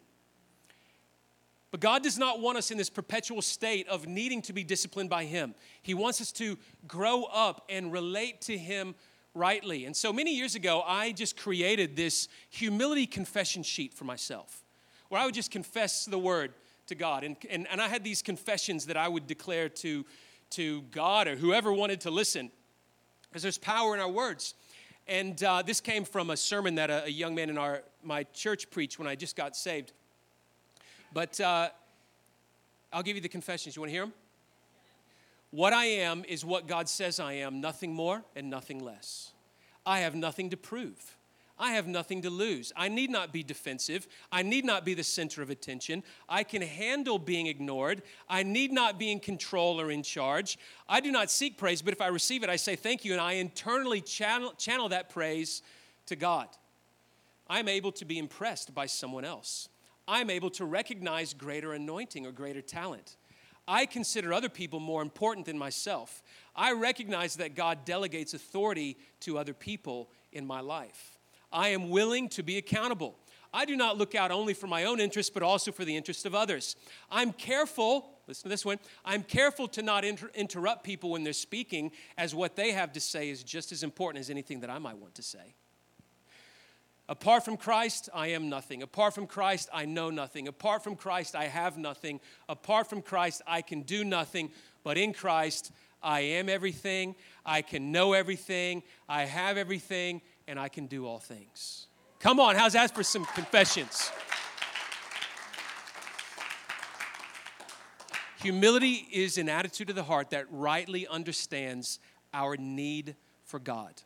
But 1.71 1.79
God 1.79 2.03
does 2.03 2.17
not 2.17 2.39
want 2.39 2.57
us 2.57 2.71
in 2.71 2.77
this 2.77 2.89
perpetual 2.89 3.41
state 3.41 3.87
of 3.87 4.07
needing 4.07 4.41
to 4.43 4.53
be 4.53 4.63
disciplined 4.63 5.09
by 5.09 5.25
Him. 5.25 5.55
He 5.81 5.93
wants 5.93 6.21
us 6.21 6.31
to 6.33 6.57
grow 6.87 7.23
up 7.23 7.65
and 7.69 7.91
relate 7.91 8.41
to 8.41 8.57
Him 8.57 8.95
rightly. 9.37 9.85
And 9.85 9.95
so 9.95 10.11
many 10.11 10.35
years 10.35 10.55
ago, 10.55 10.83
I 10.85 11.11
just 11.11 11.37
created 11.37 11.95
this 11.95 12.27
humility 12.49 13.05
confession 13.05 13.63
sheet 13.63 13.93
for 13.93 14.05
myself 14.05 14.63
where 15.09 15.21
I 15.21 15.25
would 15.25 15.35
just 15.35 15.51
confess 15.51 16.05
the 16.05 16.19
word 16.19 16.53
to 16.87 16.95
God. 16.95 17.23
And, 17.23 17.37
and, 17.49 17.67
and 17.71 17.81
I 17.81 17.87
had 17.87 18.03
these 18.03 18.21
confessions 18.21 18.85
that 18.87 18.97
I 18.97 19.07
would 19.07 19.27
declare 19.27 19.69
to, 19.69 20.05
to 20.51 20.81
God 20.91 21.27
or 21.27 21.35
whoever 21.35 21.71
wanted 21.71 22.01
to 22.01 22.11
listen 22.11 22.51
because 23.29 23.41
there's 23.41 23.57
power 23.57 23.93
in 23.93 24.01
our 24.01 24.09
words. 24.09 24.55
And 25.07 25.41
uh, 25.43 25.61
this 25.61 25.79
came 25.79 26.03
from 26.03 26.29
a 26.29 26.37
sermon 26.37 26.75
that 26.75 26.89
a, 26.89 27.05
a, 27.05 27.09
young 27.09 27.33
man 27.33 27.49
in 27.49 27.57
our, 27.57 27.83
my 28.03 28.23
church 28.33 28.69
preached 28.69 28.99
when 28.99 29.07
I 29.07 29.15
just 29.15 29.35
got 29.35 29.55
saved. 29.55 29.93
But 31.13 31.39
uh, 31.39 31.69
I'll 32.91 33.03
give 33.03 33.15
you 33.15 33.21
the 33.21 33.29
confessions. 33.29 33.75
You 33.75 33.81
want 33.81 33.89
to 33.89 33.93
hear 33.93 34.03
them? 34.03 34.13
What 35.51 35.73
I 35.73 35.85
am 35.85 36.25
is 36.27 36.43
what 36.43 36.67
God 36.67 36.89
says 36.89 37.19
I 37.19 37.33
am, 37.33 37.61
nothing 37.61 37.93
more 37.93 38.23
and 38.35 38.49
nothing 38.49 38.79
less. 38.79 39.31
I 39.85 39.99
have 39.99 40.15
nothing 40.15 40.49
to 40.49 40.57
prove. 40.57 41.17
I 41.59 41.71
have 41.71 41.87
nothing 41.87 42.21
to 42.21 42.29
lose. 42.29 42.71
I 42.75 42.87
need 42.87 43.09
not 43.09 43.33
be 43.33 43.41
defensive. 43.41 44.07
I 44.31 44.43
need 44.43 44.63
not 44.63 44.85
be 44.85 44.93
the 44.93 45.03
center 45.03 45.41
of 45.41 45.49
attention. 45.49 46.03
I 46.29 46.43
can 46.43 46.61
handle 46.61 47.17
being 47.17 47.47
ignored. 47.47 48.03
I 48.29 48.43
need 48.43 48.71
not 48.71 48.99
be 48.99 49.11
in 49.11 49.19
control 49.19 49.81
or 49.81 49.89
in 49.89 50.03
charge. 50.03 50.59
I 50.87 50.99
do 50.99 51.11
not 51.11 51.31
seek 51.31 51.57
praise, 51.57 51.81
but 51.81 51.93
if 51.93 52.01
I 52.01 52.07
receive 52.07 52.43
it, 52.43 52.49
I 52.49 52.57
say 52.57 52.75
thank 52.75 53.03
you, 53.03 53.13
and 53.13 53.21
I 53.21 53.33
internally 53.33 54.01
channel, 54.01 54.53
channel 54.57 54.89
that 54.89 55.09
praise 55.09 55.63
to 56.05 56.15
God. 56.15 56.47
I'm 57.49 57.67
able 57.67 57.91
to 57.93 58.05
be 58.05 58.19
impressed 58.19 58.75
by 58.75 58.85
someone 58.85 59.25
else. 59.25 59.69
I'm 60.07 60.29
able 60.29 60.51
to 60.51 60.65
recognize 60.65 61.33
greater 61.33 61.73
anointing 61.73 62.25
or 62.25 62.31
greater 62.31 62.61
talent. 62.61 63.16
I 63.67 63.85
consider 63.85 64.33
other 64.33 64.49
people 64.49 64.79
more 64.79 65.01
important 65.01 65.45
than 65.45 65.57
myself. 65.57 66.23
I 66.55 66.71
recognize 66.71 67.35
that 67.35 67.55
God 67.55 67.85
delegates 67.85 68.33
authority 68.33 68.97
to 69.21 69.37
other 69.37 69.53
people 69.53 70.09
in 70.31 70.45
my 70.45 70.61
life. 70.61 71.17
I 71.51 71.69
am 71.69 71.89
willing 71.89 72.29
to 72.29 72.43
be 72.43 72.57
accountable. 72.57 73.15
I 73.53 73.65
do 73.65 73.75
not 73.75 73.97
look 73.97 74.15
out 74.15 74.31
only 74.31 74.53
for 74.53 74.67
my 74.67 74.85
own 74.85 74.99
interest, 74.99 75.33
but 75.33 75.43
also 75.43 75.71
for 75.71 75.85
the 75.85 75.95
interest 75.95 76.25
of 76.25 76.35
others. 76.35 76.75
I'm 77.09 77.33
careful, 77.33 78.09
listen 78.27 78.43
to 78.43 78.49
this 78.49 78.65
one, 78.65 78.79
I'm 79.05 79.23
careful 79.23 79.67
to 79.69 79.81
not 79.81 80.03
inter- 80.03 80.31
interrupt 80.35 80.83
people 80.83 81.11
when 81.11 81.23
they're 81.23 81.33
speaking, 81.33 81.91
as 82.17 82.35
what 82.35 82.55
they 82.55 82.71
have 82.71 82.91
to 82.93 82.99
say 82.99 83.29
is 83.29 83.43
just 83.43 83.71
as 83.71 83.83
important 83.83 84.19
as 84.21 84.29
anything 84.29 84.59
that 84.61 84.69
I 84.69 84.79
might 84.79 84.97
want 84.97 85.15
to 85.15 85.23
say. 85.23 85.55
Apart 87.09 87.45
from 87.45 87.55
Christ, 87.55 88.09
I 88.13 88.27
am 88.27 88.49
nothing. 88.49 88.83
Apart 88.83 89.15
from 89.15 89.27
Christ, 89.27 89.69
I 89.73 89.85
know 89.85 90.09
nothing. 90.09 90.47
Apart 90.47 90.83
from 90.83 90.95
Christ, 90.95 91.35
I 91.35 91.45
have 91.45 91.77
nothing. 91.77 92.19
Apart 92.49 92.89
from 92.89 93.01
Christ, 93.01 93.41
I 93.47 93.61
can 93.61 93.83
do 93.83 94.03
nothing. 94.03 94.51
But 94.83 94.97
in 94.97 95.13
Christ, 95.13 95.71
I 96.03 96.19
am 96.19 96.49
everything. 96.49 97.15
I 97.45 97.61
can 97.61 97.91
know 97.93 98.13
everything. 98.13 98.83
I 99.07 99.23
have 99.23 99.57
everything 99.57 100.21
and 100.47 100.59
I 100.59 100.67
can 100.67 100.87
do 100.87 101.05
all 101.05 101.19
things. 101.19 101.87
Come 102.19 102.39
on, 102.39 102.55
how's 102.55 102.73
that 102.73 102.93
for 102.93 103.03
some 103.03 103.25
confessions? 103.25 104.11
Humility 108.41 109.07
is 109.11 109.37
an 109.37 109.49
attitude 109.49 109.89
of 109.89 109.95
the 109.95 110.03
heart 110.03 110.29
that 110.31 110.45
rightly 110.51 111.07
understands 111.07 111.99
our 112.33 112.57
need 112.57 113.15
for 113.45 113.59
God. 113.59 114.01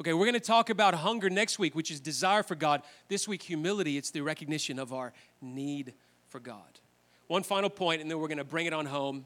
Okay, 0.00 0.12
we're 0.12 0.26
going 0.26 0.34
to 0.34 0.40
talk 0.40 0.70
about 0.70 0.94
hunger 0.94 1.30
next 1.30 1.60
week, 1.60 1.76
which 1.76 1.90
is 1.92 2.00
desire 2.00 2.42
for 2.42 2.56
God. 2.56 2.82
This 3.08 3.28
week, 3.28 3.42
humility, 3.42 3.96
it's 3.96 4.10
the 4.10 4.22
recognition 4.22 4.80
of 4.80 4.92
our 4.92 5.12
need 5.40 5.94
for 6.28 6.40
God. 6.40 6.80
One 7.28 7.44
final 7.44 7.70
point, 7.70 8.02
and 8.02 8.10
then 8.10 8.18
we're 8.18 8.26
going 8.26 8.38
to 8.38 8.44
bring 8.44 8.66
it 8.66 8.72
on 8.72 8.86
home. 8.86 9.24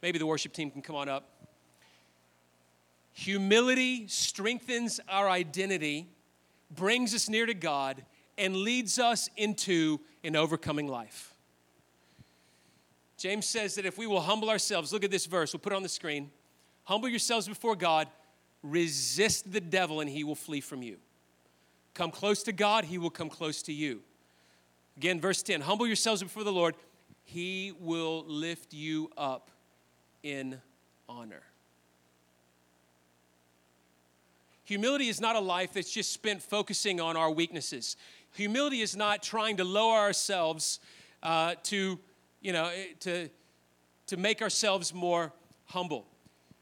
Maybe 0.00 0.18
the 0.18 0.24
worship 0.24 0.54
team 0.54 0.70
can 0.70 0.80
come 0.80 0.96
on 0.96 1.10
up. 1.10 1.28
Humility 3.12 4.08
strengthens 4.08 5.00
our 5.06 5.28
identity, 5.28 6.08
brings 6.74 7.14
us 7.14 7.28
near 7.28 7.44
to 7.44 7.54
God, 7.54 8.02
and 8.38 8.56
leads 8.56 8.98
us 8.98 9.28
into 9.36 10.00
an 10.24 10.34
overcoming 10.34 10.88
life. 10.88 11.34
James 13.18 13.46
says 13.46 13.74
that 13.74 13.84
if 13.84 13.98
we 13.98 14.06
will 14.06 14.20
humble 14.22 14.48
ourselves, 14.48 14.94
look 14.94 15.04
at 15.04 15.10
this 15.10 15.26
verse, 15.26 15.52
we'll 15.52 15.60
put 15.60 15.72
it 15.72 15.76
on 15.76 15.82
the 15.82 15.88
screen. 15.88 16.30
Humble 16.84 17.08
yourselves 17.08 17.48
before 17.48 17.76
God, 17.76 18.08
resist 18.70 19.52
the 19.52 19.60
devil, 19.60 20.00
and 20.00 20.10
he 20.10 20.24
will 20.24 20.34
flee 20.34 20.60
from 20.60 20.82
you. 20.82 20.96
Come 21.94 22.10
close 22.10 22.42
to 22.44 22.52
God, 22.52 22.84
he 22.84 22.98
will 22.98 23.10
come 23.10 23.28
close 23.28 23.62
to 23.62 23.72
you. 23.72 24.02
Again, 24.96 25.20
verse 25.20 25.42
10 25.42 25.62
Humble 25.62 25.86
yourselves 25.86 26.22
before 26.22 26.44
the 26.44 26.52
Lord, 26.52 26.74
he 27.24 27.72
will 27.80 28.24
lift 28.26 28.72
you 28.72 29.10
up 29.16 29.50
in 30.22 30.60
honor. 31.08 31.42
Humility 34.64 35.08
is 35.08 35.20
not 35.20 35.36
a 35.36 35.40
life 35.40 35.74
that's 35.74 35.92
just 35.92 36.12
spent 36.12 36.42
focusing 36.42 37.00
on 37.00 37.16
our 37.16 37.30
weaknesses. 37.30 37.96
Humility 38.34 38.80
is 38.80 38.96
not 38.96 39.22
trying 39.22 39.56
to 39.58 39.64
lower 39.64 39.96
ourselves 39.96 40.80
uh, 41.22 41.54
to 41.64 41.98
you 42.46 42.52
know, 42.52 42.66
eh, 42.66 42.86
to, 43.00 43.28
to 44.06 44.16
make 44.16 44.40
ourselves 44.40 44.94
more 44.94 45.32
humble. 45.66 46.06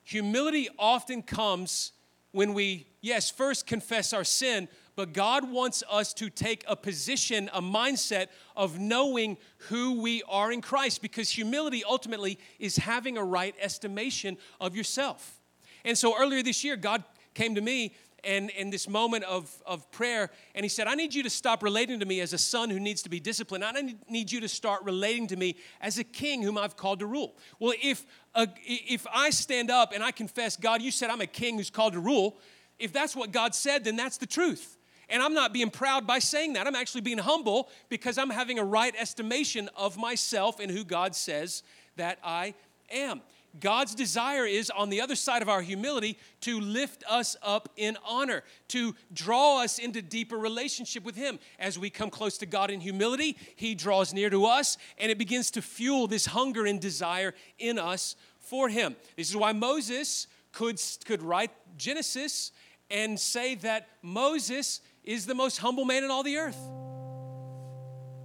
Humility 0.05 0.69
often 0.79 1.23
comes 1.23 1.93
when 2.33 2.55
we, 2.55 2.87
yes, 3.01 3.31
first 3.31 3.67
confess 3.67 4.13
our 4.13 4.25
sin, 4.25 4.69
but 4.97 5.13
God 5.13 5.51
wants 5.51 5.83
us 5.91 6.13
to 6.15 6.31
take 6.31 6.65
a 6.69 6.77
position, 6.77 7.51
a 7.53 7.61
mindset 7.61 8.29
of 8.55 8.79
knowing 8.79 9.37
who 9.69 10.01
we 10.01 10.23
are 10.29 10.53
in 10.53 10.61
Christ 10.61 11.03
because 11.03 11.31
humility 11.31 11.83
ultimately 11.85 12.39
is 12.59 12.77
having 12.77 13.17
a 13.17 13.25
right 13.25 13.55
estimation 13.61 14.37
of 14.61 14.77
yourself. 14.77 15.41
And 15.85 15.99
so 15.99 16.17
earlier 16.19 16.43
this 16.43 16.65
year, 16.65 16.77
God 16.77 17.03
came 17.35 17.55
to 17.57 17.61
me 17.61 17.95
and 18.27 18.51
in 18.51 18.71
this 18.71 18.89
moment 18.89 19.25
of, 19.25 19.51
of 19.67 19.91
prayer, 19.91 20.31
and 20.55 20.65
he 20.65 20.69
said, 20.69 20.87
I 20.87 20.95
need 20.95 21.15
you 21.15 21.23
to 21.23 21.31
stop 21.31 21.63
relating 21.63 22.01
to 22.01 22.07
me 22.07 22.21
as 22.21 22.33
a 22.33 22.39
son 22.39 22.71
who 22.71 22.81
needs 22.81 23.03
to 23.03 23.09
be 23.09 23.21
disciplined. 23.21 23.65
I 23.65 23.73
need 24.09 24.33
you 24.33 24.41
to 24.41 24.49
start 24.49 24.83
relating 24.83 25.27
to 25.29 25.37
me 25.37 25.57
as 25.81 25.99
a 25.99 26.05
king 26.05 26.43
whom 26.43 26.59
I've 26.59 26.77
called 26.77 27.01
to 27.01 27.07
rule. 27.07 27.37
Well, 27.59 27.75
if, 27.83 28.07
a, 28.35 28.49
if 28.65 29.07
I 29.13 29.31
stand 29.31 29.71
up 29.71 29.93
and 29.93 30.03
I 30.03 30.11
confess, 30.11 30.57
God, 30.57 30.83
you 30.83 30.91
said 30.91 31.11
I'm 31.11 31.21
a 31.21 31.27
king 31.27 31.57
who's 31.57 31.71
called 31.71 31.93
to 31.95 32.01
rule, 32.01 32.37
if 32.79 32.93
that's 32.93 33.15
what 33.15 33.33
God 33.33 33.55
said, 33.55 33.85
then 33.85 33.97
that's 33.97 34.17
the 34.17 34.27
truth. 34.27 34.79
And 35.09 35.23
I'm 35.23 35.35
not 35.35 35.53
being 35.53 35.71
proud 35.71 36.07
by 36.07 36.19
saying 36.19 36.55
that. 36.55 36.67
I'm 36.67 36.75
actually 36.75 37.03
being 37.03 37.19
humble 37.19 37.69
because 37.89 38.19
I'm 38.19 38.31
having 38.31 38.59
a 38.59 38.65
right 38.65 38.95
estimation 38.99 39.69
of 39.77 39.97
myself 39.97 40.61
and 40.61 40.71
who 40.71 40.85
God 40.85 41.15
says 41.15 41.63
that 41.97 42.19
I 42.25 42.55
am. 42.91 43.21
God's 43.61 43.95
desire 43.95 44.47
is 44.47 44.71
on 44.71 44.91
the 44.91 45.01
other 45.01 45.15
side 45.15 45.43
of 45.43 45.49
our 45.49 45.63
humility 45.63 46.19
to 46.41 46.61
lift 46.61 47.05
us 47.09 47.37
up 47.43 47.69
in 47.77 47.97
honor, 48.05 48.43
to 48.69 48.95
draw 49.13 49.63
us 49.63 49.79
into 49.79 50.03
deeper 50.03 50.37
relationship 50.37 51.05
with 51.05 51.17
Him. 51.17 51.39
As 51.59 51.79
we 51.79 51.91
come 51.91 52.11
close 52.11 52.39
to 52.39 52.47
God 52.47 52.71
in 52.71 52.81
humility, 52.81 53.37
He 53.57 53.75
draws 53.75 54.13
near 54.13 54.31
to 54.31 54.47
us, 54.47 54.77
and 54.99 55.11
it 55.11 55.19
begins 55.19 55.51
to 55.53 55.63
fuel 55.63 56.07
this 56.07 56.27
hunger 56.27 56.67
and 56.67 56.81
desire 56.81 57.35
in 57.59 57.79
us 57.79 58.17
for 58.41 58.69
Him. 58.69 58.97
This 59.17 59.31
is 59.31 59.37
why 59.37 59.53
Moses 59.53 60.27
could, 60.53 60.81
could 61.05 61.23
write 61.23 61.51
Genesis 61.77 62.53
and 62.91 63.19
say 63.19 63.55
that 63.57 63.89
Moses 64.03 64.81
is 65.05 65.27
the 65.27 65.35
most 65.35 65.59
humble 65.59 65.85
man 65.85 66.05
in 66.05 66.11
all 66.11 66.23
the 66.23 66.37
earth. 66.39 66.59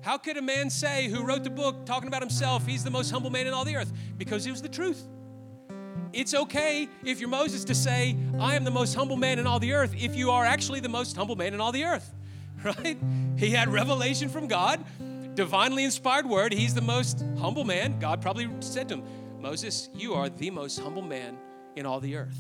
How 0.02 0.18
could 0.18 0.38
a 0.38 0.42
man 0.42 0.70
say 0.70 1.08
who 1.08 1.24
wrote 1.24 1.44
the 1.44 1.50
book 1.50 1.86
talking 1.86 2.08
about 2.08 2.22
himself, 2.22 2.66
he's 2.66 2.84
the 2.84 2.92
most 2.92 3.12
humble 3.12 3.30
man 3.30 3.48
in 3.48 3.54
all 3.54 3.66
the 3.66 3.76
earth? 3.76 3.92
Because 4.18 4.48
it 4.48 4.52
was 4.52 4.62
the 4.62 4.70
truth. 4.70 5.06
It's 6.12 6.34
okay 6.34 6.90
if 7.04 7.20
you're 7.20 7.30
Moses 7.30 7.64
to 7.66 7.76
say, 7.76 8.16
I 8.40 8.56
am 8.56 8.64
the 8.64 8.72
most 8.72 8.96
humble 8.96 9.16
man 9.16 9.38
in 9.38 9.46
all 9.46 9.60
the 9.60 9.74
earth, 9.74 9.94
if 9.98 10.16
you 10.16 10.32
are 10.32 10.44
actually 10.44 10.80
the 10.80 10.90
most 10.90 11.16
humble 11.16 11.36
man 11.36 11.54
in 11.54 11.62
all 11.62 11.72
the 11.72 11.86
earth, 11.86 12.14
right? 12.64 12.98
He 13.38 13.52
had 13.52 13.70
revelation 13.70 14.30
from 14.30 14.48
God, 14.48 14.84
divinely 15.36 15.84
inspired 15.84 16.26
word. 16.26 16.52
He's 16.52 16.74
the 16.74 16.82
most 16.82 17.24
humble 17.38 17.64
man. 17.64 18.00
God 18.00 18.22
probably 18.22 18.50
said 18.60 18.90
to 18.90 18.96
him, 18.96 19.04
Moses, 19.40 19.90
you 19.94 20.16
are 20.16 20.30
the 20.30 20.50
most 20.50 20.80
humble 20.80 21.02
man 21.02 21.38
in 21.76 21.86
all 21.86 22.00
the 22.00 22.16
earth. 22.18 22.38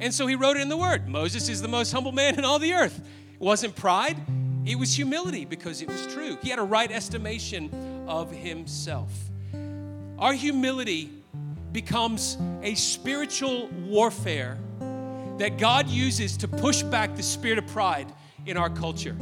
And 0.00 0.14
so 0.14 0.26
he 0.26 0.36
wrote 0.36 0.56
it 0.56 0.60
in 0.60 0.68
the 0.68 0.76
word 0.76 1.08
Moses 1.08 1.48
is 1.48 1.60
the 1.60 1.68
most 1.68 1.92
humble 1.92 2.12
man 2.12 2.38
in 2.38 2.44
all 2.44 2.58
the 2.58 2.72
earth. 2.72 3.00
It 3.34 3.40
wasn't 3.40 3.74
pride, 3.74 4.16
it 4.64 4.78
was 4.78 4.94
humility 4.94 5.44
because 5.44 5.82
it 5.82 5.88
was 5.88 6.06
true. 6.06 6.38
He 6.40 6.50
had 6.50 6.58
a 6.58 6.64
right 6.64 6.90
estimation 6.90 8.04
of 8.06 8.30
himself. 8.30 9.10
Our 10.18 10.32
humility 10.32 11.10
becomes 11.72 12.36
a 12.62 12.74
spiritual 12.74 13.68
warfare 13.68 14.58
that 15.38 15.58
God 15.58 15.88
uses 15.88 16.36
to 16.38 16.48
push 16.48 16.82
back 16.82 17.14
the 17.14 17.22
spirit 17.22 17.58
of 17.58 17.66
pride 17.68 18.12
in 18.46 18.56
our 18.56 18.70
culture. 18.70 19.16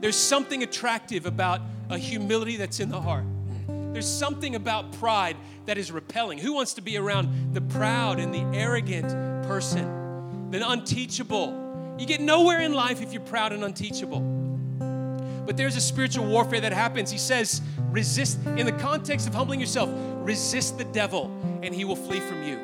There's 0.00 0.16
something 0.16 0.62
attractive 0.62 1.26
about 1.26 1.60
a 1.90 1.98
humility 1.98 2.56
that's 2.56 2.80
in 2.80 2.88
the 2.88 3.00
heart. 3.00 3.24
There's 3.66 4.08
something 4.08 4.54
about 4.54 4.92
pride 4.92 5.36
that 5.66 5.78
is 5.78 5.90
repelling. 5.90 6.38
Who 6.38 6.52
wants 6.52 6.74
to 6.74 6.82
be 6.82 6.96
around 6.96 7.54
the 7.54 7.60
proud 7.60 8.18
and 8.18 8.34
the 8.34 8.42
arrogant 8.58 9.08
person, 9.46 10.50
the 10.50 10.68
unteachable? 10.68 11.96
You 11.98 12.06
get 12.06 12.20
nowhere 12.20 12.60
in 12.60 12.72
life 12.72 13.00
if 13.00 13.12
you're 13.12 13.22
proud 13.22 13.52
and 13.52 13.64
unteachable. 13.64 14.43
But 15.46 15.56
there's 15.56 15.76
a 15.76 15.80
spiritual 15.80 16.26
warfare 16.26 16.60
that 16.60 16.72
happens. 16.72 17.10
He 17.10 17.18
says, 17.18 17.60
resist, 17.90 18.38
in 18.46 18.66
the 18.66 18.72
context 18.72 19.26
of 19.28 19.34
humbling 19.34 19.60
yourself, 19.60 19.90
resist 20.22 20.78
the 20.78 20.84
devil 20.84 21.30
and 21.62 21.74
he 21.74 21.84
will 21.84 21.96
flee 21.96 22.20
from 22.20 22.42
you. 22.42 22.58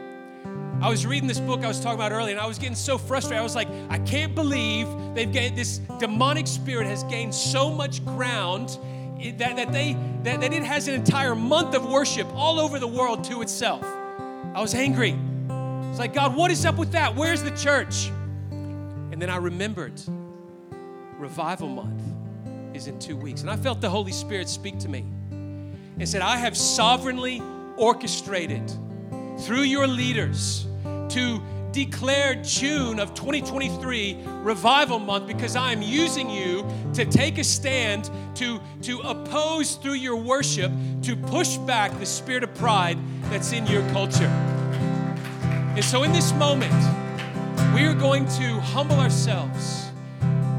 I 0.83 0.89
was 0.89 1.05
reading 1.05 1.28
this 1.28 1.41
book 1.41 1.62
I 1.62 1.68
was 1.68 1.78
talking 1.78 1.97
about 1.97 2.11
earlier, 2.11 2.31
and 2.31 2.41
I 2.41 2.47
was 2.47 2.59
getting 2.59 2.74
so 2.74 2.97
frustrated. 2.97 3.39
I 3.39 3.43
was 3.43 3.55
like, 3.55 3.68
I 3.91 3.99
can't 3.99 4.35
believe 4.35 4.89
they've 5.14 5.31
gained 5.31 5.57
this 5.57 5.78
demonic 5.99 6.47
spirit 6.47 6.87
has 6.87 7.05
gained 7.05 7.35
so 7.35 7.70
much 7.70 8.03
ground 8.07 8.78
that, 9.37 9.57
that 9.57 9.72
they 9.72 9.95
that, 10.22 10.41
that 10.41 10.53
it 10.55 10.62
has 10.62 10.89
an 10.89 10.95
entire 10.95 11.35
month 11.35 11.74
of 11.74 11.85
worship 11.87 12.26
all 12.35 12.59
over 12.59 12.78
the 12.78 12.87
world 12.87 13.24
to 13.24 13.43
itself. 13.43 13.85
I 14.55 14.61
was 14.62 14.74
angry. 14.74 15.14
It's 15.91 15.99
like, 15.99 16.14
God, 16.14 16.35
what 16.35 16.51
is 16.51 16.64
up 16.64 16.78
with 16.78 16.93
that? 16.93 17.14
Where's 17.14 17.43
the 17.43 17.51
church? 17.51 18.09
And 18.51 19.20
then 19.20 19.28
I 19.28 19.37
remembered 19.37 20.01
revival 21.18 21.68
month 21.68 22.03
is 22.81 22.87
in 22.87 22.99
two 22.99 23.16
weeks. 23.16 23.43
And 23.43 23.51
I 23.51 23.57
felt 23.57 23.83
the 23.83 23.91
Holy 23.91 24.12
Spirit 24.12 24.49
speak 24.49 24.78
to 24.78 24.89
me 24.89 25.05
and 25.31 26.09
said, 26.09 26.22
I 26.22 26.37
have 26.39 26.57
sovereignly 26.57 27.43
orchestrated 27.76 28.72
through 29.41 29.62
your 29.62 29.87
leaders 29.87 30.66
to 31.11 31.43
declare 31.72 32.37
June 32.37 32.99
of 32.99 33.12
2023 33.12 34.16
revival 34.43 34.99
month 34.99 35.26
because 35.26 35.57
I 35.57 35.72
am 35.72 35.83
using 35.83 36.31
you 36.31 36.66
to 36.95 37.05
take 37.05 37.37
a 37.37 37.45
stand 37.45 38.11
to, 38.37 38.59
to 38.83 39.01
oppose 39.01 39.74
through 39.74 39.95
your 39.95 40.16
worship 40.16 40.72
to 41.03 41.14
push 41.14 41.59
back 41.59 41.97
the 41.99 42.07
spirit 42.07 42.43
of 42.43 42.55
pride 42.55 42.99
that's 43.24 43.53
in 43.53 43.66
your 43.66 43.83
culture. 43.91 44.33
And 45.76 45.85
so 45.85 46.03
in 46.03 46.12
this 46.12 46.33
moment, 46.33 46.72
we 47.74 47.83
are 47.85 47.95
going 47.95 48.26
to 48.26 48.59
humble 48.61 48.99
ourselves 48.99 49.91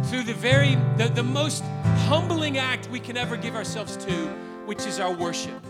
through 0.03 0.23
the 0.23 0.33
very 0.33 0.75
the, 0.97 1.07
the 1.07 1.23
most 1.23 1.63
humbling 2.11 2.57
act 2.57 2.89
we 2.89 2.99
can 2.99 3.15
ever 3.15 3.37
give 3.37 3.55
ourselves 3.55 3.95
to, 3.95 4.11
which 4.65 4.85
is 4.85 4.99
our 4.99 5.13
worship. 5.13 5.63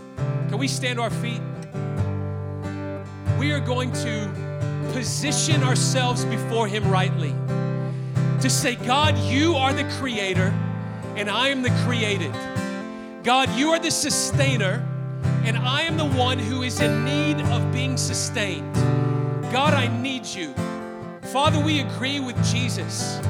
Can 0.48 0.58
we 0.58 0.66
stand 0.66 0.98
our 0.98 1.08
feet? 1.08 1.40
We 3.38 3.52
are 3.52 3.60
going 3.60 3.92
to 3.92 4.90
position 4.92 5.62
ourselves 5.62 6.24
before 6.24 6.66
Him 6.66 6.90
rightly. 6.90 7.32
To 8.40 8.50
say, 8.50 8.74
God, 8.74 9.16
you 9.18 9.54
are 9.54 9.72
the 9.72 9.84
creator, 10.00 10.52
and 11.14 11.30
I 11.30 11.46
am 11.46 11.62
the 11.62 11.70
created. 11.84 12.34
God, 13.22 13.48
you 13.50 13.68
are 13.70 13.78
the 13.78 13.92
sustainer, 13.92 14.84
and 15.44 15.56
I 15.56 15.82
am 15.82 15.96
the 15.96 16.06
one 16.06 16.40
who 16.40 16.62
is 16.62 16.80
in 16.80 17.04
need 17.04 17.40
of 17.52 17.72
being 17.72 17.96
sustained. 17.96 18.74
God, 19.52 19.74
I 19.74 19.86
need 20.02 20.26
you. 20.26 20.52
Father, 21.32 21.60
we 21.60 21.82
agree 21.82 22.18
with 22.18 22.34
Jesus, 22.50 23.20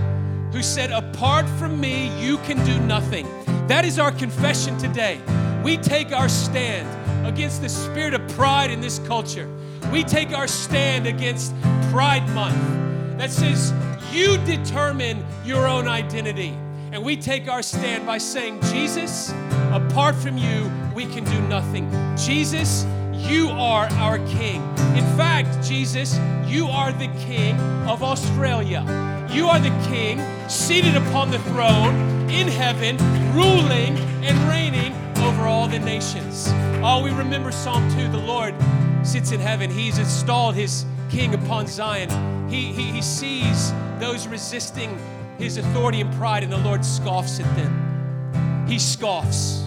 who 0.52 0.62
said, 0.62 0.92
Apart 0.92 1.48
from 1.58 1.80
me, 1.80 2.08
you 2.22 2.38
can 2.38 2.64
do 2.64 2.78
nothing. 2.80 3.26
That 3.66 3.84
is 3.84 3.98
our 3.98 4.12
confession 4.12 4.76
today. 4.78 5.20
We 5.64 5.76
take 5.76 6.12
our 6.12 6.28
stand 6.28 7.26
against 7.26 7.62
the 7.62 7.68
spirit 7.68 8.14
of 8.14 8.26
pride 8.30 8.70
in 8.70 8.80
this 8.80 8.98
culture. 9.00 9.48
We 9.90 10.04
take 10.04 10.32
our 10.32 10.46
stand 10.46 11.06
against 11.06 11.54
Pride 11.90 12.28
Month 12.30 13.18
that 13.18 13.30
says 13.30 13.72
you 14.12 14.36
determine 14.38 15.24
your 15.44 15.66
own 15.66 15.88
identity. 15.88 16.56
And 16.92 17.02
we 17.02 17.16
take 17.16 17.48
our 17.48 17.62
stand 17.62 18.04
by 18.04 18.18
saying, 18.18 18.60
Jesus, 18.64 19.32
apart 19.70 20.14
from 20.14 20.36
you, 20.36 20.70
we 20.94 21.06
can 21.06 21.24
do 21.24 21.40
nothing. 21.48 21.90
Jesus, 22.16 22.84
You 23.14 23.48
are 23.50 23.86
our 23.92 24.18
King. 24.26 24.60
In 24.96 25.04
fact, 25.16 25.66
Jesus, 25.66 26.18
you 26.44 26.66
are 26.66 26.92
the 26.92 27.08
King 27.24 27.58
of 27.88 28.02
Australia. 28.02 29.11
You 29.32 29.48
are 29.48 29.58
the 29.58 29.70
King 29.88 30.20
seated 30.46 30.94
upon 30.94 31.30
the 31.30 31.38
throne 31.38 32.28
in 32.30 32.46
heaven, 32.48 32.98
ruling 33.34 33.96
and 34.22 34.38
reigning 34.46 34.92
over 35.24 35.46
all 35.46 35.66
the 35.66 35.78
nations. 35.78 36.48
Oh, 36.84 37.00
we 37.02 37.12
remember 37.12 37.50
Psalm 37.50 37.90
2 37.96 38.10
the 38.10 38.18
Lord 38.18 38.54
sits 39.02 39.32
in 39.32 39.40
heaven. 39.40 39.70
He's 39.70 39.98
installed 39.98 40.54
his 40.54 40.84
king 41.08 41.32
upon 41.32 41.66
Zion. 41.66 42.10
He, 42.50 42.74
he, 42.74 42.92
he 42.92 43.00
sees 43.00 43.72
those 43.98 44.26
resisting 44.26 44.98
his 45.38 45.56
authority 45.56 46.02
and 46.02 46.12
pride, 46.14 46.42
and 46.42 46.52
the 46.52 46.58
Lord 46.58 46.84
scoffs 46.84 47.40
at 47.40 47.56
them. 47.56 48.66
He 48.68 48.78
scoffs. 48.78 49.64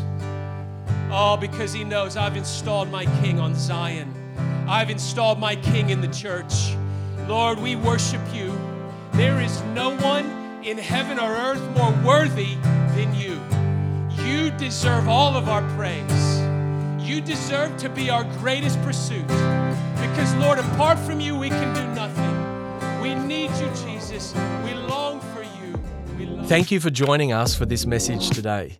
Oh, 1.10 1.38
because 1.42 1.74
he 1.74 1.84
knows 1.84 2.18
I've 2.18 2.38
installed 2.38 2.92
my 2.92 3.06
king 3.22 3.40
on 3.40 3.56
Zion. 3.56 4.14
I've 4.68 4.92
installed 4.92 5.40
my 5.40 5.56
king 5.56 5.90
in 5.90 6.02
the 6.02 6.08
church. 6.10 6.76
Lord, 7.28 7.58
we 7.58 7.76
worship 7.76 8.22
you. 8.32 8.55
There 9.16 9.40
is 9.40 9.62
no 9.74 9.96
one 9.98 10.26
in 10.62 10.78
heaven 10.78 11.20
or 11.20 11.32
earth 11.32 11.62
more 11.78 11.94
worthy 12.06 12.56
than 12.96 13.16
you. 13.16 13.40
You 14.26 14.52
deserve 14.52 15.08
all 15.08 15.38
of 15.38 15.48
our 15.48 15.62
praise. 15.78 16.42
You 17.00 17.22
deserve 17.22 17.78
to 17.78 17.88
be 17.88 18.10
our 18.10 18.26
greatest 18.40 18.82
pursuit. 18.82 19.26
Because, 19.28 20.34
Lord, 20.36 20.60
apart 20.60 21.00
from 21.00 21.22
you, 21.22 21.34
we 21.38 21.48
can 21.48 21.74
do 21.74 21.88
nothing. 21.96 23.02
We 23.02 23.16
need 23.16 23.52
you, 23.52 23.70
Jesus. 23.86 24.34
We 24.66 24.74
long 24.74 25.22
for 25.22 25.44
you. 25.44 26.44
Thank 26.48 26.70
you 26.72 26.82
for 26.82 26.90
joining 26.90 27.32
us 27.32 27.56
for 27.56 27.66
this 27.66 27.86
message 27.86 28.32
today. 28.32 28.80